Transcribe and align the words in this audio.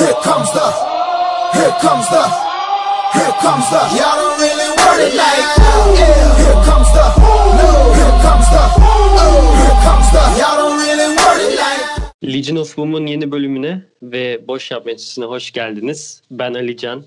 Here 0.00 0.16
comes 0.22 0.50
the, 0.56 0.66
here 1.56 1.74
comes 1.84 2.06
the, 2.08 2.24
here 3.16 3.34
comes 3.44 3.66
the. 3.72 3.80
Y'all 3.98 4.16
don't 4.20 4.40
really 4.40 4.68
want 4.80 5.00
it 5.06 5.14
like 5.22 5.48
yeah. 5.98 6.40
Here 6.40 6.60
comes 6.68 6.88
the, 6.96 7.04
no. 7.60 7.68
Here 7.98 8.16
comes 8.24 8.46
the, 8.54 8.62
oh. 8.80 9.44
Here 9.60 9.78
comes 9.84 10.08
the. 10.14 10.22
Y'all 10.40 10.56
don't 10.60 10.78
really 10.78 11.08
want 11.20 11.40
it 11.44 11.52
like. 11.62 12.12
Legion 12.22 12.56
of 12.56 12.76
Boom'un 12.76 13.06
yeni 13.06 13.32
bölümüne 13.32 13.82
ve 14.02 14.48
Boş 14.48 14.70
Yap 14.70 14.86
hoş 15.18 15.52
geldiniz. 15.52 16.22
Ben 16.30 16.54
Ali 16.54 16.76
Can. 16.76 17.04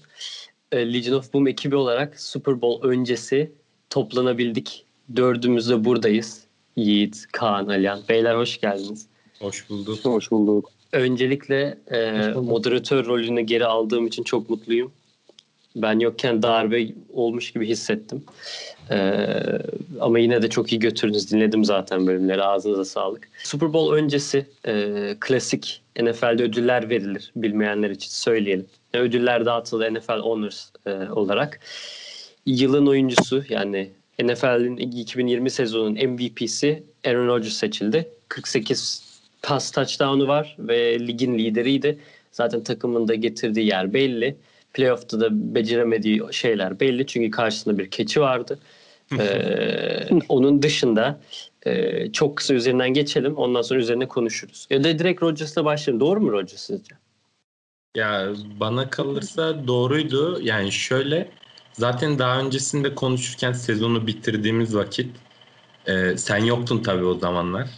Ee, 0.72 0.94
Legion 0.94 1.18
of 1.18 1.34
Boom 1.34 1.48
ekibi 1.48 1.76
olarak 1.76 2.20
Super 2.20 2.62
Bowl 2.62 2.88
öncesi 2.88 3.52
toplanabildik. 3.90 4.86
Dördümüz 5.16 5.70
de 5.70 5.86
buradayız. 5.86 6.44
Yiğit, 6.76 7.26
Kaan, 7.32 7.68
Alihan. 7.68 8.00
Beyler 8.10 8.36
hoş 8.36 8.62
geldiniz. 8.62 9.06
Hoş 9.40 9.70
bulduk. 9.70 10.06
Hoş 10.06 10.32
bulduk. 10.32 10.83
Öncelikle 10.94 11.78
e, 11.92 12.28
moderatör 12.28 13.06
rolünü 13.06 13.42
geri 13.42 13.66
aldığım 13.66 14.08
için 14.08 14.24
çok 14.24 14.50
mutluyum. 14.50 14.92
Ben 15.76 16.00
yokken 16.00 16.44
darbe 16.44 16.88
olmuş 17.14 17.52
gibi 17.52 17.68
hissettim. 17.68 18.24
E, 18.92 19.28
ama 20.00 20.20
yine 20.20 20.42
de 20.42 20.50
çok 20.50 20.72
iyi 20.72 20.80
götürdünüz. 20.80 21.32
Dinledim 21.32 21.66
zaten 21.66 22.08
bölümleri. 22.08 22.44
Ağzınıza 22.44 22.86
sağlık. 22.86 23.30
Super 23.44 23.74
Bowl 23.74 23.94
öncesi 23.96 24.46
e, 24.68 25.16
klasik 25.20 25.82
NFL'de 26.02 26.44
ödüller 26.44 26.90
verilir. 26.90 27.32
Bilmeyenler 27.36 27.90
için 27.90 28.10
söyleyelim. 28.10 28.66
Ödüller 28.94 29.46
dağıtıldı 29.46 29.94
NFL 29.94 30.20
Honors 30.20 30.70
e, 30.86 30.92
olarak. 30.92 31.60
Yılın 32.46 32.88
oyuncusu 32.88 33.44
yani 33.50 33.90
NFL'in 34.24 34.78
2020 34.78 35.50
sezonunun 35.50 36.08
MVP'si 36.08 36.84
Aaron 37.06 37.28
Rodgers 37.28 37.54
seçildi. 37.54 38.10
48 38.28 39.13
pas 39.44 39.72
touchdown'u 39.72 40.28
var 40.28 40.56
ve 40.60 41.00
ligin 41.00 41.38
lideriydi. 41.38 42.00
Zaten 42.32 42.64
takımın 42.64 43.08
da 43.08 43.16
getirdiği 43.16 43.68
yer 43.68 43.94
belli. 43.94 44.36
Playoff'ta 44.74 45.20
da 45.20 45.56
beceremediği 45.56 46.22
şeyler 46.32 46.80
belli. 46.80 47.08
Çünkü 47.08 47.32
karşısında 47.32 47.78
bir 47.78 47.90
keçi 47.90 48.22
vardı. 48.22 48.60
Ee, 49.20 50.10
onun 50.30 50.62
dışında 50.62 51.20
e, 51.66 52.12
çok 52.12 52.38
kısa 52.38 52.54
üzerinden 52.54 52.90
geçelim. 52.90 53.36
Ondan 53.36 53.62
sonra 53.62 53.80
üzerine 53.80 54.08
konuşuruz. 54.08 54.68
Ya 54.70 54.84
da 54.84 55.00
direkt 55.00 55.24
Rodgers'la 55.24 55.66
başlayalım. 55.66 56.00
Doğru 56.00 56.22
mu 56.22 56.32
Rodgers 56.32 56.62
sizce? 56.62 56.96
Ya 57.96 58.34
bana 58.60 58.90
kalırsa 58.90 59.68
doğruydu. 59.68 60.40
Yani 60.42 60.72
şöyle 60.72 61.30
zaten 61.74 62.20
daha 62.20 62.40
öncesinde 62.40 62.96
konuşurken 62.96 63.52
sezonu 63.52 64.08
bitirdiğimiz 64.08 64.76
vakit 64.76 65.16
e, 65.88 66.18
sen 66.18 66.38
yoktun 66.38 66.84
tabii 66.84 67.06
o 67.06 67.20
zamanlar. 67.20 67.70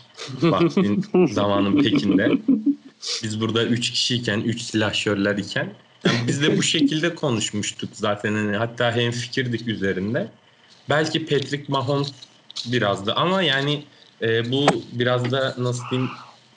Vaktin 0.42 1.06
zamanın 1.32 1.84
pekinde. 1.84 2.32
Biz 3.24 3.42
burada 3.42 3.66
3 3.66 3.92
kişiyken, 3.92 4.40
3 4.42 4.62
silahşörler 4.62 5.38
iken 5.38 5.74
yani 6.06 6.28
biz 6.28 6.42
de 6.42 6.58
bu 6.58 6.64
şekilde 6.64 7.16
konuşmuştuk 7.16 7.90
zaten. 7.94 8.32
Yani 8.32 8.58
hatta 8.58 8.96
hem 8.96 9.12
fikirdik 9.12 9.68
üzerinde. 9.68 10.28
Belki 10.90 11.26
Patrick 11.26 11.66
Mahomes 11.68 12.12
birazdı 12.66 13.14
ama 13.14 13.42
yani 13.42 13.84
e, 14.22 14.52
bu 14.52 14.66
biraz 14.92 15.32
da 15.32 15.56
nasıl 15.58 15.84
diyeyim 15.92 16.12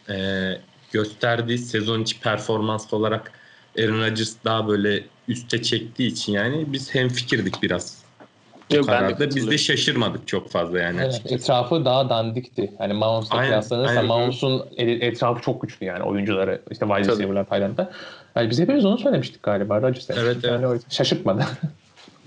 e, 0.08 0.60
gösterdiği 0.92 1.58
sezon 1.58 2.02
içi 2.02 2.20
performans 2.20 2.92
olarak 2.92 3.33
Aaron 3.78 4.00
Rodgers 4.00 4.34
daha 4.44 4.68
böyle 4.68 5.05
üste 5.28 5.62
çektiği 5.62 6.06
için 6.12 6.33
yani 6.33 6.64
biz 6.66 6.94
hem 6.94 7.08
fikirdik 7.08 7.62
biraz. 7.62 8.08
Yok, 8.72 8.88
ben 8.88 9.19
de 9.19 9.36
biz 9.36 9.50
de 9.50 9.58
şaşırmadık 9.58 10.28
çok 10.28 10.50
fazla 10.50 10.78
yani 10.80 10.97
Evet, 11.00 11.08
açıkçası. 11.08 11.34
etrafı 11.34 11.84
daha 11.84 12.08
dandikti. 12.08 12.72
Hani 12.78 12.92
Mahomes'la 12.92 13.41
kıyaslanırsa. 13.41 14.02
Mahomes'un 14.02 14.62
etrafı 14.77 15.42
çok 15.42 15.62
güçlü 15.62 15.86
yani 15.86 16.02
oyuncuları. 16.02 16.62
işte 16.70 16.86
wide 16.86 17.12
receiver'lar 17.12 17.44
Tayland'da. 17.44 17.91
Yani 18.36 18.50
biz 18.50 18.61
hepimiz 18.61 18.84
onu 18.84 18.98
söylemiştik 18.98 19.42
galiba. 19.42 19.83
Rodgers. 19.83 20.11
Evet, 20.11 20.22
evet. 20.24 20.44
Yani 20.44 20.66
o 20.66 20.74
yüzden 20.74 20.91
şaşırtmadı. 20.91 21.44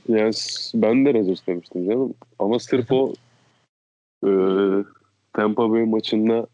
Yani 0.09 0.31
ben 0.73 1.06
de 1.06 1.14
Rodgers 1.14 1.47
demiştim 1.47 1.89
canım. 1.89 2.14
Ama 2.39 2.59
sırf 2.59 2.92
o 2.92 3.14
e, 4.25 4.29
Tampa 5.34 5.72
Bay 5.72 5.85
maçında 5.85 6.47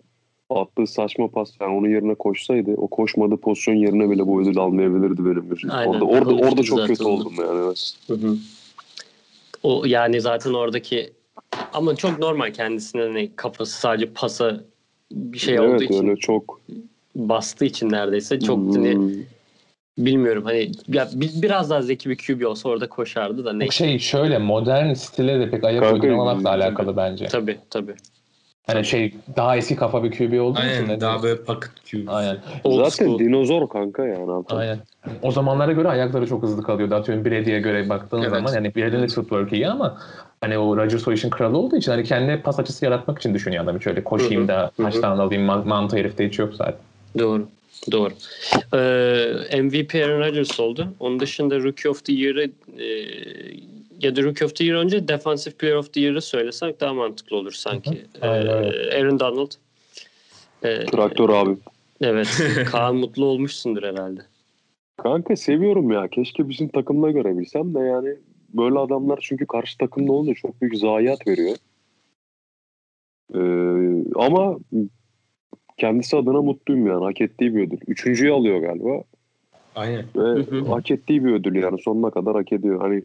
attığı 0.49 0.87
saçma 0.87 1.27
pas 1.27 1.51
yani 1.61 1.73
onun 1.73 1.89
yerine 1.89 2.15
koşsaydı 2.15 2.71
o 2.77 2.87
koşmadığı 2.87 3.37
pozisyon 3.37 3.75
yerine 3.75 4.09
bile 4.09 4.27
bu 4.27 4.41
ödül 4.41 4.57
almayabilirdi 4.57 5.25
benim 5.25 5.49
gözüm. 5.49 5.71
Aynen. 5.71 5.91
Orada, 5.91 6.05
orada, 6.05 6.35
orada 6.35 6.63
çok 6.63 6.87
kötü 6.87 7.03
oldum 7.03 7.33
yani. 7.39 7.73
Hı 8.07 8.13
hı. 8.13 8.37
O 9.63 9.85
yani 9.85 10.21
zaten 10.21 10.53
oradaki 10.53 11.13
ama 11.73 11.95
çok 11.95 12.19
normal 12.19 12.53
kendisine 12.53 13.01
hani 13.01 13.31
kafası 13.35 13.79
sadece 13.79 14.05
pasa 14.13 14.59
bir 15.11 15.37
şey 15.39 15.59
olduğu 15.59 15.69
evet 15.71 15.81
için 15.91 16.07
öyle 16.07 16.15
çok. 16.19 16.61
bastığı 17.15 17.65
için 17.65 17.89
neredeyse 17.91 18.39
çok 18.39 18.75
hani 18.75 18.93
Hmm. 18.95 19.23
bilmiyorum 19.97 20.43
hani 20.45 20.71
ya 20.87 21.07
bi- 21.13 21.41
biraz 21.41 21.69
daha 21.69 21.81
zeki 21.81 22.09
bir 22.09 22.17
QB 22.17 22.45
olsa 22.47 22.69
orada 22.69 22.89
koşardı 22.89 23.45
da 23.45 23.53
ne 23.53 23.63
Yok 23.63 23.73
şey 23.73 23.99
şöyle 23.99 24.37
modern 24.37 24.93
stile 24.93 25.39
de 25.39 25.49
pek 25.49 25.63
ayak 25.63 25.83
tabii. 25.83 26.13
alakalı 26.49 26.97
bence. 26.97 27.25
tabii 27.27 27.57
tabii. 27.69 27.95
Hani 28.67 28.85
şey 28.85 29.13
daha 29.35 29.57
eski 29.57 29.75
kafa 29.75 30.03
bir 30.03 30.11
QB 30.11 30.41
olduğu 30.41 30.59
için. 30.59 30.67
Aynen 30.69 30.89
de- 30.89 31.01
daha 31.01 31.23
böyle 31.23 31.41
pocket 31.43 31.69
QB. 31.91 32.07
Aynen. 32.07 32.37
Old 32.63 32.77
Zaten 32.89 32.89
school. 33.05 33.19
dinozor 33.19 33.69
kanka 33.69 34.05
yani. 34.05 34.31
Altan. 34.31 34.57
Aynen. 34.57 34.79
O 35.21 35.31
zamanlara 35.31 35.71
göre 35.71 35.87
ayakları 35.87 36.27
çok 36.27 36.43
hızlı 36.43 36.63
kalıyordu. 36.63 36.95
Atıyorum 36.95 37.25
Brady'ye 37.25 37.59
göre 37.59 37.89
baktığın 37.89 38.21
Evet. 38.21 38.29
zaman 38.29 38.53
yani 38.53 38.75
Brady'nin 38.75 39.03
de 39.03 39.07
footwork 39.07 39.53
iyi 39.53 39.67
ama 39.67 39.97
hani 40.41 40.57
o 40.57 40.77
Rodgers 40.77 41.07
o 41.07 41.11
işin 41.13 41.29
kralı 41.29 41.57
olduğu 41.57 41.75
için 41.77 41.91
hani 41.91 42.03
kendine 42.03 42.41
pas 42.41 42.59
açısı 42.59 42.85
yaratmak 42.85 43.17
için 43.19 43.33
düşünüyor 43.33 43.63
adam. 43.63 43.81
Şöyle 43.81 44.03
koşayım 44.03 44.43
Hı 44.43 44.47
da 44.47 44.71
Hı 44.77 44.83
hı. 44.83 44.85
taştan 44.85 45.17
alayım 45.19 45.43
man- 45.43 45.67
mantığı 45.67 45.97
herifte 45.97 46.27
hiç 46.27 46.39
yok 46.39 46.53
zaten. 46.55 46.75
Doğru. 47.19 47.47
Doğru. 47.91 48.11
Ee, 48.73 49.61
MVP 49.61 49.95
Aaron 50.05 50.19
Rodgers 50.19 50.59
oldu. 50.59 50.87
Onun 50.99 51.19
dışında 51.19 51.59
Rookie 51.59 51.91
of 51.91 52.05
the 52.05 52.13
Year'ı 52.13 52.43
e, 52.79 52.87
ya 54.01 54.15
da 54.15 54.23
Rookie 54.23 54.45
of 54.45 54.55
the 54.55 54.63
Year 54.63 54.77
önce 54.77 55.07
Defensive 55.07 55.55
Player 55.55 55.75
of 55.75 55.93
the 55.93 56.01
Year'ı 56.01 56.21
söylesek 56.21 56.79
daha 56.81 56.93
mantıklı 56.93 57.37
olur 57.37 57.51
sanki. 57.51 58.05
Ee, 58.21 58.27
Aynen 58.27 58.47
öyle. 58.47 58.97
Aaron 58.97 59.19
Donald. 59.19 59.51
Ee, 60.63 60.85
Traktör 60.85 61.29
abi. 61.29 61.57
Evet. 62.01 62.27
Kaan 62.71 62.95
mutlu 62.95 63.25
olmuşsundur 63.25 63.83
herhalde. 63.83 64.21
Kanka 64.97 65.35
seviyorum 65.35 65.91
ya. 65.91 66.07
Keşke 66.07 66.49
bizim 66.49 66.67
takımda 66.67 67.11
görebilsem 67.11 67.75
de 67.75 67.79
yani 67.79 68.15
böyle 68.53 68.79
adamlar 68.79 69.19
çünkü 69.21 69.45
karşı 69.45 69.77
takımda 69.77 70.11
olunca 70.11 70.33
çok 70.33 70.61
büyük 70.61 70.77
zayiat 70.77 71.27
veriyor. 71.27 71.55
Ee, 73.35 73.39
ama 74.15 74.57
kendisi 75.77 76.17
adına 76.17 76.41
mutluyum 76.41 76.87
yani. 76.87 77.03
Hak 77.03 77.21
ettiği 77.21 77.55
bir 77.55 77.67
ödül. 77.67 77.77
Üçüncüyü 77.87 78.31
alıyor 78.31 78.59
galiba. 78.59 79.03
Aynen. 79.75 80.05
Ve 80.15 80.21
Hı 80.21 80.39
hı. 80.39 80.65
hak 80.65 80.91
ettiği 80.91 81.25
bir 81.25 81.31
ödül 81.31 81.55
yani. 81.55 81.81
Sonuna 81.81 82.09
kadar 82.09 82.35
hak 82.35 82.51
ediyor. 82.53 82.81
Hani 82.81 83.03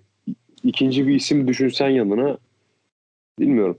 ikinci 0.65 1.06
bir 1.06 1.15
isim 1.15 1.49
düşünsen 1.49 1.89
yanına 1.89 2.37
bilmiyorum. 3.41 3.78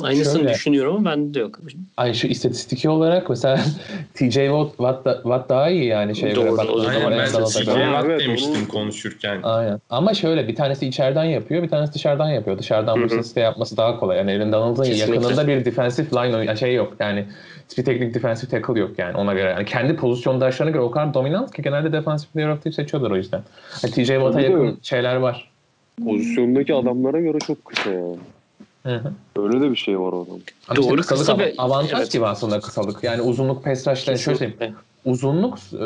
Aynısını 0.00 0.38
Şöyle. 0.38 0.54
düşünüyorum 0.54 0.96
ama 0.96 1.10
bende 1.10 1.34
de 1.34 1.38
yok. 1.38 1.58
Ay 1.96 2.14
şu 2.14 2.26
istatistiki 2.26 2.88
olarak 2.88 3.30
mesela 3.30 3.56
TJ 4.14 4.34
Watt, 4.34 4.68
Watt, 4.70 5.04
da- 5.04 5.14
Watt 5.22 5.48
daha 5.48 5.70
iyi 5.70 5.84
yani 5.84 6.16
şeye 6.16 6.34
Doğru, 6.36 6.56
zaman 6.56 6.78
Aynen 6.78 7.00
zaman 7.00 7.12
ben 7.12 7.18
en 7.18 7.26
de. 7.66 7.80
Ha, 7.82 7.90
Watt 7.92 8.04
evet, 8.06 8.20
demiştim 8.20 8.52
onu- 8.52 8.68
konuşurken. 8.68 9.40
Aynen. 9.42 9.80
Ama 9.90 10.14
şöyle 10.14 10.48
bir 10.48 10.54
tanesi 10.54 10.86
içeriden 10.86 11.24
yapıyor, 11.24 11.62
bir 11.62 11.68
tanesi 11.68 11.94
dışarıdan 11.94 12.28
yapıyor. 12.28 12.58
Dışarıdan 12.58 13.02
bu 13.04 13.08
siste 13.08 13.40
yapması 13.40 13.76
daha 13.76 13.98
kolay. 13.98 14.18
Yani 14.18 14.32
Aaron 14.32 14.52
Donald'ın 14.52 14.84
yakınında 14.84 15.48
bir 15.48 15.64
defensive 15.64 16.06
line 16.06 16.56
şey 16.56 16.74
yok. 16.74 16.92
Yani 17.00 17.24
hiçbir 17.70 17.84
teknik 17.84 18.14
defensive 18.14 18.50
tackle 18.50 18.80
yok 18.80 18.98
yani 18.98 19.16
ona 19.16 19.34
göre. 19.34 19.50
Yani 19.50 19.64
kendi 19.64 19.96
pozisyondaşlarına 19.96 20.72
göre 20.72 20.82
o 20.82 20.90
kadar 20.90 21.14
dominant 21.14 21.54
ki 21.56 21.62
genelde 21.62 21.92
defensive 21.92 22.30
player 22.32 22.48
of 22.48 22.74
seçiyorlar 22.74 23.10
o 23.10 23.16
yüzden. 23.16 23.42
Yani 23.82 23.94
TJ 23.94 24.06
Watt'a 24.08 24.40
yakın 24.40 24.78
şeyler 24.82 25.16
var. 25.16 25.51
Pozisyondaki 26.04 26.74
adamlara 26.74 27.20
göre 27.20 27.38
çok 27.40 27.64
kısa 27.64 27.90
yani. 27.90 28.18
Hı 28.86 28.96
hı. 28.96 29.12
Öyle 29.36 29.60
de 29.60 29.70
bir 29.70 29.76
şey 29.76 30.00
var 30.00 30.12
orada. 30.12 30.30
İşte 30.60 30.76
Doğru, 30.76 30.96
kısalık 30.96 31.20
kısa 31.20 31.32
av- 31.32 31.38
ve- 31.38 31.54
avantaj 31.58 31.98
evet. 32.00 32.12
gibi 32.12 32.26
aslında 32.26 32.60
kısalık. 32.60 33.04
Yani 33.04 33.22
uzunluk 33.22 33.64
pass 33.64 33.86
rush'tan 33.88 34.14
şöyle 34.14 34.38
söyleyeyim. 34.38 34.76
Uzunluk 35.04 35.58
e, 35.72 35.84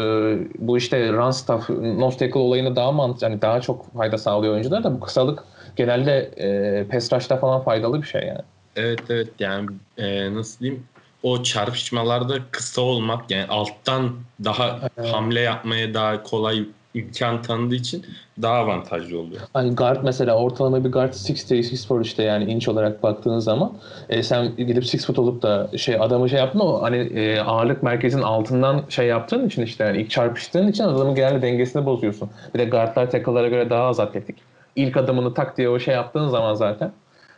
bu 0.59 0.78
işte 0.78 1.12
run 1.12 1.31
stuff, 1.31 1.71
nose 1.71 2.19
tackle 2.19 2.39
olayını 2.41 2.77
daha 2.77 2.92
mant 2.92 3.22
yani 3.22 3.42
daha 3.42 3.60
çok 3.60 3.92
fayda 3.97 4.19
sağlıyor 4.19 4.53
oyuncular 4.53 4.84
da 4.84 4.95
bu 4.95 5.01
kısalık 5.01 5.45
genelde 5.77 6.13
e, 6.36 6.89
pass 6.89 7.13
rush'ta 7.13 7.36
falan 7.36 7.63
faydalı 7.63 8.03
bir 8.03 8.07
şey 8.07 8.22
yani. 8.22 8.41
Evet 8.77 9.01
evet 9.09 9.28
yani 9.39 9.69
e, 9.97 10.34
nasıl 10.34 10.60
diyeyim 10.60 10.84
o 11.22 11.42
çarpışmalarda 11.42 12.34
kısa 12.51 12.80
olmak 12.83 13.30
yani 13.30 13.47
alttan 13.47 14.10
daha 14.45 14.80
Evet. 14.98 15.13
hamle 15.13 15.41
yapmaya 15.41 15.95
daha 15.95 16.22
kolay 16.22 16.65
imkan 16.97 17.43
tanıdığı 17.43 17.75
için 17.75 18.07
daha 18.43 18.54
avantajlı 18.54 19.21
oluyor. 19.21 19.41
Hani 19.53 19.75
guard 19.75 19.98
mesela 20.03 20.37
ortalama 20.37 20.84
bir 20.84 20.93
guard 20.93 21.13
6'te 21.13 21.95
6 21.95 22.03
işte 22.03 22.22
yani 22.22 22.45
inç 22.45 22.69
olarak 22.69 23.03
baktığın 23.03 23.39
zaman 23.39 23.72
e, 24.09 24.22
sen 24.22 24.57
gidip 24.57 24.84
6 24.84 24.98
foot 25.07 25.19
olup 25.19 25.43
da 25.43 25.71
şey 25.77 25.97
adamı 26.01 26.28
şey 26.28 26.39
yaptın 26.39 26.60
o 26.60 26.83
hani 26.83 26.97
e, 26.97 27.41
ağırlık 27.41 27.83
merkezinin 27.83 28.22
altından 28.22 28.83
şey 28.89 29.07
yaptığın 29.07 29.47
için 29.47 29.63
işte 29.63 29.84
yani 29.84 29.98
ilk 29.98 30.10
çarpıştığın 30.10 30.69
için 30.69 30.84
adamın 30.84 31.15
genelde 31.15 31.43
dengesini 31.43 31.87
bozuyorsun. 31.87 32.31
Bir 32.54 32.59
de 32.59 32.65
guardlar 32.65 33.10
tackle'lara 33.10 33.49
göre 33.49 33.71
daha 33.71 33.83
az 33.83 34.01
atletik. 34.01 34.37
İlk 34.77 34.97
adımını 34.97 35.34
tak 35.34 35.57
diye 35.57 35.69
o 35.69 35.78
şey 35.78 35.95
yaptığın 35.95 36.28
zaman 36.28 36.54
zaten 36.54 36.92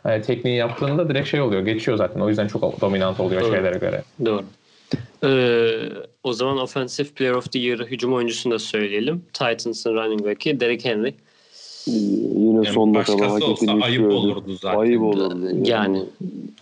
yani 0.05 0.21
tekniği 0.21 0.57
yaptığında 0.57 1.09
direkt 1.09 1.27
şey 1.27 1.41
oluyor 1.41 1.61
geçiyor 1.61 1.97
zaten 1.97 2.19
o 2.19 2.29
yüzden 2.29 2.47
çok 2.47 2.81
dominant 2.81 3.19
oluyor 3.19 3.41
Doğru. 3.41 3.51
şeylere 3.51 3.77
göre. 3.77 4.03
Doğru. 4.25 4.43
Ee, 5.23 5.89
o 6.23 6.33
zaman 6.33 6.57
Offensive 6.57 7.07
Player 7.07 7.33
of 7.33 7.51
the 7.51 7.59
Year'ı 7.59 7.85
hücum 7.85 8.13
oyuncusunu 8.13 8.53
da 8.53 8.59
söyleyelim. 8.59 9.21
Titans'ın 9.33 9.93
running 9.95 10.25
back'i 10.25 10.59
Derrick 10.59 10.89
Henry. 10.89 11.13
Yine 11.87 12.55
Yani 12.55 12.67
son 12.67 12.93
dakikada 12.95 13.17
başkası 13.17 13.33
hak 13.33 13.43
olsa 13.49 13.65
ettiğini 13.65 13.83
ayıp 13.83 14.11
olurdu 14.11 14.57
zaten. 14.61 14.79
Ayıp 14.79 15.01
olurdu. 15.01 15.47
Yani 15.63 16.03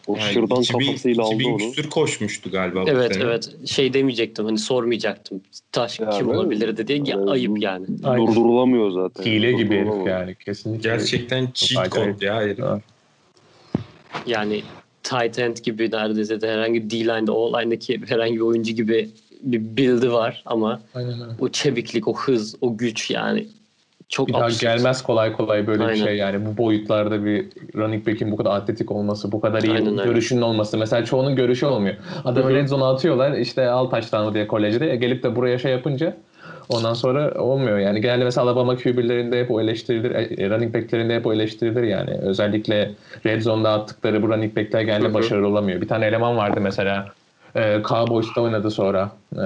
O 0.08 0.16
Yani 0.18 0.34
şırdan 0.34 0.62
2000 0.62 0.86
kafasıyla 0.86 1.24
aldı 1.24 1.34
2000 1.36 1.50
onu. 1.50 1.58
küsür 1.58 1.90
koşmuştu 1.90 2.52
galiba 2.52 2.84
evet 2.88 3.18
evet 3.22 3.68
şey 3.68 3.94
demeyecektim 3.94 4.46
hani 4.46 4.58
sormayacaktım. 4.58 5.42
Taş 5.72 6.00
Ya, 6.00 6.10
kim 6.10 6.30
olabilirdi 6.30 6.88
diye 6.88 6.98
Ya, 7.06 7.16
Evet. 7.18 7.30
ayıp 7.30 7.62
yani. 7.62 7.86
Aynen. 8.04 8.28
Durdurulamıyor 8.28 8.92
zaten. 8.92 9.24
Hile 9.32 9.52
gibi 9.52 9.76
herif 9.76 10.08
yani 10.08 10.36
kesinlikle. 10.36 10.90
Gerçekten 10.90 11.50
cheat 11.54 11.92
code 11.92 12.26
ya 12.26 12.36
herif. 12.42 12.60
Yani 14.28 14.62
tight 15.09 15.39
end 15.39 15.57
gibi 15.57 15.92
neredeyse 15.92 16.42
de 16.42 16.51
herhangi 16.51 16.89
D-line'de, 16.89 17.31
O-line'deki 17.31 18.01
herhangi 18.07 18.36
bir 18.36 18.42
oyuncu 18.42 18.74
gibi 18.74 19.09
bir 19.42 19.77
build'i 19.77 20.12
var 20.12 20.44
ama 20.45 20.80
Aynen 20.95 21.13
öyle. 21.21 21.31
o 21.39 21.50
çeviklik, 21.50 22.07
o 22.07 22.13
hız, 22.13 22.56
o 22.62 22.77
güç 22.77 23.12
yani 23.12 23.45
çok 24.09 24.27
Bir 24.27 24.33
daha 24.33 24.50
gelmez 24.50 25.04
kolay 25.04 25.33
kolay 25.33 25.68
böyle 25.68 25.83
Aynen. 25.83 25.95
bir 25.95 26.04
şey 26.04 26.18
yani 26.18 26.45
bu 26.45 26.57
boyutlarda 26.57 27.25
bir 27.25 27.45
running 27.75 28.07
back'in 28.07 28.31
bu 28.31 28.38
kadar 28.38 28.51
atletik 28.51 28.92
olması, 28.92 29.31
bu 29.31 29.42
kadar 29.42 29.62
iyi 29.62 29.71
Aynen 29.74 29.98
öyle. 29.98 30.09
görüşünün 30.09 30.42
olması. 30.42 30.77
Mesela 30.77 31.06
çoğunun 31.06 31.36
görüşü 31.36 31.65
olmuyor. 31.65 31.95
Adamı 32.25 32.54
red 32.54 32.68
zone'a 32.68 32.94
atıyorlar 32.94 33.38
işte 33.38 33.69
al 33.69 33.86
taştanı 33.86 34.33
diye 34.33 34.48
kolejde 34.48 34.92
E, 34.92 34.95
gelip 34.95 35.24
de 35.24 35.36
buraya 35.36 35.59
şey 35.59 35.71
yapınca 35.71 36.18
ondan 36.69 36.94
sonra 36.94 37.42
olmuyor. 37.42 37.77
Yani 37.77 38.01
genelde 38.01 38.24
mesela 38.24 38.44
Alabama 38.44 38.75
QB'lerinde 38.75 39.39
hep 39.39 39.51
o 39.51 39.62
eleştirilir, 39.62 40.12
e, 40.12 40.50
running 40.50 40.75
back'lerinde 40.75 41.15
hep 41.15 41.25
o 41.25 41.33
eleştirilir 41.33 41.83
yani. 41.83 42.12
Özellikle 42.21 42.92
red 43.25 43.42
zone'da 43.42 43.71
attıkları 43.71 44.24
bu 44.24 44.30
running 44.30 44.57
back'ler 44.57 44.81
genelde 44.81 45.13
başarılı 45.13 45.48
olamıyor. 45.48 45.81
Bir 45.81 45.88
tane 45.88 46.06
eleman 46.06 46.38
vardı 46.38 46.59
mesela 46.62 47.07
e, 47.56 47.81
Cowboys'ta 47.83 48.42
oynadı 48.42 48.71
sonra. 48.71 49.12
E, 49.36 49.45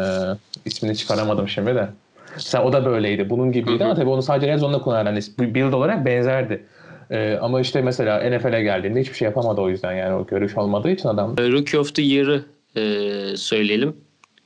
ismini 0.65 0.95
çıkaramadım 0.95 1.47
şimdi 1.47 1.75
de. 1.75 1.87
Mesela 2.35 2.63
o 2.63 2.73
da 2.73 2.85
böyleydi. 2.85 3.29
Bunun 3.29 3.51
gibiydi 3.51 3.85
ama 3.85 3.95
tabii 3.95 4.09
onu 4.09 4.21
sadece 4.21 4.47
red 4.47 4.59
zone'da 4.59 4.79
kullanan 4.79 5.05
hani 5.05 5.53
build 5.55 5.73
olarak 5.73 6.05
benzerdi. 6.05 6.63
Ee, 7.11 7.37
ama 7.41 7.61
işte 7.61 7.81
mesela 7.81 8.29
NFL'e 8.29 8.63
geldiğinde 8.63 9.01
hiçbir 9.01 9.13
şey 9.13 9.25
yapamadı 9.25 9.61
o 9.61 9.69
yüzden 9.69 9.93
yani 9.93 10.15
o 10.15 10.25
görüş 10.25 10.57
olmadığı 10.57 10.89
için 10.89 11.09
adam. 11.09 11.35
Ee, 11.37 11.51
Rookie 11.51 11.79
of 11.79 11.95
the 11.95 12.01
Year'ı 12.01 12.43
e, 12.75 13.37
söyleyelim. 13.37 13.95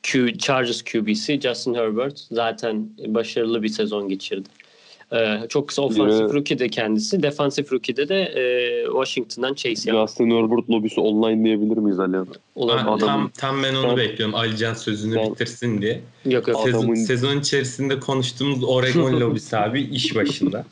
Q, 0.06 0.38
Chargers 0.38 0.81
QB'si 0.84 1.40
Justin 1.42 1.74
Herbert 1.74 2.19
zaten 2.31 2.90
başarılı 3.07 3.63
bir 3.63 3.68
sezon 3.68 4.10
geçirdi. 4.10 4.50
Ee, 5.13 5.40
çok 5.50 5.68
kısa 5.68 5.81
offensive 5.81 6.13
Yine- 6.24 6.34
rookie 6.34 6.60
de 6.60 6.69
kendisi. 6.69 7.24
Defensive 7.24 7.68
rookie'de 7.72 8.10
de 8.10 8.22
e, 8.24 8.44
Washington'dan 8.86 9.54
Chase 9.54 9.92
Young. 9.92 10.07
Justin 10.10 10.31
Herbert 10.31 10.69
lobisi 10.69 11.00
online 11.02 11.44
diyebilir 11.46 11.78
miyiz 11.78 12.00
Ali? 12.00 12.18
abi? 12.18 12.30
Olabilir. 12.56 12.84
Ha, 12.84 12.92
Adamın- 12.94 13.00
tam, 13.00 13.30
tam 13.38 13.63
ben 13.63 13.75
onu 13.75 13.88
Sen- 13.88 13.98
bekliyorum. 13.98 14.36
Alican 14.36 14.74
sözünü 14.74 15.13
Sen- 15.13 15.31
bitirsin 15.31 15.81
diye. 15.81 16.02
Yok 16.25 16.48
yok. 16.48 16.68
Adamın- 16.68 16.96
Sezon, 16.96 17.06
sezon 17.06 17.40
içerisinde 17.40 18.00
konuştuğumuz 18.00 18.63
Oregon 18.63 19.13
lobisi 19.22 19.58
abi 19.58 19.81
iş 19.81 20.16
başında. 20.16 20.66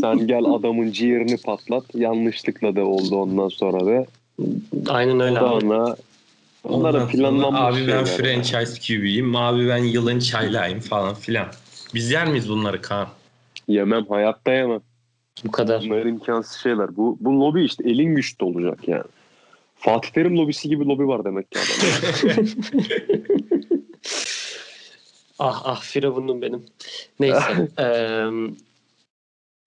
Sen 0.00 0.26
gel 0.26 0.44
adamın 0.44 0.92
ciğerini 0.92 1.36
patlat. 1.36 1.84
Yanlışlıkla 1.94 2.76
da 2.76 2.84
oldu 2.84 3.16
ondan 3.16 3.48
sonra 3.48 3.86
da. 3.86 4.06
Aynen 4.88 5.20
öyle 5.20 5.40
abi. 5.40 5.64
Sonra 6.62 6.76
Ondan 6.88 7.08
planlanmış 7.08 7.76
abi 7.76 7.88
ben 7.88 8.04
franchise 8.04 8.80
QB'yim, 8.80 9.36
abi 9.36 9.68
ben 9.68 9.84
yılın 9.84 10.18
çaylağıyım 10.18 10.80
falan 10.80 11.14
filan. 11.14 11.46
Biz 11.94 12.10
yer 12.10 12.26
miyiz 12.26 12.48
bunları 12.48 12.82
Kaan? 12.82 13.08
Yemem 13.68 14.06
hayatta 14.06 14.52
yemem. 14.52 14.80
Bu 15.44 15.50
kadar. 15.52 15.82
Bunlar 15.82 16.06
imkansız 16.06 16.60
şeyler. 16.62 16.96
Bu, 16.96 17.16
bu 17.20 17.40
lobi 17.40 17.64
işte 17.64 17.84
elin 17.90 18.14
güçlü 18.14 18.44
olacak 18.44 18.78
yani. 18.88 19.04
Fatih 19.76 20.10
Terim 20.10 20.38
lobisi 20.38 20.68
gibi 20.68 20.84
lobi 20.84 21.08
var 21.08 21.24
demek 21.24 21.50
ki 21.50 21.58
adam. 21.58 22.36
Ah 25.40 25.62
ah 25.64 25.80
Firavun'um 25.82 26.42
benim. 26.42 26.62
Neyse. 27.20 27.68
eee, 27.78 28.26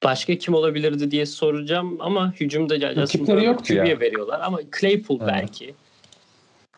başka 0.03 0.37
kim 0.37 0.53
olabilirdi 0.53 1.11
diye 1.11 1.25
soracağım 1.25 1.97
ama 1.99 2.33
hücumda 2.33 2.75
Rakipleri 2.75 3.39
Herbert 3.39 3.45
yoktu 3.45 3.73
ya. 3.73 3.83
QB'ye 3.83 3.99
veriyorlar 3.99 4.39
ama 4.43 4.59
Claypool 4.79 5.19
Evet. 5.21 5.33
belki. 5.33 5.73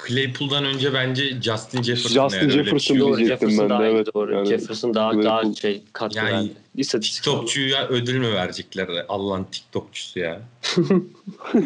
Claypool'dan 0.08 0.66
önce 0.66 0.94
bence 0.94 1.24
Justin 1.42 1.84
Jefferson. 1.84 2.30
Justin 2.30 2.50
bir 2.50 2.54
Jefferson 2.54 2.78
şey 2.96 2.98
diyecektim 3.18 3.50
Jefferson 3.50 3.70
ben 3.70 3.82
de, 3.82 3.92
evet. 3.92 4.08
doğru. 4.16 4.34
Yani 4.36 4.48
Jefferson 4.48 4.94
daha 4.94 5.12
Claypool- 5.12 5.24
daha 5.24 5.54
şey 5.54 5.82
katkı 5.94 6.18
Yani 6.18 6.32
verdi. 6.32 6.50
İstatistik. 6.76 7.24
TikTokçuya 7.24 7.88
ödül 7.88 8.18
mü 8.18 8.34
verecekler? 8.34 8.88
Allah'ın 9.10 9.44
TikTokçusu 9.44 10.20
ya. 10.20 10.42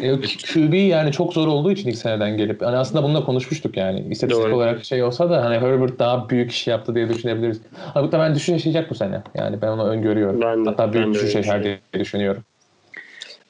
E, 0.02 0.16
QB 0.52 0.74
yani 0.74 1.12
çok 1.12 1.32
zor 1.32 1.46
olduğu 1.46 1.72
için 1.72 1.88
ilk 1.88 1.96
seneden 1.98 2.36
gelip. 2.36 2.62
Hani 2.62 2.76
aslında 2.76 3.02
bununla 3.02 3.24
konuşmuştuk 3.24 3.76
yani. 3.76 4.00
İstatistik 4.10 4.44
Doğru. 4.44 4.56
olarak 4.56 4.84
şey 4.84 5.02
olsa 5.02 5.30
da 5.30 5.44
hani 5.44 5.54
Herbert 5.58 5.98
daha 5.98 6.28
büyük 6.28 6.52
iş 6.52 6.66
yaptı 6.66 6.94
diye 6.94 7.08
düşünebiliriz. 7.08 7.60
Ama 7.94 8.12
ben 8.12 8.34
düşüş 8.34 8.48
yaşayacak 8.48 8.90
bu 8.90 8.94
sene. 8.94 9.22
Yani 9.34 9.62
ben 9.62 9.68
onu 9.68 9.88
öngörüyorum. 9.88 10.40
Ben 10.40 10.64
de- 10.64 10.68
Hatta 10.70 10.92
büyük 10.92 11.06
ben 11.06 11.14
düşüş 11.14 11.26
öyle 11.28 11.38
yaşar 11.38 11.64
diye 11.64 11.78
düşünüyorum. 11.94 12.42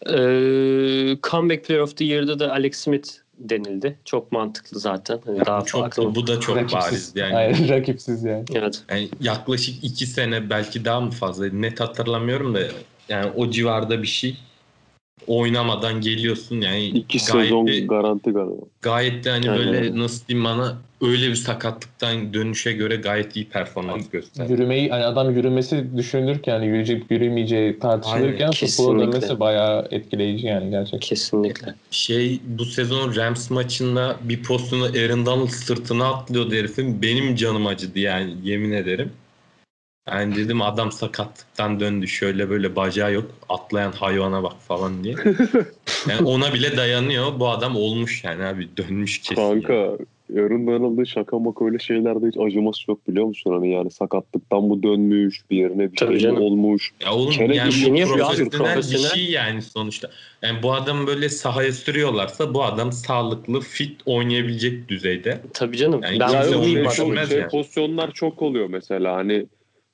Eee, 0.07 1.19
comeback 1.23 1.65
Player 1.65 1.81
of 1.81 1.97
the 1.97 2.05
Year'da 2.05 2.39
da 2.39 2.53
Alex 2.53 2.77
Smith 2.77 3.09
denildi. 3.39 3.99
Çok 4.05 4.33
mantıklı 4.33 4.81
zaten. 4.81 5.21
Hani 5.27 5.47
daha 5.47 5.63
çok 5.63 5.81
farklı. 5.81 6.15
bu 6.15 6.27
da 6.27 6.41
çok 6.41 6.57
Rakipsiz. 6.57 6.81
bariz 6.81 7.13
yani. 7.15 7.37
Aynen, 7.37 7.69
rakipsiz 7.69 8.25
yani. 8.25 8.45
Evet. 8.55 8.83
yani. 8.91 9.09
Yaklaşık 9.21 9.85
iki 9.85 10.07
sene 10.07 10.51
belki 10.51 10.85
daha 10.85 11.01
mı 11.01 11.11
fazla 11.11 11.49
net 11.49 11.81
hatırlamıyorum 11.81 12.55
da 12.55 12.61
yani 13.09 13.31
o 13.37 13.51
civarda 13.51 14.03
bir 14.03 14.07
şey 14.07 14.37
oynamadan 15.27 16.01
geliyorsun 16.01 16.61
yani 16.61 16.85
İki 16.85 17.19
gayet 17.33 17.45
sezon 17.49 17.67
de, 17.67 17.81
garanti 17.81 18.31
galiba. 18.31 18.53
gayet 18.83 19.25
de 19.25 19.31
hani 19.31 19.51
Aynen 19.51 19.67
böyle 19.67 19.79
öyle. 19.79 19.99
nasıl 19.99 20.27
diyeyim 20.27 20.45
bana 20.45 20.79
öyle 21.03 21.29
bir 21.29 21.35
sakatlıktan 21.35 22.35
dönüşe 22.35 22.73
göre 22.73 22.97
gayet 22.97 23.37
iyi 23.37 23.49
performans 23.49 24.11
gösterdi. 24.11 24.53
Yürümeyi, 24.53 24.91
hani 24.91 25.05
adam 25.05 25.35
yürümesi 25.37 25.85
düşünülürken, 25.97 26.63
yürüyecek, 26.63 27.11
yürümeyeceği 27.11 27.79
tartışılırken 27.79 28.51
futbola 28.51 29.01
dönmesi 29.01 29.41
bayağı 29.41 29.89
etkileyici 29.91 30.47
yani 30.47 30.71
gerçekten. 30.71 31.01
Kesinlikle. 31.01 31.75
Şey 31.91 32.41
bu 32.47 32.65
sezon 32.65 33.17
Rams 33.17 33.51
maçında 33.51 34.17
bir 34.23 34.43
pozisyonu 34.43 34.85
Aaron 34.85 35.27
Donald 35.27 35.49
sırtına 35.49 36.07
atlıyordu 36.07 36.55
herifin. 36.55 37.03
Benim 37.03 37.37
canım 37.37 37.67
acıdı 37.67 37.99
yani 37.99 38.35
yemin 38.45 38.73
ederim. 38.73 39.11
Yani 40.13 40.37
dedim 40.37 40.63
adam 40.63 40.93
sakatlıktan 40.93 41.81
döndü. 41.81 42.09
Şöyle 42.09 42.51
böyle 42.51 42.77
bacağı 42.77 43.13
yok. 43.13 43.25
Atlayan 43.49 43.93
hayvana 43.93 44.43
bak 44.43 44.57
falan 44.69 45.05
diye. 45.05 45.15
Yani 46.09 46.29
ona 46.29 46.55
bile 46.55 46.77
dayanıyor. 46.77 47.41
Bu 47.41 47.49
adam 47.49 47.77
olmuş 47.77 48.25
yani 48.25 48.45
abi. 48.45 48.69
Dönmüş 48.77 49.19
kesin. 49.19 49.35
Kanka 49.35 49.73
yani. 49.73 49.99
Aaron 50.37 50.67
Donald'ın 50.67 51.05
şaka 51.05 51.39
maka 51.39 51.65
öyle 51.65 51.79
şeylerde 51.79 52.27
hiç 52.27 52.37
acıması 52.47 52.91
yok 52.91 53.09
biliyor 53.09 53.27
musun? 53.27 53.53
Hani 53.53 53.71
yani 53.71 53.91
sakatlıktan 53.91 54.71
bu 54.71 54.83
dönmüş 54.83 55.43
bir 55.51 55.57
yerine 55.57 55.93
bir 55.93 55.97
Tabii 55.97 56.21
şey 56.21 56.21
canım. 56.21 56.43
olmuş. 56.43 56.93
Ya 57.05 57.13
oğlum 57.15 57.31
Çene 57.31 57.57
yani 57.57 57.73
bu 57.73 57.97
yapıyor 57.97 58.19
abi, 58.19 58.19
profesyonel 58.19 58.51
bir 58.51 58.59
profesyonel. 58.75 59.09
şey 59.09 59.31
yani 59.31 59.63
sonuçta. 59.63 60.11
Yani 60.43 60.63
bu 60.63 60.73
adam 60.75 61.07
böyle 61.07 61.29
sahaya 61.29 61.73
sürüyorlarsa 61.73 62.55
bu 62.55 62.65
adam 62.65 62.93
sağlıklı, 62.93 63.61
fit 63.61 64.01
oynayabilecek 64.07 64.89
düzeyde. 64.89 65.41
Tabii 65.55 65.77
canım. 65.77 66.01
Yani 66.03 66.21
ben 66.21 66.29
Ya 66.29 66.47
vurayım 66.49 66.91
şey, 66.91 67.27
şey, 67.27 67.39
yani. 67.39 67.51
pozisyonlar 67.51 68.13
çok 68.13 68.43
oluyor 68.43 68.67
mesela 68.71 69.17
hani 69.17 69.47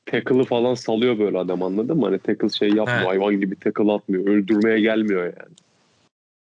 tackle'ı 0.07 0.45
falan 0.45 0.75
salıyor 0.75 1.19
böyle 1.19 1.39
adam 1.39 1.63
anladın 1.63 1.97
mı? 1.97 2.05
Hani 2.07 2.19
tackle 2.19 2.49
şey 2.49 2.69
yapmıyor 2.69 3.01
He. 3.01 3.05
hayvan 3.05 3.41
gibi 3.41 3.57
tackle 3.57 3.93
atmıyor 3.93 4.27
öldürmeye 4.27 4.81
gelmiyor 4.81 5.25
yani. 5.25 5.55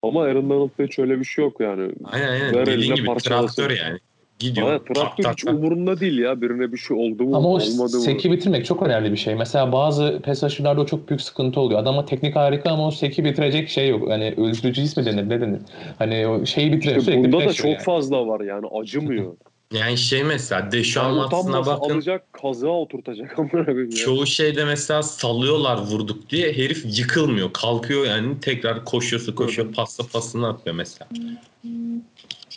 Ama 0.02 0.22
Aaron 0.22 0.50
Donald'da 0.50 0.84
hiç 0.84 0.98
öyle 0.98 1.18
bir 1.20 1.24
şey 1.24 1.44
yok 1.44 1.60
yani. 1.60 1.92
Aynen 2.04 2.28
aynen. 2.28 2.66
Dediğin 2.66 2.94
gibi 2.94 3.06
traktör 3.06 3.70
yani. 3.70 3.98
Gidiyor. 4.38 4.68
Ama 4.68 4.78
tak 4.78 4.86
traktör 4.86 5.22
tak 5.24 5.32
hiç 5.32 5.44
tak. 5.44 5.54
umurunda 5.54 6.00
değil 6.00 6.18
ya. 6.18 6.40
Birine 6.40 6.72
bir 6.72 6.78
şey 6.78 6.96
oldu 6.96 7.24
mu 7.24 7.36
Ama 7.36 7.48
o 7.48 7.52
olmadı 7.52 7.96
mı? 7.96 8.02
seki 8.02 8.32
bitirmek 8.32 8.66
çok 8.66 8.82
önemli 8.82 9.12
bir 9.12 9.16
şey. 9.16 9.34
Mesela 9.34 9.72
bazı 9.72 10.20
pes 10.24 10.44
aşırılarda 10.44 10.80
o 10.80 10.86
çok 10.86 11.08
büyük 11.08 11.20
sıkıntı 11.20 11.60
oluyor. 11.60 11.80
Adama 11.80 12.04
teknik 12.06 12.36
harika 12.36 12.70
ama 12.70 12.86
o 12.86 12.90
seki 12.90 13.24
bitirecek 13.24 13.68
şey 13.68 13.88
yok. 13.88 14.08
Yani 14.10 14.34
öldürücü 14.36 14.82
ismi 14.82 15.04
denir 15.04 15.28
ne 15.28 15.40
denir? 15.40 15.60
Hani 15.98 16.26
o 16.26 16.46
şeyi 16.46 16.72
bitirecek 16.72 17.00
İşte 17.02 17.24
bunda 17.24 17.40
da 17.40 17.52
çok 17.52 17.66
yani. 17.66 17.78
fazla 17.78 18.26
var 18.26 18.40
yani 18.40 18.66
acımıyor. 18.80 19.32
Yani 19.72 19.98
şey 19.98 20.24
mesela 20.24 20.72
Deşan 20.72 21.14
Watson'a 21.14 21.66
bakın. 21.66 21.94
alacak 21.94 22.32
kazığa 22.32 22.70
oturtacak 22.70 23.38
amına 23.38 23.64
koyayım 23.64 23.90
ya. 23.90 23.96
Çoğu 23.96 24.26
şeyde 24.26 24.64
mesela 24.64 25.02
sallıyorlar 25.02 25.78
vurduk 25.78 26.30
diye 26.30 26.52
herif 26.52 26.98
yıkılmıyor. 26.98 27.52
Kalkıyor 27.52 28.06
yani 28.06 28.40
tekrar 28.40 28.84
koşuyorsa 28.84 29.34
koşuyor 29.34 29.72
pasta 29.72 30.04
pasını 30.12 30.48
atıyor 30.48 30.76
mesela. 30.76 31.08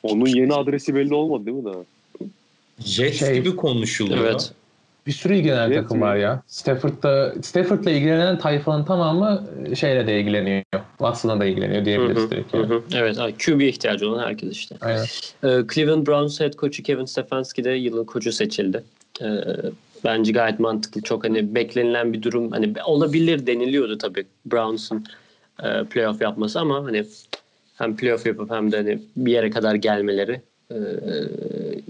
Onun 0.03 0.25
yeni 0.25 0.53
adresi 0.53 0.95
belli 0.95 1.13
olmadı 1.13 1.45
değil 1.45 1.57
mi 1.57 1.65
daha? 1.65 1.83
Jets 2.79 3.19
Şey- 3.19 3.33
gibi 3.33 3.55
konuşuluyor. 3.55 4.17
Evet. 4.17 4.53
Bir 5.07 5.11
sürü 5.11 5.35
ilgilenen 5.35 5.67
Evet, 5.67 5.81
takım 5.81 6.01
var 6.01 6.15
ya. 6.15 6.43
Stafford'da 6.47 7.33
Stafford'la 7.41 7.91
ilgilenen 7.91 8.37
tayfanın 8.39 8.83
tamamı 8.85 9.43
şeyle 9.75 10.07
de 10.07 10.19
ilgileniyor. 10.19 10.63
Watson'la 10.97 11.39
da 11.39 11.45
ilgileniyor 11.45 11.85
diyebiliriz 11.85 12.23
hı, 12.23 12.31
direkt. 12.31 12.53
hı 12.53 12.57
Yani. 12.57 12.67
hı. 12.67 12.81
Evet. 12.93 13.17
QB'ye 13.45 13.69
ihtiyacı 13.69 14.09
olan 14.09 14.23
herkes 14.23 14.51
işte. 14.51 14.75
Aynen. 14.81 15.05
Ee, 15.43 15.63
Cleveland 15.73 16.07
Browns 16.07 16.39
head 16.39 16.53
coach'u 16.53 16.83
Kevin 16.83 17.05
Stefanski 17.05 17.63
de 17.63 17.69
yılın 17.69 18.03
koçu 18.03 18.31
seçildi. 18.31 18.83
Ee, 19.21 19.25
bence 20.03 20.31
gayet 20.31 20.59
mantıklı. 20.59 21.01
Çok 21.01 21.23
hani 21.23 21.55
beklenilen 21.55 22.13
bir 22.13 22.21
durum. 22.21 22.51
Hani 22.51 22.73
olabilir 22.85 23.47
deniliyordu 23.47 23.97
tabii 23.97 24.25
Browns'un 24.45 25.05
e, 25.63 25.83
playoff 25.83 26.21
yapması 26.21 26.59
ama 26.59 26.83
hani 26.83 27.05
hem 27.77 27.95
playoff 27.95 28.25
yapıp 28.25 28.51
hem 28.51 28.71
de 28.71 28.77
hani 28.77 28.99
bir 29.17 29.31
yere 29.31 29.49
kadar 29.49 29.75
gelmeleri 29.75 30.41
e, 30.71 30.77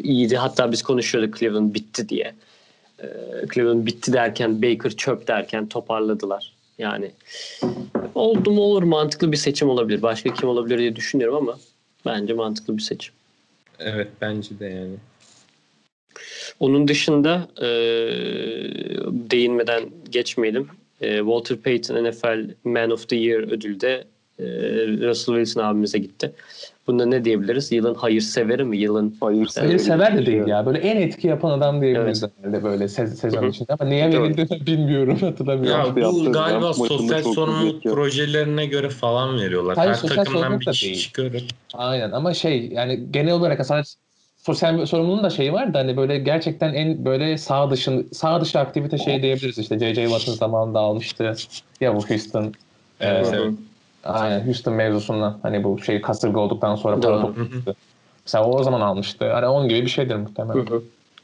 iyiydi. 0.03 0.37
Hatta 0.37 0.71
biz 0.71 0.83
konuşuyorduk 0.83 1.37
Cleveland 1.39 1.73
bitti 1.75 2.09
diye. 2.09 2.33
E, 3.05 3.47
Cleveland 3.53 3.87
bitti 3.87 4.13
derken 4.13 4.61
Baker 4.61 4.91
çöp 4.91 5.27
derken 5.27 5.69
toparladılar. 5.69 6.53
Yani 6.77 7.11
oldu 8.15 8.51
mu 8.51 8.61
olur 8.61 8.83
mantıklı 8.83 9.31
bir 9.31 9.37
seçim 9.37 9.69
olabilir. 9.69 10.01
Başka 10.01 10.33
kim 10.33 10.49
olabilir 10.49 10.77
diye 10.77 10.95
düşünüyorum 10.95 11.35
ama 11.35 11.57
bence 12.05 12.33
mantıklı 12.33 12.77
bir 12.77 12.81
seçim. 12.81 13.13
Evet 13.79 14.07
bence 14.21 14.59
de 14.59 14.65
yani. 14.65 14.95
Onun 16.59 16.87
dışında 16.87 17.47
e, 17.61 17.67
değinmeden 19.31 19.83
geçmeyelim. 20.09 20.67
E, 21.01 21.17
Walter 21.17 21.57
Payton 21.57 22.03
NFL 22.03 22.49
Man 22.63 22.91
of 22.91 23.09
the 23.09 23.15
Year 23.15 23.39
ödülü 23.39 23.81
de 23.81 24.03
e, 24.39 24.43
Russell 24.87 25.35
Wilson 25.35 25.61
abimize 25.61 25.97
gitti. 25.97 26.31
Bunda 26.87 27.05
ne 27.05 27.25
diyebiliriz? 27.25 27.71
Yılın 27.71 27.93
hayırseveri 27.95 28.63
mi? 28.63 28.77
Yılın 28.77 29.17
Hayır, 29.21 29.47
Hayır 29.55 29.77
sever 29.79 30.17
de 30.17 30.25
değil 30.25 30.47
ya. 30.47 30.65
Böyle 30.65 30.77
en 30.79 31.01
etki 31.01 31.27
yapan 31.27 31.51
adam 31.51 31.81
diyebiliriz 31.81 32.23
herhalde 32.37 32.63
böyle 32.63 32.83
se- 32.83 33.07
sezon 33.07 33.49
içinde. 33.49 33.73
Ama 33.79 33.89
niye 33.89 34.11
Doğru. 34.11 34.23
verildiğini 34.23 34.65
bilmiyorum 34.67 35.17
hatırlamıyorum. 35.21 35.95
Ya 35.97 36.05
bu 36.09 36.31
galiba 36.31 36.73
sosyal 36.73 37.23
sorumluluk 37.23 37.83
projelerine 37.83 38.65
göre 38.65 38.89
falan 38.89 39.39
veriyorlar. 39.39 39.75
Hayır, 39.77 39.91
Her 39.91 40.15
takımdan 40.15 40.59
bir 40.59 40.65
da 40.65 40.71
kişi 40.71 40.85
değil. 40.85 40.97
çıkıyor. 40.97 41.31
Aynen 41.73 42.11
ama 42.11 42.33
şey 42.33 42.69
yani 42.71 43.11
genel 43.11 43.33
olarak 43.33 43.65
sadece 43.65 43.89
sosyal 44.37 44.85
sorumluluğun 44.85 45.23
da 45.23 45.29
şeyi 45.29 45.53
var 45.53 45.73
da 45.73 45.79
hani 45.79 45.97
böyle 45.97 46.17
gerçekten 46.17 46.73
en 46.73 47.05
böyle 47.05 47.37
sağ 47.37 47.71
dışın 47.71 48.09
sağ 48.11 48.41
dışı 48.41 48.59
aktivite 48.59 48.97
şey 48.97 49.21
diyebiliriz 49.21 49.57
işte 49.57 49.79
J.J. 49.79 50.03
Watt'ın 50.05 50.33
zamanında 50.33 50.79
almıştı 50.79 51.35
ya 51.81 51.95
bu 51.95 52.09
Houston 52.09 52.53
Evet, 52.99 53.33
e, 53.33 53.37
evet. 53.37 53.53
Aynen 54.05 54.45
Houston 54.45 54.73
mevzusundan 54.73 55.39
hani 55.41 55.63
bu 55.63 55.79
şey 55.79 56.01
kasırga 56.01 56.39
olduktan 56.39 56.75
sonra 56.75 56.99
para 56.99 57.21
toplamıştı. 57.21 57.75
Mesela 58.25 58.45
o 58.45 58.63
zaman 58.63 58.81
almıştı. 58.81 59.31
Hani 59.33 59.45
onun 59.45 59.69
gibi 59.69 59.81
bir 59.81 59.89
şeydir 59.89 60.15
muhtemelen. 60.15 60.65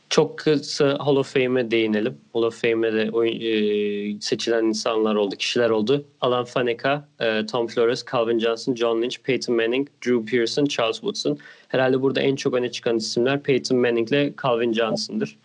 Çok 0.10 0.38
kısa 0.38 0.98
Hall 1.00 1.16
of 1.16 1.34
Fame'e 1.34 1.72
değinelim. 1.72 2.18
Hall 2.34 2.42
of 2.44 2.62
Fame'e 2.62 2.94
de 2.94 3.12
oyun, 3.12 3.34
e, 3.42 4.22
seçilen 4.22 4.66
insanlar 4.66 5.16
oldu, 5.16 5.36
kişiler 5.36 5.70
oldu. 5.70 6.06
Alan 6.22 6.46
Faneca, 6.46 7.08
e, 7.20 7.46
Tom 7.46 7.68
Flores, 7.68 8.06
Calvin 8.12 8.40
Johnson, 8.40 8.76
John 8.76 9.02
Lynch, 9.02 9.18
Peyton 9.24 9.56
Manning, 9.56 9.88
Drew 10.06 10.26
Pearson, 10.26 10.66
Charles 10.66 10.96
Woodson. 10.96 11.38
Herhalde 11.68 12.02
burada 12.02 12.22
en 12.22 12.36
çok 12.36 12.54
öne 12.54 12.72
çıkan 12.72 12.98
isimler 12.98 13.44
Peyton 13.44 13.78
Manning 13.78 14.10
ile 14.10 14.34
Calvin 14.44 14.74
Johnson'dır. 14.74 15.38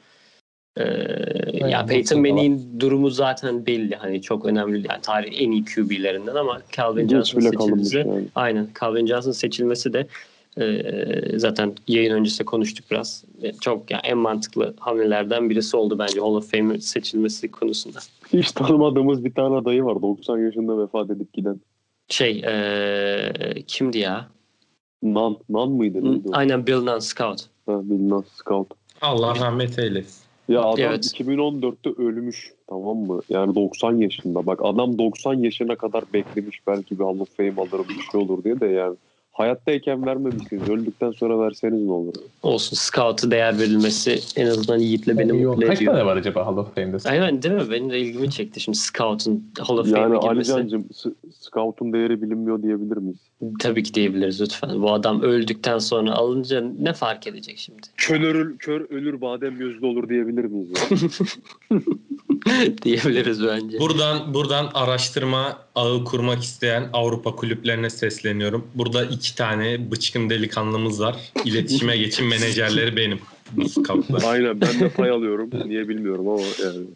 E, 0.77 1.69
ya 1.69 1.87
Peyton 1.87 2.21
Manning'in 2.21 2.81
durumu 2.81 3.11
zaten 3.11 3.67
belli. 3.67 3.95
Hani 3.95 4.23
çok 4.23 4.45
önemli. 4.45 4.87
Yani 4.89 5.01
tarihin 5.03 5.47
en 5.47 5.51
iyi 5.51 5.65
QB'lerinden 5.65 6.35
ama 6.35 6.61
Calvin 6.77 7.09
Johnson 7.09 7.41
seçilmesi 7.41 7.97
yani. 7.99 8.25
Aynen. 8.35 8.69
Calvin 8.81 9.07
Johnson 9.07 9.31
seçilmesi 9.31 9.93
de 9.93 10.07
e, 10.61 11.39
zaten 11.39 11.75
yayın 11.89 12.13
öncesi 12.13 12.41
de 12.41 12.45
konuştuk 12.45 12.87
biraz. 12.91 13.25
E, 13.43 13.53
Çok 13.53 13.91
yani 13.91 14.01
en 14.05 14.19
mantıklı 14.19 14.75
hamlelerden 14.79 15.51
birisi 15.51 15.77
oldu 15.77 15.99
bence 15.99 16.21
Hall 16.21 16.35
of 16.35 16.51
Fame 16.51 16.81
seçilmesi 16.81 17.51
konusunda. 17.51 17.99
Hiç 18.33 18.53
tanımadığımız 18.53 19.25
bir 19.25 19.35
tane 19.35 19.57
adayı 19.57 19.85
var. 19.85 20.03
90 20.03 20.39
yaşında 20.39 20.79
vefat 20.79 21.11
edip 21.11 21.33
giden. 21.33 21.61
Şey 22.09 22.43
e, 22.47 23.63
kimdi 23.67 23.99
ya? 23.99 24.27
Nan. 25.03 25.37
Nan 25.49 25.69
mıydı? 25.69 26.05
Neydi? 26.05 26.29
Aynen 26.33 26.67
Bill 26.67 26.77
Nunn 26.81 26.99
Scout. 26.99 27.41
Ha, 27.67 27.81
bilmem. 27.83 28.23
Scout. 28.35 28.69
Allah 29.01 29.35
rahmet 29.35 29.79
eylesin. 29.79 30.26
Ya 30.49 30.61
adam 30.61 30.85
Evet. 30.85 31.05
2014'te 31.05 32.03
ölmüş 32.03 32.53
tamam 32.69 32.97
mı? 32.97 33.21
Yani 33.29 33.55
90 33.55 33.97
yaşında. 33.97 34.47
Bak 34.47 34.61
adam 34.63 34.99
90 34.99 35.35
yaşına 35.35 35.77
kadar 35.77 36.05
beklemiş 36.13 36.67
belki 36.67 36.99
bir 36.99 37.05
Hall 37.05 37.21
of 37.21 37.37
Fame 37.37 37.55
alırım 37.57 37.87
bir 37.89 38.03
şey 38.13 38.21
olur 38.21 38.45
diye 38.45 38.61
de 38.61 38.67
yani. 38.67 38.97
Hayattayken 39.37 40.07
vermemişsiniz. 40.07 40.69
Öldükten 40.69 41.11
sonra 41.11 41.39
verseniz 41.41 41.83
ne 41.83 41.93
olur? 41.93 42.15
Olsun 42.43 42.77
Scout'a 42.77 43.31
değer 43.31 43.59
verilmesi 43.59 44.19
en 44.37 44.47
azından 44.47 44.79
Yiğit'le 44.79 45.09
beni 45.19 45.33
oldu. 45.33 45.49
mutlu 45.51 45.67
Kaç 45.67 45.77
ediyor. 45.79 45.93
tane 45.93 46.07
var 46.07 46.17
acaba 46.17 46.47
Hall 46.47 46.57
of 46.57 46.75
Fame'de? 46.75 47.09
Aynen 47.09 47.43
değil 47.43 47.55
mi? 47.55 47.71
Benim 47.71 47.91
de 47.91 48.01
ilgimi 48.01 48.31
çekti 48.31 48.61
şimdi 48.61 48.79
Scout'un 48.79 49.45
Hall 49.59 49.79
of 49.79 49.87
Yani 49.89 50.15
Fame'e 50.15 50.19
girmesi. 50.43 50.85
S- 50.95 51.11
Scout'un 51.41 51.93
değeri 51.93 52.23
bilinmiyor 52.23 52.63
diyebilir 52.63 52.97
miyiz? 52.97 53.19
Tabii 53.61 53.83
ki 53.83 53.95
diyebiliriz 53.95 54.41
lütfen. 54.41 54.83
Bu 54.83 54.93
adam 54.93 55.21
öldükten 55.23 55.79
sonra 55.79 56.13
alınca 56.13 56.61
ne 56.81 56.93
fark 56.93 57.27
edecek 57.27 57.59
şimdi? 57.59 57.81
Kör 57.97 58.21
ölür, 58.21 58.59
kör 58.59 58.81
ölür 58.91 59.21
badem 59.21 59.59
gözlü 59.59 59.87
olur 59.87 60.09
diyebilir 60.09 60.45
miyiz? 60.45 60.69
ya? 60.71 60.99
diyebiliriz 62.83 63.45
bence. 63.45 63.81
Buradan 63.81 64.35
buradan 64.35 64.71
araştırma 64.75 65.59
ağı 65.75 66.05
kurmak 66.05 66.43
isteyen 66.43 66.91
Avrupa 66.93 67.37
kulüplerine 67.37 67.91
sesleniyorum. 67.91 68.67
Burada 68.75 69.05
iki 69.05 69.35
tane 69.35 69.91
bıçkın 69.91 70.31
delikanlımız 70.31 71.01
var. 71.01 71.17
İletişime 71.45 71.97
geçin 71.97 72.27
menajerleri 72.27 72.97
benim. 72.97 73.19
Aynen 74.25 74.61
ben 74.61 74.81
de 74.81 74.89
pay 74.89 75.11
alıyorum. 75.17 75.51
Niye 75.67 75.89
bilmiyorum 75.89 76.29
ama 76.29 76.43
yani. 76.65 76.87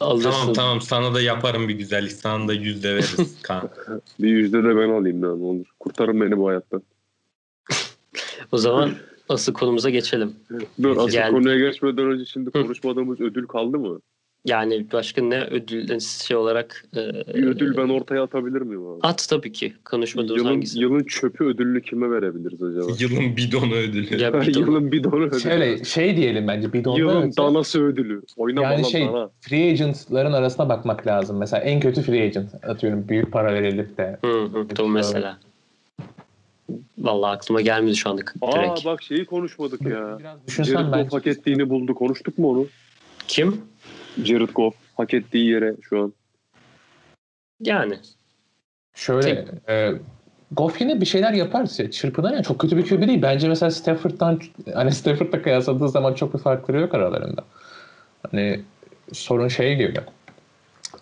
Alırsın. 0.00 0.30
tamam 0.30 0.52
tamam 0.52 0.80
sana 0.80 1.14
da 1.14 1.20
yaparım 1.20 1.68
bir 1.68 1.74
güzellik. 1.74 2.12
Sana 2.12 2.48
da 2.48 2.52
yüzde 2.52 2.94
veririz 2.94 3.42
Kaan. 3.42 3.70
Bir 4.20 4.28
yüzde 4.28 4.58
de 4.58 4.76
ben 4.76 4.88
alayım 4.88 5.22
lan 5.22 5.40
olur. 5.40 5.66
Kurtarın 5.80 6.20
beni 6.20 6.38
bu 6.38 6.48
hayattan. 6.48 6.82
O 8.52 8.58
zaman 8.58 8.94
asıl 9.28 9.52
konumuza 9.52 9.90
geçelim. 9.90 10.32
Dur 10.82 10.96
asıl 10.96 11.10
Gel. 11.10 11.30
konuya 11.30 11.58
geçmeden 11.58 12.06
önce 12.10 12.24
şimdi 12.24 12.50
konuşmadığımız 12.50 13.20
ödül 13.20 13.46
kaldı 13.46 13.78
mı? 13.78 14.00
Yani 14.44 14.86
başka 14.92 15.22
ne 15.22 15.44
ödül 15.44 16.00
şey 16.00 16.36
olarak 16.36 16.84
e, 16.96 17.00
Bir 17.34 17.46
ödül 17.46 17.76
ben 17.76 17.88
ortaya 17.88 18.22
atabilir 18.22 18.60
miyim 18.60 18.86
abi? 18.86 18.98
at 19.02 19.26
tabii 19.30 19.52
ki 19.52 19.72
konuşmadığımız 19.84 20.36
Yılın, 20.36 20.48
hangisi? 20.50 20.78
yılın 20.80 21.04
çöpü 21.04 21.44
ödülünü 21.44 21.82
kime 21.82 22.10
verebiliriz 22.10 22.62
acaba? 22.62 22.86
Yılın 22.98 23.36
bidonu 23.36 23.74
ödülü. 23.74 24.22
Ya 24.22 24.32
de- 24.46 24.60
yılın 24.60 24.92
bidonu 24.92 25.24
ödülü. 25.24 25.40
Şöyle 25.40 25.84
şey 25.84 26.16
diyelim 26.16 26.48
bence 26.48 26.72
bidonda 26.72 26.98
Yılın 26.98 27.22
önce- 27.22 27.36
danası 27.36 27.82
ödülü. 27.84 28.22
Oynamadan 28.36 28.72
Yani 28.72 28.84
şey 28.90 29.06
dana. 29.06 29.30
free 29.40 29.70
agent'ların 29.70 30.32
arasına 30.32 30.68
bakmak 30.68 31.06
lazım. 31.06 31.38
Mesela 31.38 31.62
en 31.62 31.80
kötü 31.80 32.02
free 32.02 32.22
agent 32.22 32.64
atıyorum 32.64 33.08
büyük 33.08 33.32
para 33.32 33.54
verilip 33.54 33.98
de. 33.98 34.18
Hı 34.24 34.42
hı, 34.82 34.88
mesela. 34.88 35.38
Vallahi 36.98 37.36
aklıma 37.36 37.60
gelmedi 37.60 37.96
şu 37.96 38.10
anda 38.10 38.22
Aa 38.42 38.52
direkt. 38.52 38.84
bak 38.84 39.02
şeyi 39.02 39.24
konuşmadık 39.24 39.82
ya. 39.82 40.18
Biraz 40.18 40.66
Jared 40.66 40.94
Goff 40.94 41.12
hak 41.12 41.26
ettiğini 41.26 41.70
buldu. 41.70 41.94
Konuştuk 41.94 42.38
mu 42.38 42.50
onu? 42.50 42.66
Kim? 43.28 43.60
Jared 44.24 44.48
Goff 44.54 44.74
hak 44.96 45.14
ettiği 45.14 45.50
yere 45.50 45.74
şu 45.82 46.02
an. 46.02 46.12
Yani. 47.60 47.98
Şöyle 48.94 49.44
e, 49.68 49.92
Goff 50.52 50.80
yine 50.80 51.00
bir 51.00 51.06
şeyler 51.06 51.32
yapar. 51.32 51.66
Çırpınar 51.66 52.32
yani 52.32 52.44
çok 52.44 52.58
kötü 52.58 52.76
bir 52.76 52.88
QB 52.88 53.08
değil. 53.08 53.22
Bence 53.22 53.48
mesela 53.48 53.70
Stafford'dan 53.70 54.40
hani 54.74 54.92
Stafford'la 54.92 55.42
kıyasladığı 55.42 55.88
zaman 55.88 56.14
çok 56.14 56.34
bir 56.34 56.38
farkları 56.38 56.80
yok 56.80 56.94
aralarında. 56.94 57.44
Hani 58.30 58.60
sorun 59.12 59.48
şey 59.48 59.76
gibi. 59.76 60.00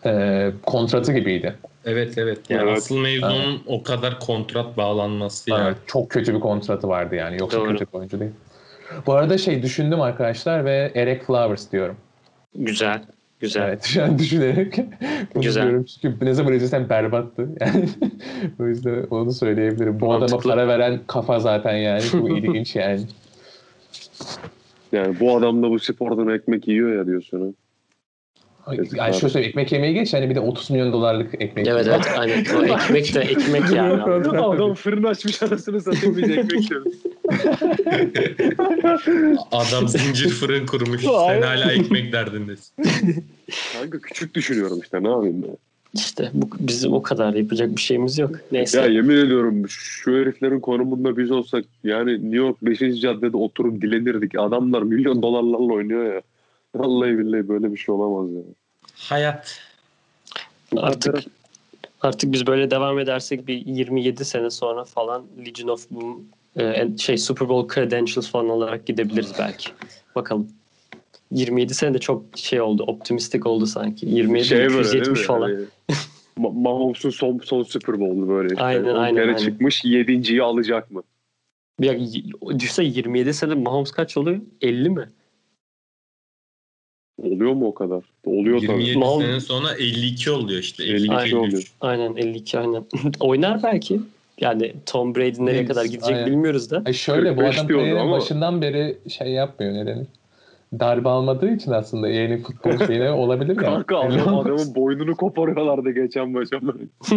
E, 0.04 0.52
kontratı 0.66 1.12
gibiydi. 1.12 1.54
Evet 1.86 2.18
evet. 2.18 2.38
Yani 2.48 2.62
Evet. 2.68 2.78
asıl 2.78 2.98
mevzunun 2.98 3.62
o 3.66 3.82
kadar 3.82 4.20
kontrat 4.20 4.76
bağlanması 4.76 5.50
yani. 5.50 5.66
Evet, 5.66 5.76
çok 5.86 6.10
kötü 6.10 6.34
bir 6.34 6.40
kontratı 6.40 6.88
vardı 6.88 7.14
yani. 7.14 7.36
Yoksa 7.40 7.58
Doğru. 7.58 7.68
kötü 7.72 7.86
bir 7.92 7.98
oyuncu 7.98 8.20
değil. 8.20 8.30
Bu 9.06 9.12
arada 9.12 9.38
şey 9.38 9.62
düşündüm 9.62 10.00
arkadaşlar 10.00 10.64
ve 10.64 10.92
Eric 10.94 11.24
Flowers 11.24 11.72
diyorum. 11.72 11.96
Güzel. 12.54 13.02
Güzel. 13.40 13.62
Evet 13.68 13.84
şu 13.84 14.02
an 14.04 14.18
düşünerek 14.18 14.76
bunu 15.34 15.42
Güzel. 15.42 15.62
diyorum. 15.62 15.84
Çünkü 15.84 16.24
ne 16.24 16.34
zaman 16.34 16.52
izlesem 16.52 16.88
berbattı. 16.88 17.48
Yani 17.60 17.88
o 18.60 18.66
yüzden 18.66 19.02
onu 19.10 19.32
söyleyebilirim. 19.32 20.00
Bu 20.00 20.06
adama 20.12 20.18
Mantıklı. 20.20 20.50
para 20.50 20.68
veren 20.68 21.00
kafa 21.06 21.40
zaten 21.40 21.76
yani. 21.76 22.02
Bu 22.12 22.38
ilginç 22.38 22.76
yani. 22.76 23.00
Yani 24.92 25.20
bu 25.20 25.36
adam 25.36 25.62
da 25.62 25.70
bu 25.70 25.78
spordan 25.78 26.28
ekmek 26.28 26.68
yiyor 26.68 26.94
ya 26.98 27.06
diyorsun. 27.06 27.56
Yani 28.72 29.14
şöyle 29.14 29.28
söyleyeyim, 29.28 29.50
ekmek 29.50 29.72
yemeye 29.72 29.92
geç 29.92 30.14
yani 30.14 30.30
bir 30.30 30.34
de 30.34 30.40
30 30.40 30.70
milyon 30.70 30.92
dolarlık 30.92 31.34
ekmek. 31.34 31.66
Evet 31.66 31.86
evet 31.88 32.06
aynen. 32.18 32.44
O 32.56 32.64
ekmek 32.74 33.14
de 33.14 33.20
ekmek 33.20 33.72
yani. 33.72 34.02
adam 34.02 34.74
fırın 34.74 35.04
açmış 35.04 35.42
arasını 35.42 35.80
satayım 35.80 36.16
biz 36.16 36.30
ekmek. 36.30 36.62
Adam 39.52 39.88
zincir 39.88 40.28
fırın 40.28 40.66
kurmuş. 40.66 41.02
Sen 41.26 41.42
hala 41.42 41.72
ekmek 41.72 42.12
derdindesin. 42.12 42.74
Kanka 43.72 43.98
küçük 43.98 44.34
düşünüyorum 44.34 44.80
işte 44.82 45.02
ne 45.02 45.08
yapayım 45.08 45.42
ben. 45.42 45.56
İşte 45.94 46.30
bu, 46.34 46.48
bizim 46.60 46.92
o 46.92 47.02
kadar 47.02 47.34
yapacak 47.34 47.76
bir 47.76 47.80
şeyimiz 47.80 48.18
yok. 48.18 48.30
Neyse. 48.52 48.80
Ya 48.80 48.86
yemin 48.86 49.16
ediyorum 49.16 49.68
şu 49.68 50.12
heriflerin 50.12 50.60
konumunda 50.60 51.16
biz 51.16 51.30
olsak 51.30 51.64
yani 51.84 52.12
New 52.12 52.36
York 52.36 52.62
5. 52.62 53.00
caddede 53.00 53.36
oturup 53.36 53.82
dilenirdik. 53.82 54.38
Adamlar 54.38 54.82
milyon 54.82 55.22
dolarlarla 55.22 55.74
oynuyor 55.74 56.14
ya. 56.14 56.22
Vallahi 56.74 57.18
billahi 57.18 57.48
böyle 57.48 57.72
bir 57.72 57.76
şey 57.76 57.94
olamaz 57.94 58.32
ya. 58.32 58.42
Hayat. 58.94 59.60
Artık 60.76 61.24
artık 62.00 62.32
biz 62.32 62.46
böyle 62.46 62.70
devam 62.70 62.98
edersek 62.98 63.46
bir 63.46 63.66
27 63.66 64.24
sene 64.24 64.50
sonra 64.50 64.84
falan 64.84 65.24
Legion 65.46 65.68
of 65.68 65.90
Boom 65.90 66.24
e, 66.58 66.98
şey 66.98 67.18
Super 67.18 67.48
Bowl 67.48 67.74
credentials 67.74 68.30
falan 68.30 68.48
olarak 68.48 68.86
gidebiliriz 68.86 69.32
belki. 69.38 69.70
Bakalım. 70.14 70.48
27 71.30 71.74
sene 71.74 71.94
de 71.94 71.98
çok 71.98 72.22
şey 72.34 72.60
oldu. 72.60 72.82
Optimistik 72.82 73.46
oldu 73.46 73.66
sanki. 73.66 74.06
27 74.06 74.44
şey 74.44 74.58
böyle 74.58 74.72
değil 74.72 74.84
270 74.86 75.20
mi? 75.20 75.26
falan. 75.26 75.50
Ma- 76.38 76.62
Mahomes'un 76.62 77.10
son, 77.10 77.40
son 77.44 77.62
Super 77.62 78.00
Bowl'u 78.00 78.28
böyle. 78.28 78.48
işte. 78.48 78.64
Aynen, 78.64 78.94
aynen, 78.94 79.20
aynen. 79.20 79.36
çıkmış 79.36 79.84
yedinciyi 79.84 80.42
alacak 80.42 80.90
mı? 80.90 81.02
Ya, 81.80 81.98
düşünsene 82.58 82.86
27 82.86 83.34
sene 83.34 83.54
Mahomes 83.54 83.90
kaç 83.90 84.16
oluyor? 84.16 84.40
50 84.60 84.90
mi? 84.90 85.08
Oluyor 87.22 87.52
mu 87.52 87.66
o 87.66 87.74
kadar? 87.74 88.02
Oluyor 88.24 88.60
tabii. 88.60 88.82
27 88.84 88.98
Mal- 88.98 89.20
sene 89.20 89.40
sonra 89.40 89.68
52 89.78 90.30
oluyor 90.30 90.60
işte. 90.60 90.84
52 90.84 91.14
52 91.14 91.36
oluyor. 91.36 91.72
Aynen 91.80 92.16
52 92.16 92.58
aynen. 92.58 92.84
Oynar 93.20 93.62
belki. 93.62 94.00
Yani 94.40 94.72
Tom 94.86 95.14
Brady 95.14 95.46
nereye 95.46 95.60
Biz- 95.62 95.68
kadar 95.68 95.84
gidecek 95.84 96.16
aynen. 96.16 96.26
bilmiyoruz 96.26 96.70
da. 96.70 96.82
Ay 96.86 96.92
şöyle 96.92 97.32
bu 97.36 97.40
45 97.40 97.56
adam 97.58 97.68
diyordu 97.68 97.98
ama- 98.00 98.16
başından 98.16 98.62
beri 98.62 98.98
şey 99.08 99.28
yapmıyor 99.28 99.72
ne 99.74 99.86
denir? 99.86 100.06
Darbe 100.80 101.08
almadığı 101.08 101.50
için 101.50 101.70
aslında 101.70 102.08
yeni 102.08 102.42
futbol 102.42 102.86
şeyine 102.86 103.10
olabilir 103.10 103.56
ya. 103.56 103.62
Kanka 103.62 103.98
adam, 103.98 104.38
adamın 104.38 104.74
boynunu 104.74 105.16
koparıyorlardı 105.16 105.90
geçen 105.90 106.30
maça. 106.30 106.60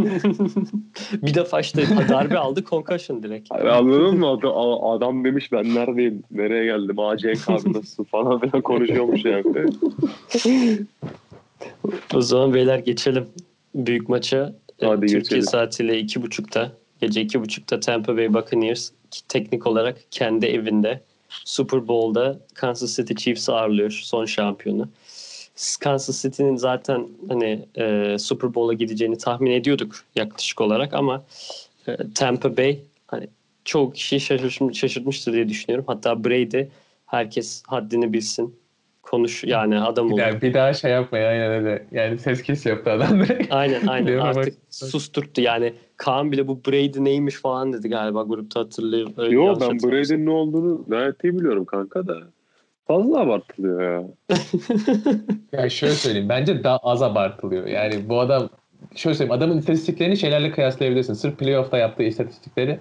bir 1.14 1.34
defa 1.34 1.60
işte 1.60 1.84
darbe 2.10 2.38
aldı 2.38 2.64
concussion 2.64 3.24
direkt. 3.24 3.52
Hani 3.52 3.70
Anladın 3.70 4.20
mı? 4.20 4.28
Adam, 4.28 4.84
adam 4.84 5.24
demiş 5.24 5.52
ben 5.52 5.76
neredeyim? 5.76 6.24
Nereye 6.32 6.66
geldim? 6.66 7.00
Aa 7.00 7.18
Cenk 7.18 7.50
abi 7.50 7.74
nasılsın 7.74 8.04
falan 8.04 8.40
filan 8.40 8.62
konuşuyormuş 8.62 9.26
yani. 9.26 9.44
O 12.16 12.22
zaman 12.22 12.54
beyler 12.54 12.80
geçelim 12.80 13.26
büyük 13.76 14.10
maça. 14.10 14.54
Hadi 14.82 15.00
Türkiye 15.00 15.20
geçelim. 15.20 15.44
saatiyle 15.44 16.00
iki 16.00 16.22
buçukta 16.22 16.72
gece 17.02 17.22
iki 17.22 17.42
buçukta 17.42 17.80
Tampa 17.80 18.18
Bay 18.18 18.34
Buccaneers 18.34 18.92
teknik 19.30 19.68
olarak 19.68 19.98
kendi 20.12 20.46
evinde 20.46 21.02
Super 21.46 21.88
Bowl'da 21.88 22.40
Kansas 22.54 22.96
City 22.96 23.14
Chiefs'i 23.14 23.52
ağırlıyor 23.52 23.92
son 23.92 24.26
şampiyonu. 24.26 24.90
Kansas 25.80 26.22
City'nin 26.22 26.56
zaten 26.56 27.08
hani 27.30 27.66
e, 27.76 28.16
Super 28.20 28.54
Bowl'a 28.54 28.74
gideceğini 28.74 29.18
tahmin 29.18 29.52
ediyorduk 29.52 29.96
yaklaşık 30.16 30.62
olarak 30.62 30.94
ama 30.94 31.26
e, 31.88 31.98
Tampa 32.16 32.58
Bay 32.58 32.80
hani 33.08 33.28
çoğu 33.66 33.94
kişiyi 33.94 34.20
şaşırtmış, 34.20 34.80
şaşırtmıştır 34.80 35.34
diye 35.34 35.50
düşünüyorum. 35.50 35.86
Hatta 35.88 36.24
Brady 36.24 36.68
herkes 37.06 37.64
haddini 37.68 38.14
bilsin. 38.14 38.56
Konuş 39.12 39.44
yani 39.44 39.80
adam 39.80 40.10
Bir 40.10 40.14
olur. 40.14 40.22
daha, 40.22 40.42
bir 40.42 40.54
daha 40.54 40.74
şey 40.74 40.92
yapmayın 40.92 41.26
aynen 41.26 41.52
öyle. 41.52 41.88
Yani 41.92 42.18
ses 42.18 42.42
kes 42.42 42.66
yaptı 42.66 42.92
adam 42.92 43.20
direkt. 43.20 43.54
Aynen 43.54 43.88
aynen 43.88 44.18
artık 44.18 44.54
susturttu 44.70 45.42
yani 45.42 45.74
Kaan 45.98 46.32
bile 46.32 46.48
bu 46.48 46.66
Brady 46.66 47.04
neymiş 47.04 47.36
falan 47.36 47.74
dedi 47.74 47.90
galiba 47.90 48.24
grupta 48.24 48.60
hatırlıyorum. 48.60 49.14
Öyle 49.18 49.36
Yo 49.36 49.46
yanlış 49.46 49.84
ben. 49.84 49.92
Brady'nin 49.92 50.26
ne 50.26 50.30
olduğunu 50.30 50.86
gayet 50.88 51.24
iyi 51.24 51.40
biliyorum 51.40 51.66
kanka 51.66 52.08
da. 52.08 52.18
Fazla 52.88 53.20
abartılıyor 53.20 53.82
ya. 53.82 54.04
Yani 55.52 55.72
şöyle 55.72 55.94
söyleyeyim. 55.94 56.30
Bence 56.30 56.64
daha 56.64 56.78
az 56.78 57.04
abartılıyor. 57.04 57.68
Yani 57.68 58.10
bu 58.10 58.20
adam 58.20 58.50
şöyle 58.96 59.16
söyleyeyim. 59.16 59.38
Adamın 59.38 59.58
istatistiklerini 59.58 60.18
şeylerle 60.18 60.52
kıyaslayabilirsin. 60.52 61.14
Sırf 61.14 61.38
playoff'ta 61.38 61.78
yaptığı 61.78 62.04
istatistikleri 62.04 62.80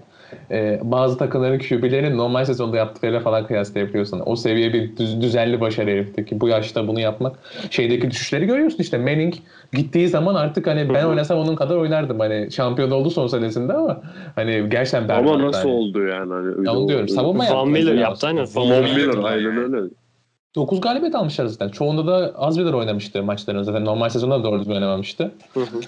e, 0.50 0.80
bazı 0.82 1.18
takımların 1.18 1.58
QB'lerin 1.58 2.18
normal 2.18 2.44
sezonda 2.44 2.76
yaptıklarıyla 2.76 3.20
falan 3.20 3.46
kıyaslayabiliyorsun. 3.46 4.22
O 4.26 4.36
seviye 4.36 4.72
bir 4.72 4.96
düz- 4.96 5.20
düzenli 5.20 5.60
başarı 5.60 5.90
herifti 5.90 6.40
bu 6.40 6.48
yaşta 6.48 6.88
bunu 6.88 7.00
yapmak. 7.00 7.38
Şeydeki 7.70 8.10
düşüşleri 8.10 8.46
görüyorsun 8.46 8.78
işte. 8.78 8.98
Manning 8.98 9.34
gittiği 9.72 10.08
zaman 10.08 10.34
artık 10.34 10.66
hani 10.66 10.94
ben 10.94 11.04
oynasam 11.04 11.38
onun 11.38 11.56
kadar 11.56 11.76
oynardım. 11.76 12.20
Hani 12.20 12.52
şampiyon 12.52 12.90
oldu 12.90 13.10
son 13.10 13.26
senesinde 13.26 13.72
ama 13.72 14.02
hani 14.34 14.68
gerçekten 14.70 15.08
berbat. 15.08 15.32
Ama 15.34 15.46
nasıl 15.46 15.68
yani. 15.68 15.78
oldu 15.78 16.06
yani? 16.06 16.32
Hani 16.32 16.66
Ya 16.66 16.72
onu 16.74 16.88
diyorum. 16.88 17.08
Savunma 17.08 17.44
Van 17.44 17.48
yaptı. 17.48 17.66
Miller 17.66 17.82
mesela. 17.84 18.00
yaptı 18.00 18.26
aynen. 18.26 18.46
Von 18.54 18.68
Miller, 18.68 18.96
Miller 18.96 19.24
aynen 19.24 19.74
öyle. 19.74 19.90
9 20.56 20.80
galibiyet 20.80 21.14
almışlar 21.14 21.46
zaten. 21.46 21.68
Çoğunda 21.68 22.06
da 22.06 22.32
az 22.36 22.58
bir 22.58 22.64
oynamıştı 22.64 23.22
maçların 23.22 23.62
zaten. 23.62 23.84
Normal 23.84 24.08
sezonda 24.08 24.38
da 24.38 24.44
doğru 24.44 24.58
düzgün 24.58 24.74
oynamamıştı. 24.74 25.30
Hı 25.54 25.60
hı. 25.60 25.80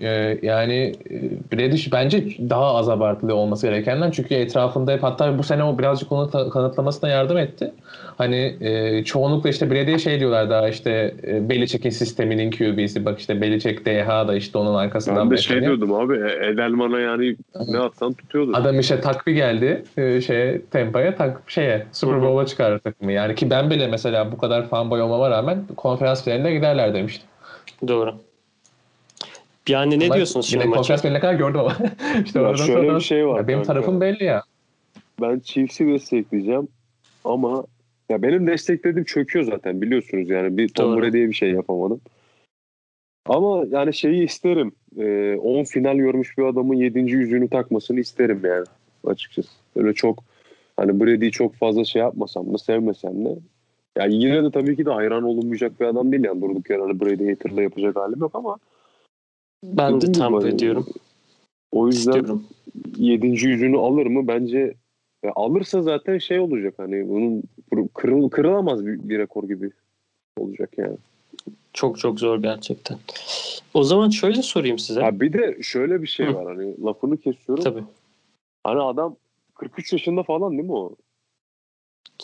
Ee, 0.00 0.38
yani 0.42 0.92
e, 1.10 1.14
Brady 1.52 1.76
bence 1.92 2.24
daha 2.50 2.74
az 2.74 2.88
abartılı 2.88 3.34
olması 3.34 3.66
gerekenden 3.66 4.10
çünkü 4.10 4.34
etrafında 4.34 4.92
hep 4.92 5.02
hatta 5.02 5.38
bu 5.38 5.42
sene 5.42 5.64
o 5.64 5.78
birazcık 5.78 6.12
onu 6.12 6.30
ta- 6.30 6.50
kanıtlamasına 6.50 7.10
yardım 7.10 7.38
etti. 7.38 7.72
Hani 8.18 8.56
e, 8.60 9.04
çoğunlukla 9.04 9.50
işte 9.50 9.70
Brady'ye 9.70 9.98
şey 9.98 10.20
diyorlar 10.20 10.50
daha 10.50 10.68
işte 10.68 11.14
e, 11.26 11.48
Belichick'in 11.48 11.90
sisteminin 11.90 12.50
QB'si 12.50 13.04
bak 13.04 13.18
işte 13.18 13.40
Belichick 13.40 13.86
DH 13.86 14.28
da 14.28 14.34
işte 14.34 14.58
onun 14.58 14.74
arkasından 14.74 15.30
Ben 15.30 15.36
de 15.36 15.42
şey 15.42 15.60
diyordum 15.60 15.94
abi 15.94 16.14
Edelman'a 16.52 17.00
yani 17.00 17.36
ne 17.68 17.78
atsan 17.78 18.12
tutuyordu. 18.12 18.52
Adam 18.54 18.80
işte 18.80 19.00
takvi 19.00 19.34
geldi 19.34 19.82
e, 19.96 20.20
şeye 20.20 20.62
Tampa'ya 20.70 21.16
tak 21.16 21.42
şeye 21.46 21.86
Super. 21.92 22.22
Bowl'a 22.22 22.46
çıkardı 22.46 22.78
takımı. 22.78 23.12
Yani 23.12 23.34
ki 23.34 23.50
ben 23.50 23.70
bile 23.70 23.86
mesela 23.86 24.32
bu 24.32 24.38
kadar 24.38 24.68
fanboy 24.68 25.02
olmama 25.02 25.30
rağmen 25.30 25.64
konferans 25.76 26.24
finaline 26.24 26.54
giderler 26.54 26.94
demiştim. 26.94 27.28
Doğru. 27.88 28.25
Yani 29.68 30.00
ne 30.00 30.04
Ama 30.04 30.14
diyorsunuz 30.14 30.46
şimdi 30.46 30.64
maça? 30.64 30.76
konferans 30.76 31.20
kadar 31.20 31.34
gördüm 31.34 31.60
ama. 31.60 31.76
işte 32.24 32.38
Ya 32.38 32.44
oradan 32.44 32.64
şöyle 32.64 32.86
sonra 32.86 32.96
bir 32.98 33.04
şey 33.04 33.26
var 33.26 33.48
benim 33.48 33.58
kanka. 33.58 33.72
tarafım 33.72 34.00
belli 34.00 34.24
ya. 34.24 34.42
Ben 35.20 35.38
Chiefs'i 35.40 35.86
destekleyeceğim 35.86 36.68
ama 37.24 37.64
ya 38.08 38.22
benim 38.22 38.46
desteklediğim 38.46 39.04
çöküyor 39.04 39.44
zaten 39.44 39.82
biliyorsunuz 39.82 40.28
yani 40.30 40.56
bir 40.56 40.68
Tom 40.68 40.92
Doğru. 40.92 41.02
Brady'ye 41.02 41.28
bir 41.28 41.34
şey 41.34 41.50
yapamadım. 41.50 42.00
Ama 43.26 43.64
yani 43.70 43.94
şeyi 43.94 44.24
isterim. 44.24 44.72
10 45.42 45.64
final 45.64 45.96
görmüş 45.96 46.38
bir 46.38 46.42
adamın 46.44 46.74
7. 46.74 46.98
yüzüğünü 46.98 47.48
takmasını 47.48 48.00
isterim 48.00 48.40
yani 48.44 48.64
açıkçası. 49.06 49.48
Öyle 49.76 49.92
çok 49.94 50.24
hani 50.76 51.00
Brady'yi 51.00 51.30
çok 51.30 51.54
fazla 51.54 51.84
şey 51.84 52.02
yapmasam 52.02 52.54
da 52.54 52.58
sevmesem 52.58 53.24
de 53.24 53.36
yani 53.98 54.14
yine 54.14 54.44
de 54.44 54.50
tabii 54.50 54.76
ki 54.76 54.86
de 54.86 54.90
hayran 54.90 55.22
olunmayacak 55.22 55.80
bir 55.80 55.84
adam 55.84 56.12
değil 56.12 56.24
yani 56.24 56.42
durduk 56.42 56.70
yere 56.70 56.82
hani 56.82 57.00
Brady 57.00 57.28
hater'la 57.30 57.62
yapacak 57.62 57.96
halim 57.96 58.20
yok 58.20 58.30
ama 58.34 58.56
Ben 59.64 60.00
de 60.00 60.12
Tampa 60.12 60.42
hani 60.42 60.54
ediyorum. 60.54 60.86
O 61.72 61.86
yüzden 61.86 62.12
İstiyorum. 62.12 62.44
7. 62.96 63.26
yüzünü 63.26 63.78
alır 63.78 64.06
mı? 64.06 64.28
Bence 64.28 64.74
ya 65.24 65.32
alırsa 65.36 65.82
zaten 65.82 66.18
şey 66.18 66.38
olacak 66.40 66.74
hani 66.76 67.08
bunun 67.08 67.42
kırıl, 67.94 68.28
kırılamaz 68.28 68.86
bir, 68.86 69.08
bir 69.08 69.18
rekor 69.18 69.44
gibi 69.44 69.70
olacak 70.38 70.70
yani. 70.76 70.96
Çok 71.72 71.98
çok 71.98 72.20
zor 72.20 72.42
gerçekten. 72.42 72.98
O 73.74 73.82
zaman 73.82 74.10
şöyle 74.10 74.42
sorayım 74.42 74.78
size. 74.78 75.00
Ha 75.02 75.20
bir 75.20 75.32
de 75.32 75.58
şöyle 75.62 76.02
bir 76.02 76.06
şey 76.06 76.26
Hı. 76.26 76.34
var 76.34 76.46
hani 76.56 76.84
lafını 76.84 77.16
kesiyorum. 77.16 77.64
Tabii. 77.64 77.84
Hani 78.64 78.80
adam 78.80 79.16
43 79.54 79.92
yaşında 79.92 80.22
falan 80.22 80.52
değil 80.52 80.64
mi 80.64 80.72
o? 80.72 80.96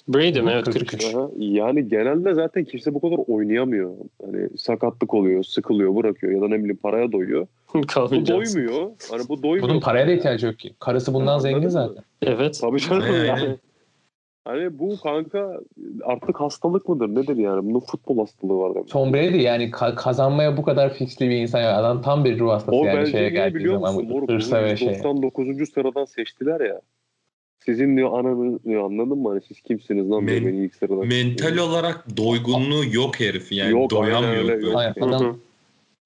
Brady 0.08 0.40
mi? 0.40 0.50
Evet 0.54 0.64
43. 0.64 0.90
43. 0.90 1.14
Aha, 1.14 1.28
yani 1.38 1.88
genelde 1.88 2.34
zaten 2.34 2.64
kimse 2.64 2.94
bu 2.94 3.00
kadar 3.00 3.18
oynayamıyor. 3.28 3.94
Hani 4.24 4.58
sakatlık 4.58 5.14
oluyor, 5.14 5.44
sıkılıyor, 5.44 5.96
bırakıyor 5.96 6.32
ya 6.32 6.40
da 6.40 6.48
ne 6.48 6.58
bileyim 6.58 6.78
paraya 6.82 7.12
doyuyor. 7.12 7.46
Bu 7.74 8.26
doymuyor. 8.26 8.90
Hani 9.10 9.28
bu 9.28 9.42
doymuyor. 9.42 9.68
Bunun 9.68 9.80
paraya 9.80 10.06
da 10.06 10.12
ihtiyacı 10.12 10.46
yok 10.46 10.58
ki. 10.58 10.74
Karısı 10.80 11.14
bundan 11.14 11.26
Anladın 11.26 11.42
zengin 11.42 11.68
zaten. 11.68 12.04
Evet. 12.22 12.58
Tabii 12.60 12.80
canım 12.80 13.02
Aynen. 13.02 13.24
yani. 13.24 13.56
Hani 14.44 14.78
bu 14.78 15.00
kanka 15.02 15.60
artık 16.04 16.40
hastalık 16.40 16.88
mıdır 16.88 17.08
nedir 17.08 17.36
yani? 17.36 17.64
Bunun 17.70 17.80
futbol 17.80 18.18
hastalığı 18.18 18.58
var 18.58 18.74
demek. 18.74 18.88
Tom 18.88 19.12
Brady 19.12 19.42
yani 19.42 19.70
ka- 19.70 19.94
kazanmaya 19.94 20.56
bu 20.56 20.62
kadar 20.62 20.94
fixli 20.94 21.28
bir 21.30 21.36
insan. 21.36 21.60
Yani 21.60 21.72
adam 21.74 22.02
tam 22.02 22.24
bir 22.24 22.38
ruh 22.38 22.50
hastası 22.50 22.76
O 22.78 22.84
yani 22.84 23.06
şeye 23.06 23.30
geldiği 23.30 23.54
biliyor 23.54 23.74
zaman. 23.74 23.94
musun? 23.94 24.26
Hırsa 24.28 24.64
ve 24.64 24.76
şey. 24.76 24.88
99. 24.88 25.68
sıradan 25.74 26.04
seçtiler 26.04 26.60
ya. 26.60 26.80
Sizin 27.64 27.96
diyor 27.96 28.18
ananı 28.18 28.58
diyor 28.64 28.84
anladın 28.84 29.18
mı? 29.18 29.28
Hani 29.28 29.40
siz 29.48 29.60
kimsiniz 29.60 30.10
lan 30.10 30.24
Men- 30.24 30.46
beni 30.46 30.64
ilk 30.64 30.74
sıradan. 30.74 31.06
Mental 31.06 31.56
olarak 31.56 32.16
doygunluğu 32.16 32.84
yok 32.92 33.20
herif 33.20 33.52
yani 33.52 33.70
Yok, 33.72 33.90
doyamıyor. 33.90 34.48
öyle, 34.48 34.68
adam 35.00 35.24
hı. 35.24 35.36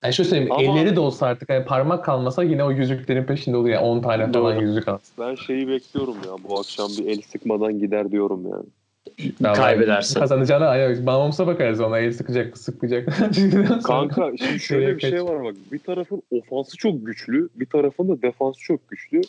yani 0.04 0.14
şöyle 0.14 0.28
söyleyeyim 0.30 0.52
Ama- 0.52 0.62
elleri 0.62 0.96
de 0.96 1.00
olsa 1.00 1.26
artık 1.26 1.50
yani 1.50 1.64
parmak 1.64 2.04
kalmasa 2.04 2.42
yine 2.42 2.64
o 2.64 2.70
yüzüklerin 2.70 3.24
peşinde 3.24 3.56
olur 3.56 3.68
yani 3.68 3.84
10 3.84 4.00
tane 4.00 4.32
falan 4.32 4.56
Doğru. 4.56 4.64
yüzük 4.64 4.88
alsın. 4.88 5.14
Ben 5.18 5.34
şeyi 5.34 5.68
bekliyorum 5.68 6.14
ya 6.26 6.32
bu 6.48 6.58
akşam 6.58 6.88
bir 6.98 7.06
el 7.06 7.20
sıkmadan 7.22 7.78
gider 7.78 8.10
diyorum 8.12 8.42
yani. 8.50 8.64
Kaybederse. 9.54 10.20
Kazanacağına 10.20 10.66
ayak. 10.66 11.04
Mahmut'a 11.04 11.46
bakarız 11.46 11.80
ona 11.80 11.98
el 11.98 12.12
sıkacak 12.12 12.50
mı 12.50 12.56
sıkmayacak. 12.56 13.08
Kanka 13.84 14.32
şimdi 14.38 14.60
şöyle 14.60 14.96
bir 14.96 15.00
şey 15.00 15.24
var 15.24 15.44
bak. 15.44 15.54
Bir 15.72 15.78
tarafın 15.78 16.22
ofansı 16.30 16.76
çok 16.76 17.06
güçlü. 17.06 17.48
Bir 17.54 17.66
tarafın 17.66 18.08
da 18.08 18.22
defansı 18.22 18.60
çok 18.60 18.88
güçlü. 18.88 19.20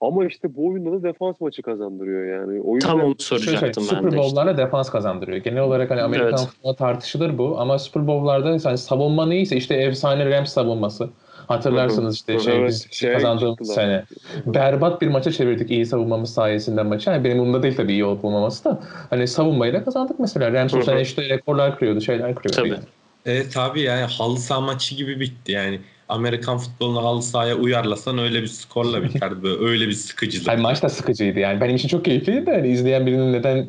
Ama 0.00 0.26
işte 0.26 0.54
bu 0.56 0.68
oyunda 0.68 0.92
da 0.92 1.02
defans 1.02 1.40
maçı 1.40 1.62
kazandırıyor 1.62 2.40
yani. 2.40 2.60
O 2.60 2.74
yüzden 2.74 2.88
Tam 2.90 3.00
onu 3.00 3.14
soracaktım 3.18 3.84
söyleyeyim, 3.84 4.04
ben 4.04 4.08
Super 4.08 4.46
de. 4.46 4.50
işte. 4.50 4.56
Defans 4.56 4.90
kazandırıyor. 4.90 5.38
Genel 5.38 5.62
olarak 5.62 5.90
hani 5.90 6.02
Amerikan 6.02 6.28
Evet. 6.28 6.40
futbolu 6.40 6.74
tartışılır 6.76 7.38
bu 7.38 7.60
ama 7.60 7.78
Super 7.78 8.06
Bowl'larda 8.06 8.48
hani 8.68 8.78
savunma 8.78 9.26
neyse 9.26 9.56
işte 9.56 9.74
efsane 9.74 10.30
Rams 10.30 10.52
savunması. 10.52 11.10
Hatırlarsınız 11.48 12.14
işte 12.14 12.38
şey 12.38 12.56
Evet, 12.56 12.68
biz 12.68 12.88
şey 12.90 13.12
kazandığımız 13.12 13.56
çıktılar. 13.58 13.74
sene. 13.74 14.04
Berbat 14.46 15.00
bir 15.02 15.08
maça 15.08 15.32
çevirdik 15.32 15.70
iyi 15.70 15.86
savunmamız 15.86 16.34
sayesinde 16.34 16.82
maçı. 16.82 17.10
Yani 17.10 17.24
benim 17.24 17.38
umurumda 17.38 17.62
değil 17.62 17.76
tabii 17.76 17.92
iyi 17.92 18.04
olup 18.04 18.24
olmaması 18.24 18.64
da. 18.64 18.80
Hani 19.10 19.28
savunmayla 19.28 19.84
kazandık 19.84 20.20
mesela. 20.20 20.52
Rams 20.52 20.74
o 20.74 20.82
sene 20.82 21.00
işte 21.00 21.28
rekorlar 21.28 21.78
kırıyordu, 21.78 22.00
şeyler 22.00 22.34
kırıyordu. 22.34 22.56
Tabii. 22.56 22.68
yani. 22.68 22.80
Evet 23.26 23.56
abi 23.56 23.80
yani 23.80 24.04
halı 24.04 24.36
saha 24.38 24.60
maçı 24.60 24.94
gibi 24.94 25.20
bitti 25.20 25.52
yani. 25.52 25.80
Amerikan 26.08 26.58
futbolunu 26.58 27.04
halı 27.04 27.22
sahaya 27.22 27.56
uyarlasan 27.56 28.18
öyle 28.18 28.42
bir 28.42 28.46
skorla 28.46 29.02
biterdi 29.02 29.42
böyle 29.42 29.64
öyle 29.64 29.86
bir 29.86 29.92
sıkıcılık. 29.92 30.48
Hani 30.48 30.62
maç 30.62 30.82
da 30.82 30.88
sıkıcıydı 30.88 31.38
yani. 31.38 31.60
Benim 31.60 31.76
için 31.76 31.88
çok 31.88 32.04
keyifliydi 32.04 32.46
de 32.46 32.52
hani 32.52 32.68
izleyen 32.68 33.06
birinin 33.06 33.32
neden 33.32 33.66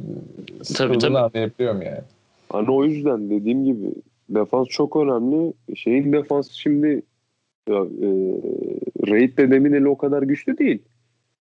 sıkıldığını 0.63 0.99
tabii. 0.99 1.17
anlayabiliyorum 1.17 1.81
yani. 1.81 2.01
Hani 2.49 2.71
o 2.71 2.83
yüzden 2.83 3.29
dediğim 3.29 3.65
gibi 3.65 3.93
defans 4.29 4.67
çok 4.67 4.95
önemli. 4.95 5.53
Şeyin 5.75 6.13
defansı 6.13 6.59
şimdi 6.59 7.01
ya, 7.69 7.75
e, 7.75 8.09
Raid 9.07 9.37
de 9.37 9.51
demin 9.51 9.73
eli 9.73 9.87
o 9.87 9.97
kadar 9.97 10.23
güçlü 10.23 10.57
değil. 10.57 10.81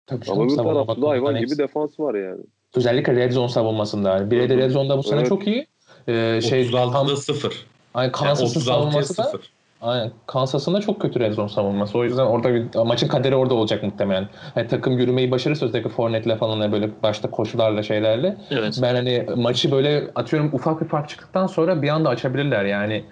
Tabii 0.07 0.24
Ama 0.31 0.48
bir 0.48 0.57
tarafta 0.57 1.03
da 1.03 1.09
hayvan 1.09 1.40
gibi 1.40 1.59
defans 1.59 2.00
var 2.00 2.14
yani. 2.14 2.40
Özellikle 2.74 3.16
red 3.16 3.33
zone 3.33 3.48
savunmasında. 3.48 4.31
Bir 4.31 4.48
de 4.48 4.57
red 4.57 4.70
zone'da 4.70 4.98
bu 4.98 5.03
sene 5.03 5.18
Evet. 5.18 5.29
çok 5.29 5.46
iyi. 5.46 5.66
Ee, 6.09 6.40
şey, 6.42 6.62
36'da 6.66 7.16
0. 7.16 7.66
Aynen 7.94 8.07
Yani 8.07 8.12
Kansas'ın 8.12 8.61
36'ya 8.61 8.64
savunması 8.64 9.18
da 9.18 9.22
0. 9.22 9.50
Aynen. 9.81 10.11
Kansas'ın 10.27 10.75
da 10.75 10.81
çok 10.81 11.01
kötü 11.01 11.21
red 11.21 11.33
zone 11.33 11.49
savunması. 11.49 11.99
O 11.99 12.05
yüzden 12.05 12.27
orada 12.27 12.55
bir, 12.55 12.64
maçın 12.87 13.09
kaderi 13.09 13.37
orada 13.37 13.55
olacak 13.55 13.83
muhtemelen. 13.83 14.29
Hani 14.55 14.69
takım 14.69 14.99
yürümeyi 14.99 15.31
başarırsa 15.31 15.66
özellikle 15.66 15.90
Fournette'le 15.90 16.37
falan 16.37 16.61
hani 16.61 16.73
böyle 16.73 16.90
başta 17.03 17.31
koşularla 17.31 17.83
şeylerle. 17.83 18.37
Evet. 18.51 18.79
Ben 18.83 18.95
hani 18.95 19.27
maçı 19.37 19.73
böyle 19.73 20.11
atıyorum 20.14 20.51
ufak 20.53 20.81
bir 20.83 20.88
fark 20.88 21.09
çıktıktan 21.09 21.47
sonra 21.47 21.83
bir 21.83 21.88
anda 21.88 22.09
açabilirler 22.09 22.64
yani. 22.64 23.05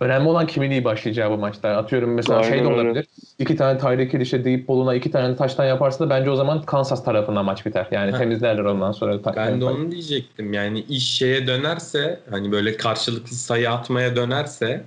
Önemli 0.00 0.28
olan 0.28 0.46
kimin 0.46 0.70
iyi 0.70 0.84
başlayacağı 0.84 1.30
bu 1.30 1.38
maçta. 1.38 1.68
Atıyorum 1.68 2.14
mesela 2.14 2.42
şey 2.42 2.52
de 2.52 2.54
Aynen 2.56 2.72
öyle. 2.72 2.80
olabilir. 2.80 3.06
İki 3.38 3.56
tane 3.56 3.78
Tyreek 3.78 4.14
Hill 4.14 4.20
işte 4.20 4.44
deep 4.44 4.68
ball'una 4.68 4.94
iki 4.94 5.10
tane 5.10 5.36
taştan 5.36 5.64
yaparsa 5.64 6.04
da 6.04 6.10
bence 6.10 6.30
o 6.30 6.36
zaman 6.36 6.62
Kansas 6.62 7.04
tarafından 7.04 7.44
maç 7.44 7.66
biter. 7.66 7.86
Yani 7.90 8.12
Heh. 8.12 8.18
temizlerler 8.18 8.64
ondan 8.64 8.92
sonra. 8.92 9.36
Ben 9.36 9.60
de 9.60 9.64
onu 9.64 9.90
diyecektim. 9.90 10.52
Yani 10.52 10.80
iş 10.80 11.04
şeye 11.16 11.46
dönerse 11.46 12.20
hani 12.30 12.52
böyle 12.52 12.76
karşılıklı 12.76 13.36
sayı 13.36 13.70
atmaya 13.70 14.16
dönerse 14.16 14.84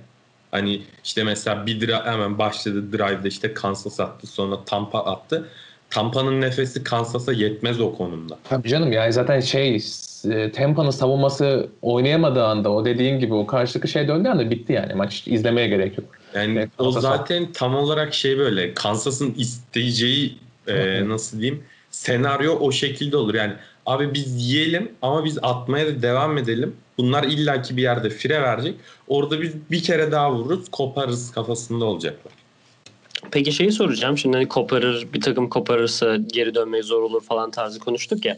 hani 0.50 0.82
işte 1.04 1.24
mesela 1.24 1.66
bir 1.66 1.80
dra- 1.80 2.12
hemen 2.12 2.38
başladı 2.38 2.92
drive'da 2.92 3.28
işte 3.28 3.54
Kansas 3.54 4.00
attı 4.00 4.26
sonra 4.26 4.64
Tampa 4.64 4.98
attı. 4.98 5.48
Tampa'nın 5.90 6.40
nefesi 6.40 6.84
Kansas'a 6.84 7.32
yetmez 7.32 7.80
o 7.80 7.94
konumda. 7.94 8.38
Tabii 8.44 8.68
canım 8.68 8.92
yani 8.92 9.12
zaten 9.12 9.40
şey 9.40 9.82
e, 10.30 10.52
Tampa'nın 10.52 10.90
savunması 10.90 11.68
oynayamadığı 11.82 12.44
anda 12.44 12.72
o 12.72 12.84
dediğin 12.84 13.18
gibi 13.18 13.34
o 13.34 13.46
karşılıklı 13.46 13.88
şey 13.88 14.08
döndüğü 14.08 14.28
anda 14.28 14.50
bitti 14.50 14.72
yani. 14.72 14.94
Maç 14.94 15.22
izlemeye 15.26 15.68
gerek 15.68 15.98
yok. 15.98 16.08
Yani 16.34 16.58
Evet, 16.58 16.70
o 16.78 16.84
Kansas 16.84 17.02
zaten 17.02 17.52
tam 17.52 17.74
olarak 17.74 18.14
şey 18.14 18.38
böyle 18.38 18.74
Kansas'ın 18.74 19.34
isteyeceği 19.34 20.38
e, 20.66 21.08
nasıl 21.08 21.40
diyeyim 21.40 21.64
senaryo 21.90 22.58
o 22.60 22.72
şekilde 22.72 23.16
olur. 23.16 23.34
Yani 23.34 23.52
abi 23.86 24.14
biz 24.14 24.50
yiyelim 24.50 24.92
ama 25.02 25.24
biz 25.24 25.38
atmaya 25.42 25.86
da 25.86 26.02
devam 26.02 26.38
edelim. 26.38 26.76
Bunlar 26.98 27.24
illaki 27.24 27.76
bir 27.76 27.82
yerde 27.82 28.10
fire 28.10 28.42
verecek. 28.42 28.74
Orada 29.08 29.40
biz 29.40 29.52
bir 29.70 29.82
kere 29.82 30.12
daha 30.12 30.32
vururuz 30.32 30.68
koparırız 30.68 31.32
kafasında 31.32 31.84
olacaklar. 31.84 32.32
Peki 33.30 33.52
şeyi 33.52 33.72
soracağım. 33.72 34.18
Şimdi 34.18 34.36
hani 34.36 34.48
koparır, 34.48 35.08
bir 35.12 35.20
takım 35.20 35.48
koparırsa 35.48 36.16
geri 36.16 36.54
dönmeyi 36.54 36.82
zor 36.82 37.02
olur 37.02 37.22
falan 37.22 37.50
tarzı 37.50 37.80
konuştuk 37.80 38.24
ya. 38.24 38.36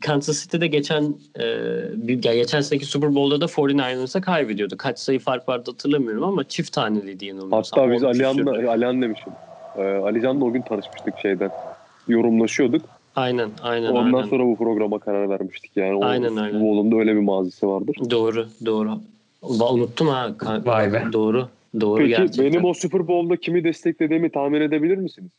Kansas 0.00 0.42
City'de 0.42 0.66
geçen 0.66 1.14
e, 1.38 1.44
bir, 1.94 2.24
ya 2.24 2.34
geçen 2.34 2.60
seneki 2.60 2.86
Super 2.86 3.14
Bowl'da 3.14 3.40
da 3.40 3.44
49ers'a 3.44 4.20
kaybediyordu. 4.20 4.76
Kaç 4.76 4.98
sayı 4.98 5.18
fark 5.18 5.48
vardı 5.48 5.70
hatırlamıyorum 5.70 6.24
ama 6.24 6.44
çift 6.44 6.72
taneliydi 6.72 7.26
yanılmıyorsam. 7.26 7.80
Hatta 7.80 7.94
biz. 7.94 8.04
Alihan'la, 8.04 8.70
Alihan 8.70 9.02
demişim. 9.02 9.32
Ee, 9.76 9.82
Alican'la 9.82 10.44
o 10.44 10.52
gün 10.52 10.62
tanışmıştık 10.62 11.18
şeyden. 11.22 11.50
Yorumlaşıyorduk. 12.08 12.82
Aynen, 13.18 13.50
aynen. 13.62 13.90
Ondan 13.90 14.18
aynen. 14.18 14.28
sonra 14.30 14.44
bu 14.44 14.56
programa 14.56 14.98
karar 14.98 15.28
vermiştik. 15.30 15.76
Yani 15.76 15.94
o 15.94 16.04
Aynen 16.04 16.36
öyle. 16.36 16.52
futbolunda 16.52 16.96
öyle 16.96 17.14
bir 17.14 17.20
mazisi 17.20 17.66
vardır. 17.68 17.96
Doğru, 18.10 18.46
doğru. 18.64 19.00
Va- 19.42 19.72
Unuttum 19.74 20.08
ha. 20.08 20.28
Ka- 20.38 20.66
Vay 20.66 20.92
be. 20.92 21.02
Doğru, 21.12 21.48
doğru 21.80 21.98
Peki 21.98 22.08
gerçekten. 22.08 22.44
benim 22.46 22.64
o 22.64 22.74
Super 22.74 23.08
Bowl'da 23.08 23.36
kimi 23.36 23.64
desteklediğimi 23.64 24.30
tahmin 24.32 24.60
edebilir 24.60 24.96
misiniz? 24.96 25.30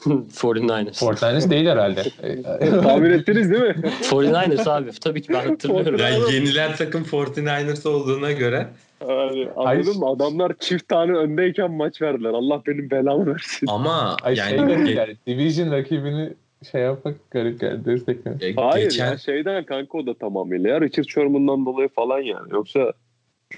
49ers. 0.04 0.98
Fortnite 0.98 1.50
değil 1.50 1.66
herhalde. 1.66 2.02
Tahmin 2.82 3.10
ettiniz 3.10 3.50
değil 3.50 3.62
mi? 3.62 3.74
49ers 4.02 4.70
abi. 4.70 4.90
Tabii 5.00 5.22
ki 5.22 5.32
ben 5.32 5.48
hatırlıyorum. 5.48 6.00
Yani 6.00 6.34
yenilen 6.34 6.76
takım 6.76 7.02
49ers 7.02 7.88
olduğuna 7.88 8.32
göre 8.32 8.66
Yani, 9.08 9.48
anladın 9.56 9.98
mı? 9.98 10.06
Adamlar 10.06 10.52
çift 10.60 10.88
tane 10.88 11.12
öndeyken 11.12 11.70
maç 11.70 12.02
verdiler. 12.02 12.30
Allah 12.30 12.62
benim 12.66 12.90
belamı 12.90 13.26
versin. 13.26 13.66
ama 13.70 14.16
Ay 14.22 14.36
şey 14.36 14.56
yani 14.56 14.72
ge- 14.72 14.90
yani. 14.98 15.16
Division 15.26 15.70
rakibini 15.72 16.28
şey 16.72 16.80
yapmak 16.80 17.30
garip 17.30 17.60
geldi. 17.60 17.84
Desteklemek. 17.84 18.42
e, 18.42 18.54
Hayır 18.54 18.90
geçen 18.90 19.10
ya 19.10 19.18
şeyden 19.18 19.64
kanka 19.64 19.98
o 19.98 20.06
da 20.06 20.14
tamamıyla 20.14 20.70
ya. 20.70 20.80
Richard 20.80 21.04
Sherman'dan 21.08 21.66
dolayı 21.66 21.88
falan 21.88 22.18
yani. 22.20 22.48
Yoksa 22.50 22.92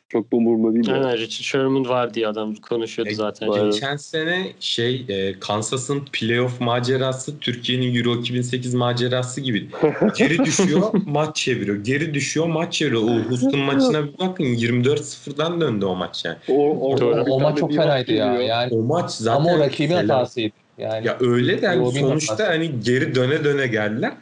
çok 0.09 0.33
da 0.33 0.37
umurumda 0.37 0.75
değil. 0.75 0.88
yani. 0.88 1.05
Aynen 1.07 1.17
Richard 1.19 1.45
Sherman 1.45 1.88
var 1.88 2.15
diye 2.15 2.29
adam 2.29 2.55
konuşuyordu 2.55 3.11
E, 3.11 3.15
zaten. 3.15 3.71
Geçen 3.71 3.97
sene 3.97 4.47
şey 4.61 5.05
e, 5.09 5.38
Kansas'ın 5.41 6.03
playoff 6.12 6.61
macerası 6.61 7.38
Türkiye'nin 7.38 7.95
Euro 7.95 8.21
2008 8.21 8.75
macerası 8.75 9.41
gibi. 9.41 9.69
Geri 10.17 10.38
düşüyor 10.38 10.83
maç 11.07 11.37
çeviriyor. 11.37 11.77
Geri 11.85 12.15
düşüyor 12.15 12.47
maç 12.47 12.73
çeviriyor. 12.73 13.03
O 13.03 13.31
Houston 13.31 13.61
maçına 13.61 14.05
bir 14.05 14.19
bakın 14.19 14.45
24-0'dan 14.45 15.61
döndü 15.61 15.85
o 15.85 15.95
maç 15.95 16.25
yani. 16.25 16.37
O, 16.49 16.97
bir 16.97 17.03
O 17.03 17.12
tane 17.12 17.43
maç 17.43 17.59
çok 17.59 17.75
fenaydı 17.75 18.12
ya. 18.12 18.43
Yani 18.43 18.75
O 18.75 18.83
maç 18.83 19.11
zaten 19.11 19.41
ama 19.41 19.57
o 19.57 19.59
rakibin 19.59 19.95
hatasıydı. 19.95 20.55
Yani 20.83 21.07
Ya 21.07 21.16
öyle 21.21 21.62
de 21.62 21.77
Robin 21.77 22.01
sonuçta 22.01 22.33
hatası. 22.33 22.51
hani 22.51 22.81
geri 22.81 23.14
döne 23.14 23.45
döne 23.45 23.66
geldiler. 23.66 24.12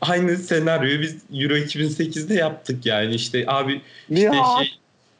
Aynı 0.00 0.36
senaryoyu 0.36 1.00
biz 1.02 1.16
Euro 1.34 1.54
2008'de 1.56 2.34
yaptık 2.34 2.86
yani 2.86 3.14
işte 3.14 3.44
abi 3.46 3.80
işte 4.10 4.22
Ya. 4.24 4.32
şey 4.58 4.72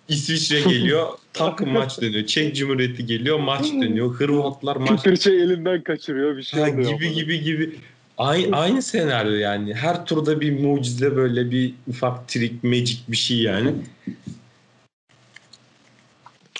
İsviçre 0.09 0.61
geliyor 0.61 1.09
takım 1.33 1.71
maç 1.71 2.01
dönüyor. 2.01 2.27
Çek 2.27 2.57
Cumhuriyeti 2.57 3.07
geliyor 3.07 3.39
maç 3.39 3.73
dönüyor. 3.73 4.15
Hırvatlar 4.15 4.77
maç 4.77 4.89
Kıpırçı 4.89 5.31
elinden 5.31 5.83
kaçırıyor 5.83 6.37
bir 6.37 6.43
şey 6.43 6.61
Ha, 6.61 6.71
oluyor. 6.71 6.93
gibi 6.93 7.13
gibi 7.13 7.41
gibi. 7.41 7.77
Aynı, 8.19 8.57
aynı 8.57 8.83
senaryo 8.83 9.33
yani. 9.33 9.75
Her 9.75 10.07
turda 10.07 10.41
bir 10.41 10.61
mucize 10.61 11.17
böyle 11.17 11.51
bir 11.51 11.75
ufak 11.89 12.29
trik, 12.29 12.65
magic 12.65 12.99
bir 13.09 13.17
şey 13.17 13.37
yani. 13.39 13.75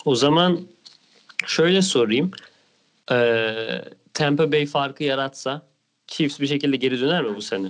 O 0.05 0.15
zaman 0.15 0.61
şöyle 1.47 1.83
sorayım. 1.83 2.31
Ee, 3.13 3.15
Tampa 4.15 4.53
Bay 4.53 4.67
farkı 4.67 5.05
yaratsa 5.05 5.63
Chiefs 6.07 6.41
bir 6.41 6.47
şekilde 6.47 6.77
geri 6.77 7.01
döner 7.01 7.23
mi 7.23 7.37
bu 7.37 7.43
sene? 7.43 7.69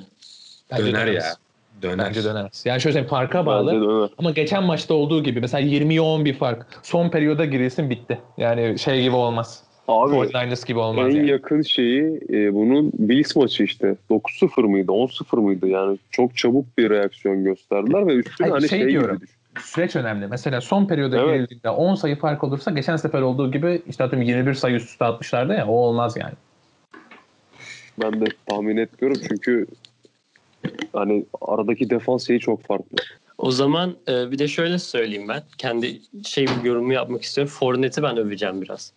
bence 0.70 0.84
Döner 0.84 1.06
dönemez. 1.06 1.24
ya. 1.24 1.34
Döner. 1.82 2.06
Bence 2.06 2.24
dönemez. 2.24 2.62
Yani 2.66 2.80
şöyle 2.80 2.92
söyleyeyim 2.92 3.10
farka 3.10 3.46
bağlı. 3.46 4.10
Ama 4.18 4.30
geçen 4.30 4.64
maçta 4.64 4.94
olduğu 4.94 5.22
gibi 5.22 5.40
mesela 5.40 5.68
20'ye 5.68 6.00
10 6.00 6.24
bir 6.24 6.34
fark. 6.34 6.66
Son 6.82 7.08
periyoda 7.08 7.44
girilsin 7.44 7.90
bitti. 7.90 8.20
Yani 8.38 8.78
şey 8.78 9.02
gibi 9.02 9.16
olmaz. 9.16 9.62
Abi 9.88 10.14
49ers 10.14 10.66
gibi 10.66 10.78
olmaz 10.78 11.14
en 11.14 11.16
yani. 11.16 11.30
yakın 11.30 11.62
şeyi 11.62 12.20
e, 12.30 12.54
bunun 12.54 12.92
Bills 12.98 13.36
maçı 13.36 13.64
işte. 13.64 13.96
9-0 14.10 14.62
mıydı? 14.62 14.92
10-0 14.92 15.36
mıydı? 15.40 15.68
Yani 15.68 15.98
çok 16.10 16.36
çabuk 16.36 16.78
bir 16.78 16.90
reaksiyon 16.90 17.44
gösterdiler 17.44 18.06
ve 18.06 18.12
üstüne 18.14 18.48
Hayır, 18.48 18.52
hani 18.52 18.68
şey 18.68 18.78
şey, 18.78 18.88
diyorum. 18.88 19.16
gibi. 19.16 19.26
Süreç 19.60 19.96
önemli. 19.96 20.26
Mesela 20.26 20.60
son 20.60 20.86
periyoda 20.86 21.16
Evet. 21.16 21.34
girildiğinde 21.34 21.70
10 21.70 21.94
sayı 21.94 22.18
fark 22.18 22.44
olursa 22.44 22.70
geçen 22.70 22.96
sefer 22.96 23.20
olduğu 23.20 23.52
gibi 23.52 23.82
işte 23.86 24.04
atıyorum 24.04 24.28
21 24.28 24.54
sayı 24.54 24.76
üst 24.76 24.88
üste 24.88 25.04
atmışlardı 25.04 25.52
ya 25.52 25.66
o 25.66 25.72
olmaz 25.72 26.16
yani. 26.16 26.34
Ben 28.00 28.20
de 28.20 28.24
tahmin 28.46 28.76
etmiyorum 28.76 29.22
çünkü 29.28 29.66
hani 30.92 31.26
aradaki 31.40 31.90
defans 31.90 32.26
şeyi 32.26 32.40
çok 32.40 32.62
farklı. 32.62 32.96
O 33.38 33.50
zaman 33.50 33.96
e, 34.08 34.30
bir 34.30 34.38
de 34.38 34.48
şöyle 34.48 34.78
söyleyeyim 34.78 35.28
ben. 35.28 35.42
Kendi 35.58 36.00
şey 36.24 36.46
bir 36.46 36.64
yorumu 36.64 36.92
yapmak 36.92 37.22
istiyorum. 37.22 37.52
Fournette'i 37.58 38.04
ben 38.04 38.16
öveceğim 38.16 38.62
biraz. 38.62 38.92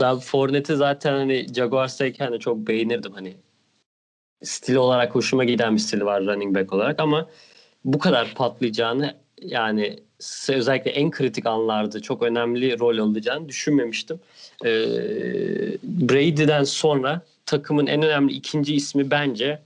Ben 0.00 0.18
Fournette'i 0.18 0.76
zaten 0.76 1.12
hani 1.12 1.46
Jaguars'tayken 1.54 2.32
de 2.32 2.38
çok 2.38 2.56
beğenirdim 2.56 3.12
hani. 3.12 3.34
Stil 4.42 4.74
olarak 4.74 5.14
hoşuma 5.14 5.44
giden 5.44 5.74
bir 5.74 5.80
stili 5.80 6.04
var 6.04 6.26
running 6.26 6.56
back 6.56 6.72
olarak 6.72 7.00
ama 7.00 7.28
bu 7.84 7.98
kadar 7.98 8.34
patlayacağını 8.34 9.14
yani 9.46 9.98
s- 10.18 10.54
özellikle 10.54 10.90
en 10.90 11.10
kritik 11.10 11.46
anlarda 11.46 12.00
çok 12.02 12.22
önemli 12.22 12.78
rol 12.78 12.98
alacağını 12.98 13.48
düşünmemiştim. 13.48 14.20
Ee, 14.64 14.68
Brady'den 15.82 16.64
sonra 16.64 17.20
takımın 17.46 17.86
en 17.86 18.02
önemli 18.02 18.32
ikinci 18.32 18.74
ismi 18.74 19.10
bence 19.10 19.58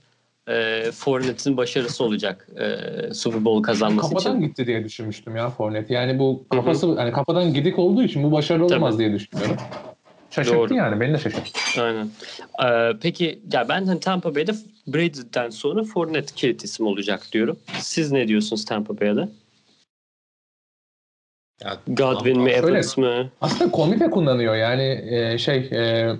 e, 0.49 0.83
Fournette'in 0.91 1.57
başarısı 1.57 2.03
olacak 2.03 2.47
e, 2.59 2.77
Super 3.13 3.45
Bowl 3.45 3.63
kazanması 3.63 4.13
Kafadan 4.13 4.37
için. 4.37 4.47
gitti 4.47 4.67
diye 4.67 4.83
düşünmüştüm 4.83 5.35
ya 5.35 5.49
Fournette. 5.49 5.93
Yani 5.93 6.19
bu 6.19 6.45
kafası 6.51 6.95
hani 6.95 7.11
kafadan 7.11 7.53
gidik 7.53 7.79
olduğu 7.79 8.03
için 8.03 8.23
bu 8.23 8.31
başarılı 8.31 8.67
Tabii. 8.67 8.97
diye 8.97 9.13
düşünüyorum. 9.13 9.57
Şaşırttı 10.31 10.57
Doğru. 10.57 10.73
yani 10.75 10.99
beni 10.99 11.13
de 11.13 11.17
şaşırttı. 11.17 11.81
Aynen. 11.81 12.09
Ee, 12.65 12.93
peki 13.01 13.39
ya 13.53 13.69
ben 13.69 13.85
hani 13.85 13.99
Tampa 13.99 14.35
Bay'de 14.35 14.51
Brady'den 14.87 15.49
sonra 15.49 15.83
Fournette 15.83 16.33
kilit 16.35 16.63
isim 16.63 16.87
olacak 16.87 17.21
diyorum. 17.31 17.59
Siz 17.79 18.11
ne 18.11 18.27
diyorsunuz 18.27 18.65
Tampa 18.65 18.99
Bay'de? 18.99 19.29
Ya, 21.65 21.77
Godwin 21.87 22.41
mi, 22.41 22.49
Evans 22.49 22.97
mı? 22.97 23.29
Aslında 23.41 23.99
de 23.99 24.09
kullanıyor 24.09 24.55
yani 24.55 25.03
e, 25.09 25.37
şey 25.37 25.57
e, 25.57 26.11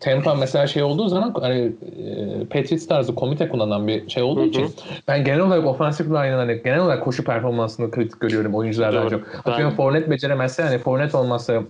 Tampa 0.00 0.34
mesela 0.34 0.66
şey 0.66 0.82
olduğu 0.82 1.08
zaman 1.08 1.34
hani 1.40 1.60
e, 1.60 2.44
Patriots 2.44 2.86
tarzı 2.86 3.14
komite 3.14 3.48
kullanan 3.48 3.86
bir 3.86 4.10
şey 4.10 4.22
olduğu 4.22 4.44
için 4.44 4.70
ben 5.08 5.24
genel 5.24 5.40
olarak 5.40 5.66
offensive 5.66 6.08
line'ın 6.08 6.38
hani 6.38 6.62
genel 6.62 6.80
olarak 6.80 7.04
koşu 7.04 7.24
performansını 7.24 7.90
kritik 7.90 8.20
görüyorum 8.20 8.54
oyunculardan 8.54 9.02
Doğru. 9.02 9.10
çok. 9.10 9.44
Ben- 9.46 9.52
Atıyorum 9.52 9.76
Fournette 9.76 10.10
beceremezse 10.10 10.62
hani 10.62 10.78
Fournette 10.78 11.16
olmazsa 11.16 11.62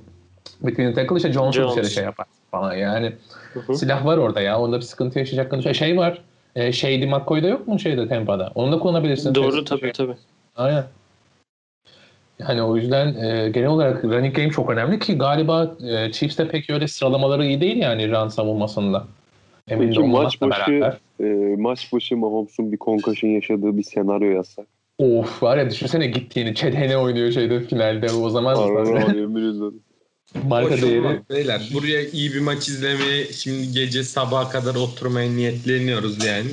between 0.60 0.94
tackle 0.94 1.16
işte 1.16 1.32
Jones, 1.32 1.54
Jones. 1.54 1.72
dışarı 1.76 1.90
şey 1.90 2.04
yapar 2.04 2.26
falan 2.50 2.74
yani. 2.74 3.12
Hı 3.54 3.60
hı. 3.60 3.74
Silah 3.74 4.06
var 4.06 4.16
orada 4.16 4.40
ya. 4.40 4.60
Onda 4.60 4.76
bir 4.76 4.82
sıkıntı 4.82 5.18
yaşayacak 5.18 5.62
şey, 5.62 5.74
şey 5.74 5.96
var. 5.96 6.22
E, 6.56 6.72
Shady 6.72 7.06
McCoy'da 7.06 7.46
yok 7.46 7.68
mu 7.68 7.78
şeyde 7.78 8.08
Tampa'da? 8.08 8.52
Onu 8.54 8.72
da 8.72 8.78
kullanabilirsin. 8.78 9.34
Doğru 9.34 9.52
Şey- 9.52 9.64
tabii 9.64 9.92
tabii. 9.92 10.16
Aynen. 10.56 10.84
Yani 12.38 12.62
o 12.62 12.77
yüzden 12.77 13.07
e, 13.14 13.49
genel 13.49 13.68
olarak 13.68 14.05
running 14.05 14.37
game 14.37 14.51
çok 14.51 14.70
önemli 14.70 14.99
ki 14.99 15.18
galiba 15.18 15.77
e, 15.88 16.12
Chiefs'te 16.12 16.49
pek 16.49 16.70
öyle 16.70 16.88
sıralamaları 16.88 17.46
iyi 17.46 17.61
değil 17.61 17.77
yani 17.77 18.11
run 18.11 18.29
savunmasında. 18.29 19.05
Emin 19.68 19.87
Peki 19.88 20.01
de 20.03 20.07
maç 20.07 20.40
başı- 20.40 20.61
beraber. 20.72 20.96
e, 21.20 21.57
maç 21.57 21.92
başı 21.92 22.16
Mahomes'un 22.16 22.72
bir 22.72 22.79
concussion 22.79 23.31
yaşadığı 23.31 23.77
bir 23.79 23.83
senaryo 23.83 24.31
yazsak. 24.31 24.66
Of 24.99 25.42
var 25.42 25.57
ya 25.59 25.70
düşünsene 25.70 26.07
gittiğini. 26.07 26.55
Chad 26.55 26.72
Henne 26.72 26.96
oynuyor 26.96 27.33
şeyde 27.33 27.61
finalde. 27.61 28.12
O 28.12 28.31
zaman 28.31 28.57
Harbi 28.57 29.27
marka 30.49 30.75
Hoş 30.75 30.83
değeri. 30.83 30.99
olmaz 31.07 31.16
beyler. 31.31 31.70
Buraya 31.75 32.03
iyi 32.09 32.35
bir 32.35 32.40
maç 32.40 32.68
izlemeye 32.68 33.25
şimdi 33.25 33.72
gece 33.72 34.03
sabaha 34.03 34.49
kadar 34.51 34.75
oturmaya 34.75 35.31
niyetleniyoruz 35.31 36.25
yani. 36.25 36.49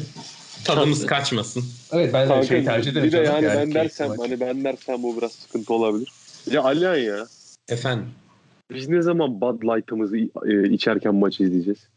Tadımız 0.65 1.05
kaçmasın. 1.05 1.63
Evet 1.93 2.13
ben 2.13 2.29
de 2.29 2.47
şey 2.47 2.63
tercih 2.63 2.91
ederim. 2.91 3.07
bir 3.07 3.11
de 3.11 3.25
canım, 3.25 3.43
yani 3.43 3.57
ben 3.57 3.73
dersem 3.73 4.07
maç. 4.07 4.19
hani 4.19 4.39
ben 4.39 4.63
dersem 4.63 5.03
bu 5.03 5.17
biraz 5.17 5.31
sıkıntı 5.31 5.73
olabilir. 5.73 6.09
Ya 6.51 6.63
Alihan 6.63 6.95
ya 6.95 7.27
Efendim 7.69 8.07
biz 8.73 8.89
ne 8.89 9.01
zaman 9.01 9.41
Bud 9.41 9.63
Light'ımızı 9.63 10.17
e, 10.17 10.69
içerken 10.69 11.15
maç 11.15 11.39
izleyeceğiz? 11.39 11.87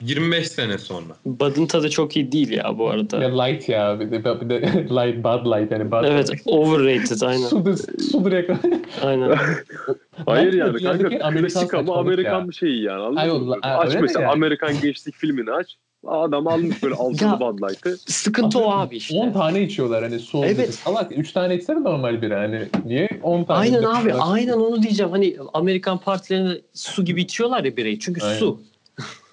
25 0.00 0.48
sene 0.48 0.78
sonra. 0.78 1.16
Bud'ın 1.24 1.66
tadı 1.66 1.90
çok 1.90 2.16
iyi 2.16 2.32
değil 2.32 2.50
ya 2.50 2.78
bu 2.78 2.90
arada. 2.90 3.22
Ya 3.22 3.42
light 3.42 3.68
ya. 3.68 4.00
Bir 4.00 4.10
de, 4.10 4.24
bir 4.24 4.48
de 4.48 4.60
light, 4.90 5.24
bud 5.24 5.46
light 5.46 5.72
yani. 5.72 5.90
Bud 5.90 6.04
Evet 6.04 6.30
overrated 6.46 7.20
aynen. 7.20 7.46
Sudur, 7.48 7.76
sudur 8.12 8.32
yakın. 8.32 8.84
aynen. 9.02 9.38
Hayır 10.26 10.52
yani 10.52 10.82
kanka 10.82 11.06
Amerikan 11.22 11.42
klasik 11.42 11.74
ama 11.74 11.96
Amerikan 11.96 12.40
ya. 12.40 12.48
bir 12.48 12.54
şey 12.54 12.80
yani 12.80 13.02
anladın 13.02 13.16
Ay, 13.16 13.30
mı? 13.30 13.56
Aç 13.62 13.94
mesela 14.00 14.22
yani? 14.22 14.32
Amerikan 14.32 14.80
gençlik 14.80 15.14
filmini 15.14 15.52
aç. 15.52 15.76
Adam 16.06 16.46
almış 16.48 16.82
böyle 16.82 16.94
altılı 16.98 17.40
Bud 17.40 17.62
Light'ı. 17.62 17.96
Sıkıntı 18.06 18.58
o 18.58 18.70
abi 18.70 18.96
işte. 18.96 19.14
10 19.14 19.32
tane 19.32 19.62
içiyorlar 19.62 20.02
hani 20.02 20.18
su 20.18 20.38
olduğu 20.38 20.46
Evet. 20.46 20.74
Salak 20.74 21.18
3 21.18 21.32
tane 21.32 21.54
içsene 21.56 21.82
normal 21.84 22.22
biri 22.22 22.34
hani. 22.34 22.68
Niye 22.84 23.08
10 23.22 23.44
tane? 23.44 23.58
Aynen 23.58 23.76
içiyorlar? 23.78 24.02
abi 24.02 24.14
aynen 24.14 24.52
onu 24.52 24.82
diyeceğim. 24.82 25.12
Hani 25.12 25.36
Amerikan 25.54 25.98
partilerinde 25.98 26.60
su 26.74 27.04
gibi 27.04 27.22
içiyorlar 27.22 27.64
ya 27.64 27.76
bireyi. 27.76 27.98
Çünkü 28.00 28.22
Aynen. 28.24 28.38
su. 28.38 28.60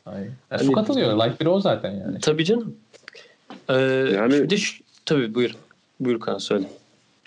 Aynen. 0.05 0.31
Yani 0.51 0.63
su 0.63 0.71
katılıyor. 0.71 1.17
Light 1.25 1.39
biri 1.41 1.49
o 1.49 1.59
zaten 1.59 1.91
yani. 1.91 2.19
Tabii 2.19 2.45
canım. 2.45 2.75
Ee, 3.69 3.73
Yani- 4.15 4.49
de 4.49 4.57
şu- 4.57 4.83
tabii 5.05 5.35
buyur. 5.35 5.51
Buyur 5.99 6.19
Kaan 6.19 6.37
söyle. 6.37 6.65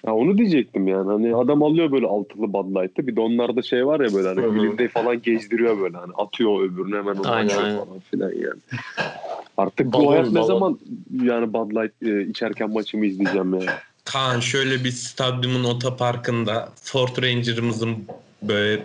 Ha 0.06 0.12
onu 0.14 0.38
diyecektim 0.38 0.88
yani. 0.88 1.10
Hani 1.10 1.36
adam 1.36 1.62
alıyor 1.62 1.92
böyle 1.92 2.06
altılı 2.06 2.52
Bud 2.52 2.76
Light'ı. 2.76 3.06
Bir 3.06 3.16
de 3.16 3.20
onlarda 3.20 3.62
şey 3.62 3.86
var 3.86 4.00
ya 4.00 4.14
böyle 4.14 4.28
hani 4.28 4.40
elinde 4.40 4.88
falan 4.88 5.22
gezdiriyor 5.22 5.80
böyle 5.80 5.96
hani 5.96 6.12
atıyor 6.16 6.62
öbürünü 6.64 6.96
hemen 6.96 7.14
onu 7.14 7.30
Aynen, 7.30 7.46
açıyor 7.46 7.64
aynen. 7.64 7.84
falan 7.84 7.98
filan 8.10 8.30
yani. 8.30 8.60
Artık 9.56 9.92
Balon, 9.92 10.06
bu 10.06 10.12
hayat 10.12 10.32
ne 10.32 10.42
zaman 10.44 10.78
yani 11.22 11.52
Bud 11.52 11.70
Light 11.70 12.02
e, 12.02 12.30
içerken 12.30 12.70
maçımı 12.70 13.06
izleyeceğim 13.06 13.54
yani. 13.54 13.66
Kaan 14.04 14.40
şöyle 14.40 14.84
bir 14.84 14.90
stadyumun 14.90 15.64
otoparkında 15.64 16.68
Ford 16.82 17.22
Ranger'ımızın 17.22 17.96
böyle 18.42 18.82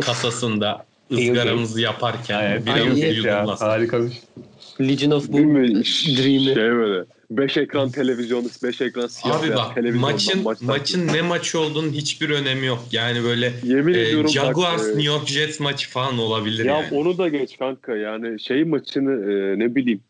kasasında 0.00 0.84
ızgaramızı 1.12 1.80
yaparken 1.80 2.38
Aynen. 2.38 2.66
biramızı 2.66 3.00
ya, 3.00 3.12
yudumlasın. 3.12 3.66
harika 3.66 4.04
bir 4.04 4.10
şey. 4.10 4.88
Legion 4.88 5.10
of 5.10 5.32
Değil 5.32 5.44
Boom 5.44 5.52
mi? 5.52 5.68
Dream'i. 6.16 6.54
Şey 6.54 6.56
böyle. 6.56 7.04
Beş 7.36 7.56
ekran 7.56 7.90
televizyonu, 7.90 8.46
beş 8.62 8.80
ekran 8.80 9.06
siyah 9.06 9.40
Abi 9.40 9.50
bak 9.50 9.94
maçın 9.94 10.42
maç 10.42 10.60
maçın 10.60 11.08
ne 11.08 11.22
maçı 11.22 11.60
olduğunun 11.60 11.92
hiçbir 11.92 12.30
önemi 12.30 12.66
yok. 12.66 12.84
Yani 12.92 13.24
böyle 13.24 13.52
Yemin 13.64 13.94
e, 13.94 14.00
ediyorum 14.00 14.24
bak, 14.24 14.32
Jaguars 14.32 14.86
e, 14.86 14.88
New 14.88 15.02
York 15.02 15.28
Jets 15.28 15.60
maçı 15.60 15.90
falan 15.90 16.18
olabilir 16.18 16.64
Ya 16.64 16.76
yani. 16.80 16.88
onu 16.94 17.18
da 17.18 17.28
geç 17.28 17.58
kanka 17.58 17.96
yani 17.96 18.40
şey 18.40 18.64
maçını 18.64 19.32
e, 19.32 19.58
ne 19.58 19.74
bileyim 19.74 20.00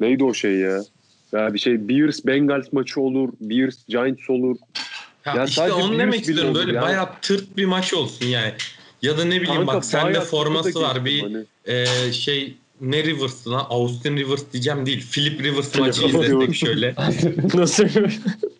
neydi 0.00 0.24
o 0.24 0.34
şey 0.34 0.52
ya? 0.52 0.80
Ya 1.32 1.54
bir 1.54 1.58
şey 1.58 1.88
Bears 1.88 2.26
Bengals 2.26 2.72
maçı 2.72 3.00
olur, 3.00 3.28
Bears 3.40 3.86
Giants 3.88 4.30
olur. 4.30 4.56
Ya 5.26 5.44
işte 5.44 5.60
sadece 5.60 5.74
onu 5.74 5.98
demek 5.98 6.20
istiyorum. 6.20 6.54
Böyle 6.54 6.72
ya. 6.72 6.82
bayağı 6.82 7.08
tırt 7.22 7.56
bir 7.56 7.64
maç 7.64 7.94
olsun 7.94 8.26
yani. 8.26 8.52
Ya 9.02 9.18
da 9.18 9.24
ne 9.24 9.40
bileyim 9.40 9.66
Kanka, 9.66 9.74
bak 9.74 9.84
sende 9.84 10.20
forması 10.20 10.82
var. 10.82 11.04
Bir 11.04 11.22
hani. 11.22 11.44
e, 11.64 11.86
şey 12.12 12.54
ne 12.90 13.04
Rivers'ı 13.04 13.50
lan? 13.50 13.66
Austin 13.68 14.16
Rivers 14.16 14.52
diyeceğim 14.52 14.86
değil. 14.86 15.06
Philip 15.12 15.42
Rivers 15.42 15.78
maçı 15.78 16.06
izledik 16.06 16.54
şöyle. 16.54 16.94
Nasıl? 17.54 17.88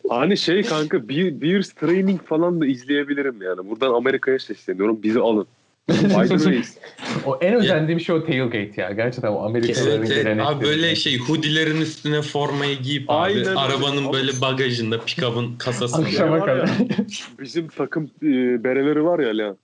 Hani 0.08 0.36
şey 0.36 0.62
kanka 0.62 1.08
Be- 1.08 1.40
Bears 1.40 1.68
training 1.68 2.22
falan 2.22 2.60
da 2.60 2.66
izleyebilirim 2.66 3.42
yani. 3.42 3.70
Buradan 3.70 3.94
Amerika'ya 3.94 4.38
sesleniyorum. 4.38 5.02
Bizi 5.02 5.20
alın. 5.20 5.46
O 7.26 7.38
en 7.40 7.54
özendiğim 7.54 8.00
şey 8.00 8.14
o 8.14 8.24
tailgate 8.24 8.82
ya. 8.82 8.92
Gerçekten 8.92 9.32
o 9.32 9.38
Amerikalıların 9.38 10.06
gelenekleri. 10.06 10.42
Abi 10.42 10.64
böyle 10.64 10.96
şey 10.96 11.18
hoodilerin 11.18 11.80
üstüne 11.80 12.22
formayı 12.22 12.78
giyip 12.78 13.10
abi 13.10 13.16
Aynen 13.16 13.56
arabanın 13.56 14.12
böyle 14.12 14.32
bagajında 14.40 14.98
pick-up'ın 14.98 15.56
kasasında. 15.58 16.06
Akşama 16.06 16.40
kadar. 16.40 16.70
Bizim 17.40 17.68
takım 17.68 18.10
e, 18.22 18.64
bereleri 18.64 19.04
var 19.04 19.18
ya 19.18 19.38
lan. 19.38 19.56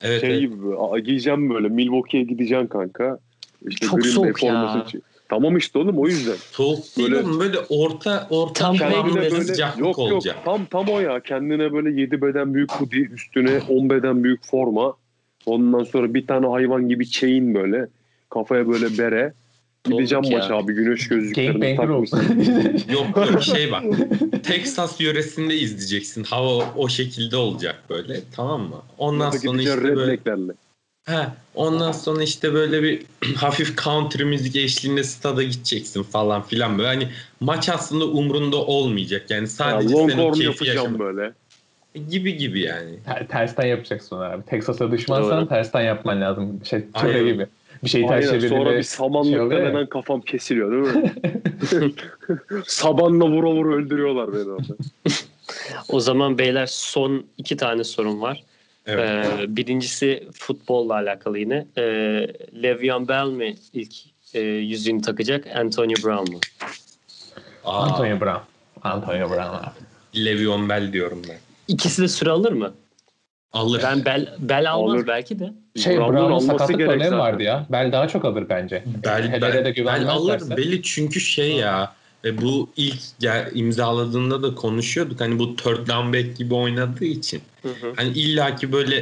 Evet, 0.00 0.20
şey 0.20 0.30
evet. 0.30 0.40
gibi 0.40 1.02
giyeceğim 1.04 1.50
böyle 1.50 1.68
Milwaukee'ye 1.68 2.24
gideceğim 2.24 2.68
kanka. 2.68 3.18
İşte 3.68 3.86
Çok 3.86 3.94
Green 4.02 4.04
Bay 4.04 4.12
soğuk 4.12 4.42
ya. 4.42 4.52
forması 4.52 4.88
için. 4.88 5.02
Tamam 5.28 5.56
işte 5.56 5.78
oğlum 5.78 5.98
o 5.98 6.06
yüzden. 6.06 6.34
Soğuk 6.52 6.96
değil 6.96 7.10
Böyle- 7.12 7.24
ama 7.26 7.40
böyle 7.40 7.58
orta 7.68 8.26
orta 8.30 8.52
Tam 8.64 8.76
Kendine 8.76 9.14
böyle- 9.14 9.44
sıcaklık 9.44 9.78
yok 9.80 9.98
yok 9.98 10.12
olacak. 10.12 10.36
tam 10.44 10.64
tam 10.66 10.88
o 10.88 11.00
ya 11.00 11.20
kendine 11.20 11.72
böyle 11.72 12.00
7 12.00 12.22
beden 12.22 12.54
büyük 12.54 12.72
hoodie 12.72 13.00
üstüne 13.12 13.60
10 13.68 13.90
beden 13.90 14.24
büyük 14.24 14.46
forma 14.46 14.94
ondan 15.46 15.84
sonra 15.84 16.14
bir 16.14 16.26
tane 16.26 16.46
hayvan 16.46 16.88
gibi 16.88 17.10
chain 17.10 17.54
böyle 17.54 17.86
kafaya 18.30 18.68
böyle 18.68 18.98
bere 18.98 19.32
gideceğim 19.84 20.24
ya. 20.24 20.38
maça 20.38 20.56
abi 20.56 20.72
güneş 20.74 21.08
gözlüklerini 21.08 21.76
takmışsın. 21.76 22.18
Yok 22.92 23.06
yok 23.32 23.42
şey 23.42 23.72
bak. 23.72 23.82
Texas 24.42 25.00
yöresinde 25.00 25.54
izleyeceksin. 25.56 26.24
Hava 26.24 26.64
o 26.76 26.88
şekilde 26.88 27.36
olacak 27.36 27.82
böyle. 27.90 28.20
Tamam 28.36 28.60
mı? 28.60 28.82
Ondan 28.98 29.26
Orada 29.26 29.38
sonra 29.38 29.62
işte 29.62 29.82
böyle. 29.82 30.18
He, 31.04 31.26
ondan 31.54 31.92
sonra 31.92 32.22
işte 32.22 32.54
böyle 32.54 32.82
bir 32.82 33.02
hafif 33.36 33.78
country 33.84 34.24
müzik 34.24 34.56
eşliğinde 34.56 35.04
stada 35.04 35.42
gideceksin 35.42 36.02
falan 36.02 36.42
filan 36.42 36.78
böyle. 36.78 36.88
Hani 36.88 37.08
maç 37.40 37.68
aslında 37.68 38.04
umrunda 38.04 38.56
olmayacak. 38.56 39.30
Yani 39.30 39.40
Ya, 39.40 39.46
sadece 39.46 39.88
senin 39.88 40.08
Longhorn 40.08 40.32
keyfi 40.32 40.44
yapacağım 40.44 40.76
yaşamak. 40.78 41.00
böyle. 41.00 41.32
Gibi 42.10 42.36
gibi 42.36 42.60
yani. 42.60 42.90
Ter- 43.06 43.28
tersten 43.28 43.66
yapacaksın 43.66 44.16
abi. 44.20 44.42
Texas'a 44.44 44.90
düşmansan 44.90 45.40
Doğru. 45.40 45.48
tersten 45.48 45.80
yapman 45.82 46.20
lazım. 46.20 46.60
Şey 46.64 46.80
töre 47.00 47.12
Aynen. 47.18 47.32
gibi. 47.32 47.46
Bir 47.84 47.88
şeyi 47.88 48.06
ters 48.06 48.24
çevirdiğinde 48.24 48.48
sonra 48.56 48.70
bir 48.70 48.74
şey 48.74 48.82
samanlıktan 48.84 49.46
oluyor 49.46 49.80
ya. 49.80 49.88
kafam 49.88 50.20
kesiliyor 50.20 50.72
değil 50.72 51.04
mi? 51.04 51.12
Sabanla 52.66 53.28
vura 53.30 53.50
vura 53.50 53.74
öldürüyorlar 53.76 54.32
beni 54.32 54.50
orada. 54.52 54.74
O 55.88 56.00
zaman 56.00 56.38
beyler 56.38 56.66
son 56.66 57.24
iki 57.38 57.56
tane 57.56 57.84
sorum 57.84 58.22
var. 58.22 58.42
Evet. 58.86 59.26
Ee, 59.40 59.56
birincisi 59.56 60.28
futbolla 60.32 60.94
alakalı 60.94 61.38
yine. 61.38 61.66
Ee, 61.76 61.82
Le'Veon 62.62 63.08
Bell 63.08 63.26
mi 63.26 63.54
ilk 63.72 63.94
e, 64.34 64.40
yüzüğünü 64.40 65.02
takacak? 65.02 65.46
Antonio 65.56 65.94
Brown 66.04 66.32
mu? 66.32 66.40
Aa, 67.64 67.82
Antonio 67.82 68.20
Brown. 68.20 68.42
Antonio 68.82 69.28
Brown 69.28 69.40
abi. 69.40 70.24
Le'Veon 70.24 70.68
Bell 70.68 70.92
diyorum 70.92 71.22
ben. 71.28 71.36
İkisi 71.68 72.02
de 72.02 72.08
süre 72.08 72.30
alır 72.30 72.52
mı? 72.52 72.74
Alır. 73.52 73.80
Ben 73.84 74.04
Bell, 74.04 74.28
Bell 74.38 74.72
almaz 74.72 74.94
Alır. 74.94 75.06
belki 75.06 75.38
de. 75.38 75.52
Şey 75.76 75.96
Brown'un 75.98 76.16
alması 76.16 76.46
sakatlık 76.46 76.86
problemi 76.86 77.18
vardı 77.18 77.42
ya. 77.42 77.66
Bel 77.70 77.92
daha 77.92 78.08
çok 78.08 78.24
alır 78.24 78.46
bence. 78.48 78.82
Bel, 79.04 79.32
bel, 79.32 79.42
bel 79.42 79.58
alır. 79.58 79.70
güvenmezlerse. 79.70 80.56
Belli 80.56 80.82
çünkü 80.82 81.20
şey 81.20 81.52
ya 81.52 81.94
e, 82.24 82.42
bu 82.42 82.70
ilk 82.76 82.98
imzaladığında 83.54 84.42
da 84.42 84.54
konuşuyorduk. 84.54 85.20
Hani 85.20 85.38
bu 85.38 85.56
third 85.56 85.88
down 85.88 86.12
back 86.12 86.36
gibi 86.36 86.54
oynadığı 86.54 87.04
için. 87.04 87.42
Hı 87.62 87.68
hı. 87.68 87.92
Hani 87.96 88.08
illaki 88.08 88.72
böyle 88.72 88.96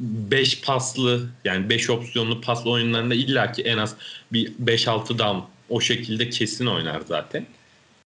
5 0.00 0.60
paslı 0.60 1.28
yani 1.44 1.68
5 1.68 1.90
opsiyonlu 1.90 2.40
paslı 2.40 2.70
oyunlarında 2.70 3.14
illaki 3.14 3.62
en 3.62 3.78
az 3.78 3.96
bir 4.32 4.52
5-6 4.64 5.18
down 5.18 5.38
o 5.68 5.80
şekilde 5.80 6.30
kesin 6.30 6.66
oynar 6.66 7.00
zaten. 7.08 7.46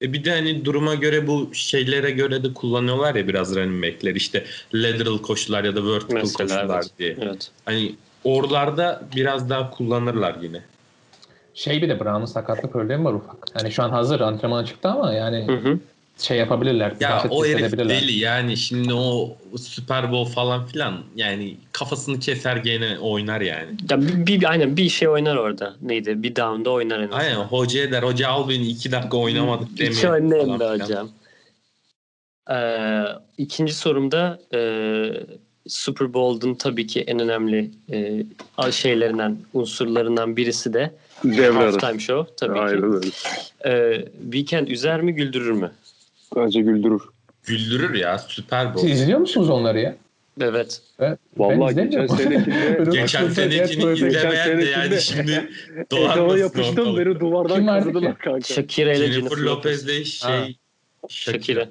E 0.03 0.13
bir 0.13 0.25
de 0.25 0.31
hani 0.31 0.65
duruma 0.65 0.95
göre 0.95 1.27
bu 1.27 1.51
şeylere 1.53 2.11
göre 2.11 2.45
de 2.45 2.55
kullanıyorlar 2.55 3.15
ya 3.15 3.29
biraz 3.29 3.57
running 3.57 3.85
back'ler 3.85 4.15
işte 4.15 4.45
lateral 4.75 5.19
koşular 5.19 5.65
ya 5.65 5.77
da 5.77 5.87
vertical 5.87 6.21
Mesela 6.21 6.49
koşular 6.49 6.81
evet. 6.83 6.99
diye. 6.99 7.17
Evet. 7.23 7.51
Hani 7.65 7.95
oralarda 8.25 9.09
biraz 9.17 9.51
daha 9.51 9.71
kullanırlar 9.71 10.37
yine. 10.43 10.63
Şey 11.57 11.83
bir 11.83 11.89
de 11.89 12.01
Brown'un 12.01 12.25
sakatlık 12.25 12.73
problemi 12.73 13.05
var 13.05 13.13
ufak. 13.13 13.37
Yani 13.59 13.73
şu 13.73 13.83
an 13.83 13.91
hazır 13.91 14.21
antrenmana 14.21 14.67
çıktı 14.67 14.89
ama 14.89 15.13
yani 15.13 15.47
Hı 15.49 15.53
hı. 15.53 15.79
şey 16.19 16.39
yapabilirler. 16.39 16.93
Ya 17.01 17.25
o 17.31 17.45
herif 17.45 17.57
hissedebilirler. 17.59 18.03
deli 18.03 18.13
yani 18.19 18.57
şimdi 18.57 18.95
o 18.95 19.37
Super 19.59 20.13
Bowl 20.13 20.33
falan 20.35 20.67
filan 20.67 20.95
yani 21.17 21.57
kafasını 21.73 22.21
keser 22.21 22.57
gene 22.57 22.99
oynar 22.99 23.41
yani. 23.41 23.69
Ya 23.91 24.01
bir, 24.03 24.27
bir, 24.27 24.51
aynen 24.51 24.77
bir 24.77 24.89
şey 24.89 25.09
oynar 25.09 25.37
orada. 25.37 25.75
Neydi? 25.83 26.23
Bir 26.23 26.37
down'da 26.37 26.71
oynar 26.71 26.99
en 26.99 27.03
azından. 27.03 27.19
Aynen 27.19 27.37
hoca 27.37 27.93
der 27.93 28.03
hoca 28.03 28.29
al 28.29 28.49
beni 28.49 28.67
iki 28.69 28.93
dakika 28.93 29.17
oynamadık 29.17 29.69
İki 29.73 29.79
demeyin. 29.79 30.07
önlem 30.07 30.47
falan 30.47 30.61
de 30.61 30.65
filan. 30.65 30.85
hocam. 30.87 31.09
Ee, 32.51 33.03
ikinci 33.39 33.75
sorumda 33.75 34.39
e, 34.55 34.61
Super 35.69 36.15
Bowl'un 36.15 36.55
tabii 36.55 36.87
ki 36.87 37.01
en 37.01 37.19
önemli 37.19 37.71
e, 37.93 38.73
şeylerinden, 38.73 39.39
unsurlarından 39.55 40.37
birisi 40.37 40.73
de 40.75 40.95
Devre 41.25 41.59
arası. 41.59 41.79
halftime 41.79 41.99
show 42.01 42.35
tabii 42.37 42.59
Aynen 42.59 42.81
ki. 42.81 42.87
öyle. 42.87 43.07
Ee, 43.67 44.05
weekend 44.23 44.69
üzer 44.69 45.01
mi 45.01 45.13
güldürür 45.15 45.51
mü? 45.53 45.73
Bence 46.37 46.61
güldürür. 46.61 47.03
Güldürür 47.45 47.95
ya 47.95 48.19
Super 48.19 48.75
Bowl. 48.75 48.87
Siz 48.89 49.01
izliyor 49.01 49.19
musunuz 49.19 49.51
onları 49.51 49.81
ya? 49.81 49.97
Evet. 50.41 50.81
Ben 51.01 51.19
Vallahi 51.37 51.75
geçen 51.75 52.07
senekinde 52.07 52.85
Geçen 52.93 53.29
senekini 53.29 53.93
izlemeyen 53.93 54.61
de 54.61 54.65
yani 54.65 55.01
şimdi 55.01 55.51
dolanmasın 55.91 56.39
yapıştım 56.39 56.97
beni 56.99 57.21
duvardan 57.21 57.67
kazıdılar 57.67 58.19
kanka. 58.19 58.55
Shakira 58.55 58.93
ile 58.93 58.97
Jennifer 59.07 59.21
Jennifer 59.21 59.37
Lopez. 59.39 59.85
Lopez'le 59.89 60.05
şey 60.07 60.31
Ha. 60.31 60.47
Shakira. 61.09 61.33
Shakira. 61.39 61.69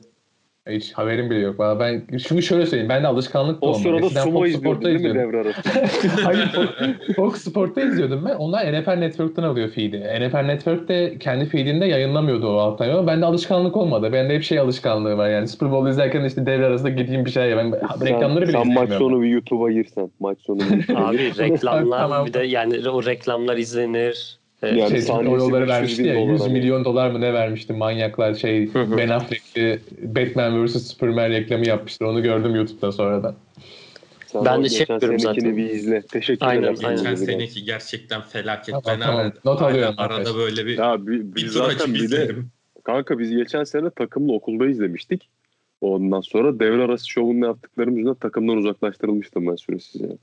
Hiç 0.69 0.93
haberim 0.93 1.30
bile 1.30 1.39
yok. 1.39 1.60
Valla 1.60 1.80
ben 1.80 2.04
çünkü 2.28 2.41
şöyle 2.43 2.65
söyleyeyim. 2.65 2.89
Ben 2.89 3.04
de 3.04 3.08
alışkanlık 3.08 3.62
da 3.62 3.65
O 3.65 3.69
olmadı. 3.69 3.82
sırada 3.84 4.06
Eskiden 4.06 4.23
sumo 4.23 4.39
Fox 4.39 4.47
izliyordun 4.49 4.69
Sport'ta 4.69 4.88
değil 4.89 4.99
mi 5.01 5.08
izliyordum. 5.08 5.34
devre 5.34 5.41
arası? 5.41 5.69
Hayır 6.23 6.39
Fo- 6.39 7.13
Fox 7.15 7.36
Sport'ta 7.41 7.82
izliyordum 7.82 8.25
ben. 8.25 8.36
Onlar 8.36 8.82
NFL 8.82 8.89
Network'ten 8.91 9.43
alıyor 9.43 9.69
feed'i. 9.69 9.97
NFL 9.99 10.38
Network 10.45 10.88
de 10.88 11.17
kendi 11.19 11.45
feed'inde 11.45 11.86
yayınlamıyordu 11.86 12.47
o 12.47 12.58
alttan 12.58 12.89
ama 12.89 13.08
bende 13.08 13.25
alışkanlık 13.25 13.78
olmadı. 13.78 14.10
Bende 14.13 14.34
hep 14.36 14.43
şey 14.43 14.60
alışkanlığı 14.60 15.17
var 15.17 15.30
yani 15.30 15.47
Super 15.47 15.71
Bowl 15.71 15.89
izlerken 15.89 16.23
işte 16.23 16.45
devre 16.45 16.65
arasında 16.65 16.89
gideyim 16.89 17.25
bir 17.25 17.32
şey. 17.32 17.58
Ben 17.58 17.71
reklamları 18.06 18.43
bile 18.47 18.51
sen, 18.51 18.63
sen 18.63 18.73
maç 18.73 18.84
izlemiyorum. 18.84 19.10
sonu 19.12 19.21
bir 19.21 19.28
YouTube'a 19.30 19.71
girsen. 19.71 20.12
Maç 20.19 20.38
sonu 20.41 20.60
bir 20.60 20.65
YouTube'a 20.75 21.08
Abi 21.08 21.17
reklamlar 21.38 21.99
Tamam. 21.99 22.25
bir 22.25 22.34
de 22.34 22.39
yani 22.43 22.89
o 22.89 23.06
reklamlar 23.06 23.58
izlenir. 23.58 24.39
Ee, 24.65 24.80
Yani 24.80 25.01
şey, 25.01 25.15
o 25.15 25.23
yolları 25.23 25.62
500 25.62 25.69
vermişti 25.69 26.01
ya 26.08 26.15
dolar 26.15 26.34
100 26.34 26.41
hani. 26.41 26.54
milyon 26.54 26.86
dolar 26.86 27.10
mı 27.10 27.21
ne 27.21 27.34
vermişti 27.34 27.73
manyaklar 27.73 28.34
şey. 28.34 28.73
Ben 28.75 29.10
Affleck'li 29.10 29.80
Batman 30.01 30.65
vs 30.65 30.88
Superman 30.88 31.30
reklamı 31.30 31.67
yapmıştır 31.67 32.06
onu 32.06 32.23
gördüm 32.23 32.56
YouTube'da 32.56 32.91
sonradan. 32.91 33.36
Sen 34.28 34.45
Ben 34.45 34.63
de 34.63 34.69
şey 34.69 34.80
geçen 34.80 34.93
yapıyorum 34.93 35.19
zaten. 35.19 35.58
bir 35.58 35.69
izle. 35.69 36.01
Teşekkür 36.01 36.45
Aynen, 36.45 36.62
ederim. 36.63 36.78
aynen. 36.84 36.97
Geçen 36.97 37.15
seneki 37.15 37.63
gerçekten 37.63 38.21
felaket. 38.21 38.65
Tamam, 38.69 38.84
ben 38.88 38.99
tamam. 38.99 39.19
arada, 39.19 39.39
Not 39.45 39.62
alıyorum 39.62 39.93
arada 39.97 40.13
arkadaşlar. 40.13 40.38
böyle 40.39 40.65
bir, 40.65 40.78
Ya 40.78 41.08
bir 41.08 41.41
tur 41.41 41.47
zaten 41.47 41.93
bir 41.93 42.12
de 42.12 42.32
kanka 42.84 43.19
biz 43.19 43.32
geçen 43.32 43.63
sene 43.63 43.89
takımla 43.89 44.34
okulda 44.34 44.65
izlemiştik. 44.67 45.30
Ondan 45.82 46.21
sonra 46.21 46.60
devre 46.60 46.84
arası 46.84 47.10
şovunu 47.10 47.45
yaptıklarım 47.45 47.97
yüzünden 47.97 48.15
takımdan 48.15 48.58
uzaklaştırılmıştım 48.58 49.47
ben 49.47 49.56
süresiz 49.56 50.01
yani. 50.01 50.17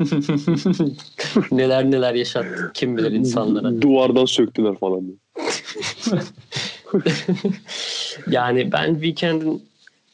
neler 1.52 1.90
neler 1.90 2.14
yaşattı 2.14 2.70
kim 2.74 2.96
bilir 2.96 3.12
insanlara. 3.12 3.82
Duvardan 3.82 4.24
söktüler 4.24 4.74
falan. 4.78 5.02
diye. 5.06 5.16
Yani 8.30 8.72
ben 8.72 8.92
Weekend'in 8.94 9.62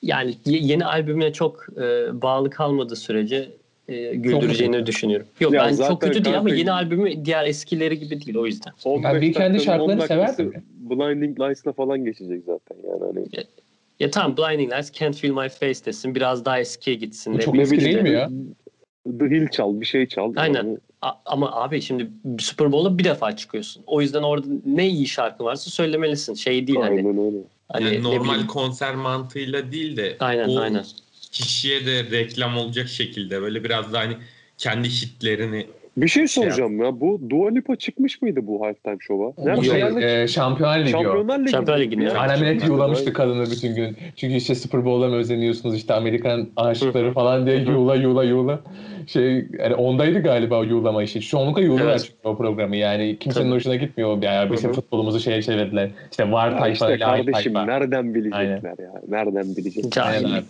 yani 0.03 0.35
ye- 0.47 0.61
yeni 0.63 0.85
albümüne 0.85 1.33
çok 1.33 1.67
e, 1.77 1.83
bağlı 2.23 2.51
kalmadığı 2.51 2.97
sürece 2.97 3.51
e, 3.89 4.15
güldüreceğini 4.15 4.87
düşünüyorum. 4.87 5.27
Yok 5.41 5.53
Ya 5.53 5.65
ben 5.65 5.77
çok 5.77 6.03
kötü 6.03 6.25
değil 6.25 6.39
ama 6.39 6.51
yeni 6.51 6.73
albümü 6.73 7.25
diğer 7.25 7.45
eskileri 7.47 7.99
gibi 7.99 8.27
değil 8.27 8.37
o 8.37 8.47
yüzden. 8.47 8.73
15 8.85 9.05
Ben 9.05 9.21
Weekend'in 9.21 9.59
şarkılarını 9.59 9.93
10 9.95 10.01
dakikası 10.01 10.35
severdim. 10.37 10.63
Blinding 10.81 11.41
Lights'la 11.41 11.73
falan 11.73 12.05
geçecek 12.05 12.43
zaten 12.47 12.77
yani. 12.89 13.01
Hani 13.01 13.27
Ya 14.01 14.11
tamam 14.11 14.37
Blinding 14.37 14.73
Lights, 14.73 14.93
Can't 14.93 15.17
Feel 15.17 15.33
My 15.33 15.49
Face 15.49 15.85
desin. 15.85 16.15
Biraz 16.15 16.45
daha 16.45 16.61
eskiye 16.61 16.97
gitsin. 16.97 17.35
Bu 17.35 17.41
çok 17.41 17.59
eski 17.59 17.81
değil 17.81 18.01
mi 18.03 18.11
ya? 18.11 18.31
The 19.29 19.35
Hill 19.37 19.49
çal, 19.49 19.81
bir 19.81 19.87
şey 19.87 20.07
çal. 20.07 20.33
Aynen. 20.37 20.55
Yani 20.55 20.79
A- 21.03 21.13
ama 21.27 21.53
abi 21.63 21.83
şimdi 21.83 22.11
Super 22.39 22.73
Bowl'a 22.73 22.99
bir 22.99 23.05
defa 23.05 23.37
çıkıyorsun. 23.37 23.83
O 23.87 24.01
yüzden 24.01 24.23
orada 24.23 24.47
ne 24.67 24.89
iyi 24.89 25.09
şarkı 25.09 25.45
varsa 25.45 25.71
söylemelisin. 25.71 26.35
Şey 26.35 26.67
değil 26.67 26.79
hani. 26.79 26.97
Aynen 26.97 27.19
öyle. 27.19 27.37
hani 27.69 27.85
Yani 27.85 28.03
normal 28.03 28.25
bileyim. 28.31 28.47
konser 28.47 28.95
mantığıyla 28.95 29.73
değil 29.73 29.97
de 29.97 30.17
Aynen 30.21 30.49
o 30.49 30.61
aynen. 30.61 30.85
kişiye 31.33 31.87
de 31.87 32.05
reklam 32.11 32.57
olacak 32.57 32.89
şekilde 32.89 33.43
böyle 33.43 33.65
biraz 33.65 33.93
da 33.93 33.99
hani 33.99 34.17
kendi 34.59 34.89
hitlerini 34.89 35.67
Bir 35.97 36.09
şey 36.09 36.29
soracağım 36.29 36.83
ya. 36.85 37.01
Bu 37.01 37.21
Dua 37.31 37.51
Lipa 37.51 37.77
çıkmış 37.77 38.23
mıydı 38.23 38.41
bu 38.43 38.67
halftime 38.67 38.97
şova? 39.01 39.33
Nerede 39.39 39.65
şey, 39.65 39.77
geldi? 39.77 40.05
e, 40.05 40.29
Şampiyonlar 40.29 40.79
Ligi 40.81 40.97
o. 40.97 41.03
Şampiyonlar 41.03 41.41
Ligi. 41.41 41.51
Şampiyonlar. 41.51 42.17
Annem 42.17 42.45
Aynen. 42.49 42.67
yuğlamıştı 42.67 43.13
kadını 43.13 43.51
bütün 43.51 43.75
gün. 43.75 43.97
Çünkü 44.17 44.35
işte 44.35 44.55
Super 44.55 44.85
Bowl'a 44.85 45.09
mı 45.09 45.17
özeniyorsunuz 45.17 45.77
işte 45.77 45.95
Amerikan 45.95 46.49
aşıkları 46.57 47.13
falan 47.13 47.47
diye 47.47 47.57
yuğla 47.57 47.95
yuğla 47.95 48.25
yuğla. 48.25 48.61
Şey 49.07 49.47
yani 49.59 49.75
ondaydı 49.75 50.23
galiba 50.23 50.59
o 50.59 50.63
yuğlama 50.63 51.03
işi. 51.03 51.21
Çoğunlukla 51.21 51.63
yuğluyorlar 51.63 51.93
Evet. 51.93 52.05
çünkü 52.07 52.19
o 52.25 52.37
programı. 52.37 52.77
Yani 52.77 53.17
kimsenin 53.21 53.45
Tabii. 53.45 53.55
hoşuna 53.55 53.77
gitmiyor. 53.77 54.23
Yani 54.23 54.53
bizim 54.53 54.73
futbolumuzu 54.73 55.21
şeye 55.21 55.43
çevirdiler. 55.43 55.91
İşte 56.11 56.33
var 56.33 56.51
Ya 56.51 56.59
tayfa 56.59 56.93
işte 56.93 57.05
kardeşim 57.05 57.33
tayfa. 57.33 57.65
nereden 57.65 58.15
bilecekler 58.15 58.85
ya? 58.85 58.93
Nereden 59.09 59.57
bilecekler? 59.57 60.03
Aynen. 60.03 60.43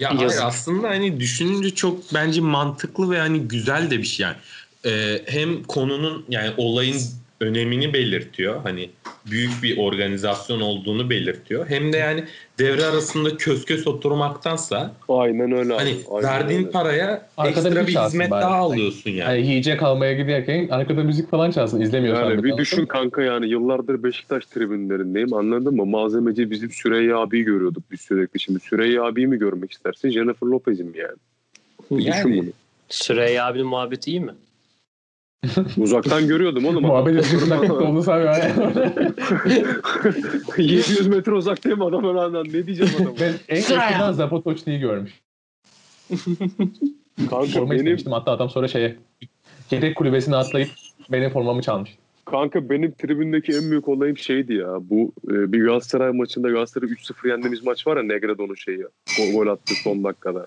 Ya 0.00 0.18
hayır 0.18 0.32
aslında 0.44 0.88
hani 0.88 1.20
düşününce 1.20 1.70
çok 1.70 1.98
bence 2.14 2.40
mantıklı 2.40 3.10
ve 3.10 3.18
hani 3.18 3.38
güzel 3.40 3.90
de 3.90 3.98
bir 3.98 4.02
şey 4.04 4.24
yani. 4.24 4.36
Ee, 4.86 5.22
hem 5.26 5.62
konunun 5.64 6.24
yani 6.28 6.50
olayın 6.56 6.96
önemini 7.40 7.92
belirtiyor. 7.92 8.60
Hani 8.62 8.90
büyük 9.30 9.62
bir 9.62 9.78
organizasyon 9.78 10.60
olduğunu 10.60 11.10
belirtiyor. 11.10 11.66
Hem 11.68 11.92
de 11.92 11.96
yani 11.96 12.24
devre 12.58 12.84
arasında 12.84 13.36
köz 13.36 13.64
köz 13.64 13.86
oturmaktansa 13.86 14.92
Aynen 15.08 15.52
öyle 15.52 15.74
abi. 15.74 15.78
hani 15.82 15.96
Aynen 16.10 16.22
verdiğin 16.28 16.60
öyle. 16.60 16.70
paraya 16.70 17.28
Arkada 17.36 17.68
ekstra 17.68 17.86
bir 17.86 17.94
hizmet 17.96 18.30
bari. 18.30 18.42
daha 18.42 18.54
alıyorsun 18.56 19.10
yani. 19.10 19.18
Yani 19.38 19.46
yiyecek 19.50 19.82
almaya 19.82 20.12
giderken 20.12 20.68
arkada 20.68 21.04
müzik 21.04 21.30
falan 21.30 21.50
çalsın. 21.50 21.80
İzlemiyorsan 21.80 22.30
Yani 22.30 22.42
bir 22.44 22.48
çalsın. 22.48 22.62
düşün 22.62 22.86
kanka 22.86 23.22
yani 23.22 23.48
yıllardır 23.48 24.02
Beşiktaş 24.02 24.46
tribünlerindeyim 24.46 25.34
anladın 25.34 25.74
mı? 25.76 25.86
Malzemeci 25.86 26.50
bizim 26.50 26.70
Süreyya 26.70 27.16
abiyi 27.18 27.44
görüyorduk 27.44 27.82
biz 27.92 28.00
sürekli. 28.00 28.40
Şimdi 28.40 28.60
Süreyya 28.60 29.04
abiyi 29.04 29.26
mi 29.26 29.38
görmek 29.38 29.72
istersin? 29.72 30.10
Jennifer 30.10 30.46
Lopez'i 30.46 30.84
mi 30.84 30.98
yani? 30.98 31.16
Bir 31.90 31.96
düşün 32.12 32.28
Yani 32.28 32.42
bunu. 32.42 32.50
Süreyya 32.88 33.46
abinin 33.46 33.66
muhabbeti 33.66 34.10
iyi 34.10 34.20
mi? 34.20 34.32
Uzaktan 35.76 36.28
görüyordum 36.28 36.64
oğlum. 36.64 36.82
Muhabbet 36.82 37.12
ediyorsun 37.12 37.50
dakika 37.50 37.74
oldu 37.88 38.02
sanıyor. 38.02 38.36
700 40.58 41.06
metre 41.06 41.32
uzaktayım 41.32 41.82
adam 41.82 42.04
öğrenden. 42.04 42.44
Ne 42.44 42.66
diyeceğim 42.66 42.92
adama? 42.96 43.10
ben 43.20 43.32
en 43.48 43.56
yakından 43.56 44.12
Zapotoçni'yi 44.12 44.80
görmüş. 44.80 45.12
Kanka 47.30 47.46
Forma 47.46 47.70
benim, 47.70 47.76
istemiştim 47.76 48.12
hatta 48.12 48.32
adam 48.32 48.50
sonra 48.50 48.68
şeye 48.68 48.96
yedek 49.70 49.96
kulübesine 49.96 50.36
atlayıp 50.36 50.68
benim 51.10 51.30
formamı 51.30 51.62
çalmış. 51.62 51.98
kanka 52.24 52.70
benim 52.70 52.92
tribündeki 52.92 53.52
en 53.52 53.70
büyük 53.70 53.88
olayım 53.88 54.18
şeydi 54.18 54.54
ya. 54.54 54.76
Bu 54.80 55.12
e, 55.30 55.52
bir 55.52 55.64
Galatasaray 55.64 56.12
maçında 56.12 56.48
Galatasaray 56.50 56.88
3-0 56.88 57.28
yendiğimiz 57.28 57.64
maç 57.64 57.86
var 57.86 57.96
ya 57.96 58.02
Negredo'nun 58.02 58.54
şeyi. 58.54 58.84
Gol, 59.18 59.32
gol 59.32 59.46
attı 59.46 59.74
son 59.84 60.04
dakikada. 60.04 60.46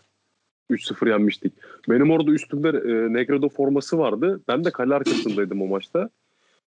3-0 0.71 1.07
yenmiştik. 1.07 1.53
Benim 1.89 2.12
orada 2.12 2.31
üstümde 2.31 2.69
e, 2.69 3.13
Negredo 3.13 3.49
forması 3.49 3.97
vardı. 3.97 4.41
Ben 4.47 4.65
de 4.65 4.71
kale 4.71 4.95
arkasındaydım 4.95 5.62
o 5.62 5.67
maçta. 5.67 6.10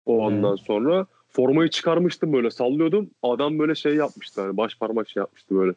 O 0.05 0.17
ondan 0.17 0.55
sonra 0.55 1.05
formayı 1.31 1.69
çıkarmıştım 1.69 2.33
böyle 2.33 2.51
sallıyordum. 2.51 3.09
Adam 3.23 3.59
böyle 3.59 3.75
şey 3.75 3.95
yapmıştı 3.95 4.41
hani 4.41 4.57
baş 4.57 4.77
parmak 4.77 5.09
şey 5.09 5.21
yapmıştı 5.21 5.55
böyle. 5.55 5.73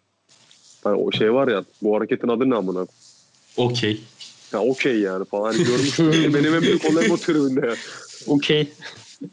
Hani 0.84 0.96
o 0.96 1.12
şey 1.12 1.34
var 1.34 1.48
ya 1.48 1.64
bu 1.82 1.96
hareketin 1.96 2.28
adı 2.28 2.50
ne 2.50 2.54
amına? 2.54 2.86
okey. 3.56 4.00
Ya 4.52 4.60
okey 4.60 5.00
yani 5.00 5.24
falan. 5.24 5.52
Hani 5.52 5.64
görmüştüm. 5.64 6.06
Benim 6.34 6.54
en 6.54 6.62
büyük 6.62 6.84
olayım 6.84 7.10
o 7.10 7.16
tribünde 7.16 7.66
ya. 7.66 7.76
Okey. 8.26 8.72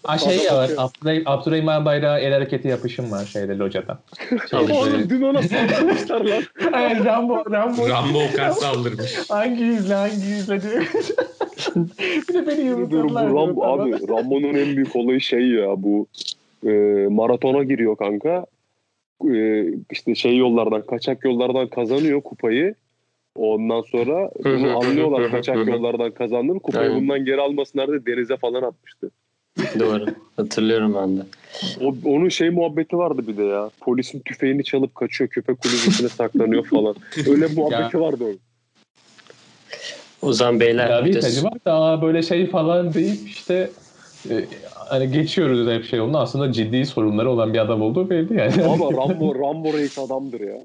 Ha 0.04 0.18
şey 0.18 0.38
ya 0.38 0.58
var. 0.58 0.72
Abdurrahim, 0.78 1.24
Abdurrahim 1.26 1.86
Bayrağı 1.86 2.20
el 2.20 2.34
hareketi 2.34 2.68
yapışım 2.68 3.12
var 3.12 3.26
şeyde 3.26 3.58
locada. 3.58 4.00
Tamam. 4.50 4.72
Oğlum 4.72 5.10
dün 5.10 5.22
ona 5.22 5.42
saldırmışlar 5.42 6.26
lan. 6.26 6.44
Ay 6.74 7.06
Rambo, 7.06 7.52
Rambo. 7.52 7.90
Rambo 7.90 8.20
Okan 8.34 8.52
saldırmış. 8.52 9.18
hangi 9.30 9.64
yüzle 9.64 9.94
hangi 9.94 10.26
yüzle 10.26 10.62
diyor. 10.62 10.92
bir 12.30 12.34
de 12.34 12.48
beni 12.48 12.70
Dur, 12.70 12.92
bu 12.92 12.96
yumruklarlar. 12.96 13.34
Ram, 13.34 13.62
abi 13.62 13.92
Rambo'nun 14.10 14.54
en 14.54 14.76
büyük 14.76 14.96
olayı 14.96 15.22
şey 15.22 15.48
ya 15.48 15.84
bu 15.84 16.08
e, 16.66 16.70
maratona 17.10 17.64
giriyor 17.64 17.98
kanka. 17.98 18.46
E, 19.34 19.66
işte 19.92 20.16
şey 20.16 20.38
yollardan 20.38 20.82
kaçak 20.82 21.26
yollardan 21.26 21.68
kazanıyor 21.68 22.22
kupayı. 22.22 22.76
Ondan 23.36 23.82
sonra 23.82 24.32
bunu 24.46 24.78
anlıyorlar 24.78 25.32
kaçak 25.32 25.68
yollardan 25.68 26.12
kazandığını. 26.12 26.60
Kupayı 26.60 26.96
bundan 26.96 27.26
geri 27.26 27.42
almasınlar 27.42 27.88
diye 27.88 28.06
denize 28.06 28.38
falan 28.38 28.64
atmıştı. 28.64 29.12
Doğru. 29.80 30.06
Hatırlıyorum 30.38 30.96
ben 31.02 31.18
de. 31.18 31.22
O, 31.82 31.96
onun 32.06 32.30
şey 32.30 32.50
muhabbeti 32.50 32.98
vardı 32.98 33.28
bir 33.28 33.38
de 33.38 33.44
ya. 33.44 33.70
Polisin 33.80 34.20
tüfeğini 34.20 34.64
çalıp 34.64 34.96
kaçıyor 34.96 35.30
köpek 35.30 35.62
kulübesine 35.62 36.10
saklanıyor 36.18 36.66
falan. 36.66 36.96
Öyle 37.30 37.48
muhabbeti 37.48 38.00
vardı 38.00 38.24
onun. 38.24 38.40
O 40.22 40.34
zaman 40.34 40.60
beyler 40.60 40.90
Ya 40.90 41.06
bir 41.06 41.22
tacı 41.22 41.44
var 41.44 41.66
da 41.66 42.02
böyle 42.02 42.22
şey 42.22 42.48
falan 42.48 42.94
deyip 42.94 43.20
işte 43.28 43.70
e, 44.30 44.46
hani 44.76 45.12
geçiyoruz 45.12 45.68
hep 45.72 45.86
şey 45.86 46.00
yolunu 46.00 46.18
aslında 46.20 46.52
ciddi 46.52 46.86
sorunları 46.86 47.30
olan 47.30 47.54
bir 47.54 47.60
adam 47.60 47.82
olduğu 47.82 48.10
belli 48.10 48.38
yani. 48.38 48.64
Ama 48.64 48.86
Rambo, 48.98 49.36
Rambo 49.36 49.74
reis 49.74 50.00
adamdır 50.00 50.40
ya. 50.40 50.58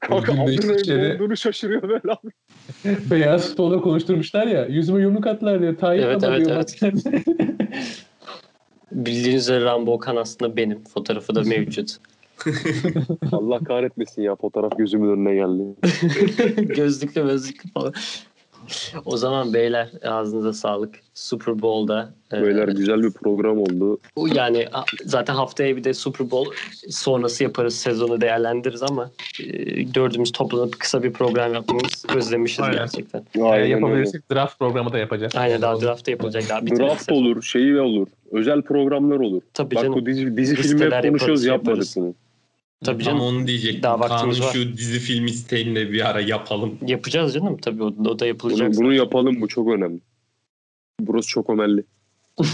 Kanka 0.00 0.32
Abdurrahim 0.32 1.08
ne 1.08 1.14
olduğunu 1.14 1.36
şaşırıyor 1.36 1.82
böyle 1.82 2.12
abi. 2.12 2.30
Beyaz 3.10 3.48
futbolda 3.48 3.80
konuşturmuşlar 3.80 4.46
ya. 4.46 4.66
Yüzüme 4.66 5.02
yumruk 5.02 5.26
attılar 5.26 5.60
diyor. 5.60 5.76
Tayyip 5.76 6.04
Evet, 6.04 6.16
adam 6.16 6.32
evet, 6.34 6.46
diyor. 6.46 6.64
evet. 6.82 7.24
Bildiğiniz 8.92 9.42
üzere 9.42 9.64
Rambo 9.64 9.92
Okan 9.92 10.16
aslında 10.16 10.56
benim. 10.56 10.84
Fotoğrafı 10.84 11.34
da 11.34 11.42
mevcut. 11.42 11.96
Allah 13.32 13.58
kahretmesin 13.58 14.22
ya 14.22 14.36
fotoğraf 14.36 14.78
gözümün 14.78 15.08
önüne 15.08 15.34
geldi. 15.34 15.62
Gözlüklü 16.74 17.22
gözlüklü 17.22 17.70
falan. 17.70 17.92
O 19.04 19.16
zaman 19.16 19.54
beyler 19.54 19.90
ağzınıza 20.04 20.52
sağlık. 20.52 20.94
Super 21.14 21.62
Bowl'da 21.62 22.14
e, 22.32 22.42
Beyler 22.42 22.68
güzel 22.68 23.02
bir 23.02 23.10
program 23.10 23.58
oldu. 23.58 23.98
yani 24.34 24.66
zaten 25.04 25.34
haftaya 25.34 25.76
bir 25.76 25.84
de 25.84 25.94
Super 25.94 26.30
Bowl 26.30 26.50
sonrası 26.90 27.42
yaparız 27.44 27.74
sezonu 27.74 28.20
değerlendiririz 28.20 28.82
ama 28.82 29.10
e, 29.42 29.46
dördümüz 29.94 30.32
toplanıp 30.32 30.80
kısa 30.80 31.02
bir 31.02 31.12
program 31.12 31.54
yapmamız 31.54 32.04
özlemişiz 32.16 32.60
Aynen. 32.60 32.76
gerçekten. 32.76 33.24
Aynen 33.40 33.52
öyle. 33.60 33.68
yapabilirsek 33.68 34.30
draft 34.32 34.58
programı 34.58 34.92
da 34.92 34.98
yapacağız. 34.98 35.32
Aynen 35.36 35.62
daha 35.62 35.80
draft'ta 35.80 36.10
yapılacak 36.10 36.44
daha 36.48 36.62
bitmedi 36.66 36.82
Draft 36.82 37.02
sezon. 37.04 37.22
olur, 37.22 37.42
şey 37.42 37.80
olur. 37.80 38.06
Özel 38.32 38.62
programlar 38.62 39.16
olur. 39.16 39.42
Tabii 39.54 39.74
Bak 39.74 39.82
canım. 39.82 40.00
bu 40.00 40.06
dizi, 40.06 40.36
dizi 40.36 40.54
filmi 40.54 40.84
hep 40.84 41.02
konuşuyoruz 41.02 41.44
yaparız, 41.44 41.44
yapmadık 41.44 41.68
yaparız. 41.68 41.94
bunu. 41.96 42.14
Tabii 42.84 43.04
Tam 43.04 43.14
canım. 43.14 43.20
onu 43.20 43.46
diyecektim. 43.46 43.82
Daha 43.82 44.08
Kaan'ın 44.08 44.40
var. 44.40 44.50
şu 44.52 44.76
dizi 44.76 44.98
film 44.98 45.26
isteğini 45.26 45.92
bir 45.92 46.10
ara 46.10 46.20
yapalım. 46.20 46.78
Yapacağız 46.86 47.34
canım 47.34 47.58
tabii 47.58 47.82
o, 47.82 47.86
o 47.86 48.18
da 48.18 48.26
yapılacak. 48.26 48.68
Bunu, 48.72 48.76
bunu 48.76 48.94
yapalım 48.94 49.40
bu 49.40 49.48
çok 49.48 49.68
önemli. 49.68 50.00
Burası 51.00 51.28
çok 51.28 51.50
önemli. 51.50 51.84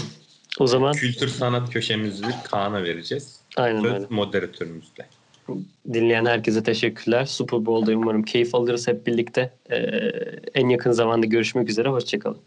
O 0.59 0.67
zaman 0.67 0.93
Kültür 0.93 1.27
sanat 1.27 1.69
köşemizi 1.69 2.23
Kaan'a 2.43 2.83
vereceğiz. 2.83 3.39
aynen 3.57 3.85
öyle. 3.85 3.99
Söz 3.99 4.11
moderatörümüzle. 4.11 5.07
Dinleyen 5.93 6.25
herkese 6.25 6.63
teşekkürler. 6.63 7.25
Super 7.25 7.65
Bowl'da 7.65 7.91
umarım 7.91 8.23
keyif 8.23 8.55
alırız 8.55 8.87
hep 8.87 9.07
birlikte. 9.07 9.53
Ee, 9.71 9.75
en 10.55 10.69
yakın 10.69 10.91
zamanda 10.91 11.25
görüşmek 11.25 11.69
üzere. 11.69 11.89
Hoşçakalın. 11.89 12.37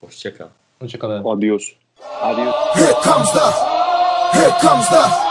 Hoşçakal. 0.00 0.48
Hoşçakalın. 0.80 1.24
Adios. 1.24 1.72
Adios. 2.20 2.54
Here 2.74 2.92
comes 3.04 3.32
the, 3.32 3.40
here 4.38 4.52
comes 4.62 4.88
the, 4.88 5.27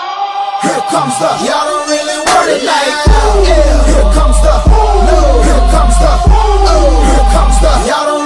here 0.64 0.84
comes 0.90 1.16
the. 1.20 1.30
Y'all 1.46 1.66
don't 1.70 1.88
really 1.90 2.18
want 2.26 2.48
it 2.50 2.64
like 2.66 2.92
that. 3.06 3.34
Yeah. 3.46 3.86
Here 3.92 4.10
comes 4.18 4.38
the, 4.42 4.54
no. 5.08 5.20
Here 5.46 5.66
comes 5.74 5.98
the, 6.02 6.12
oh. 6.30 7.06
Here 7.10 7.28
comes 7.36 7.58
the. 7.62 7.72
Y'all 7.88 8.17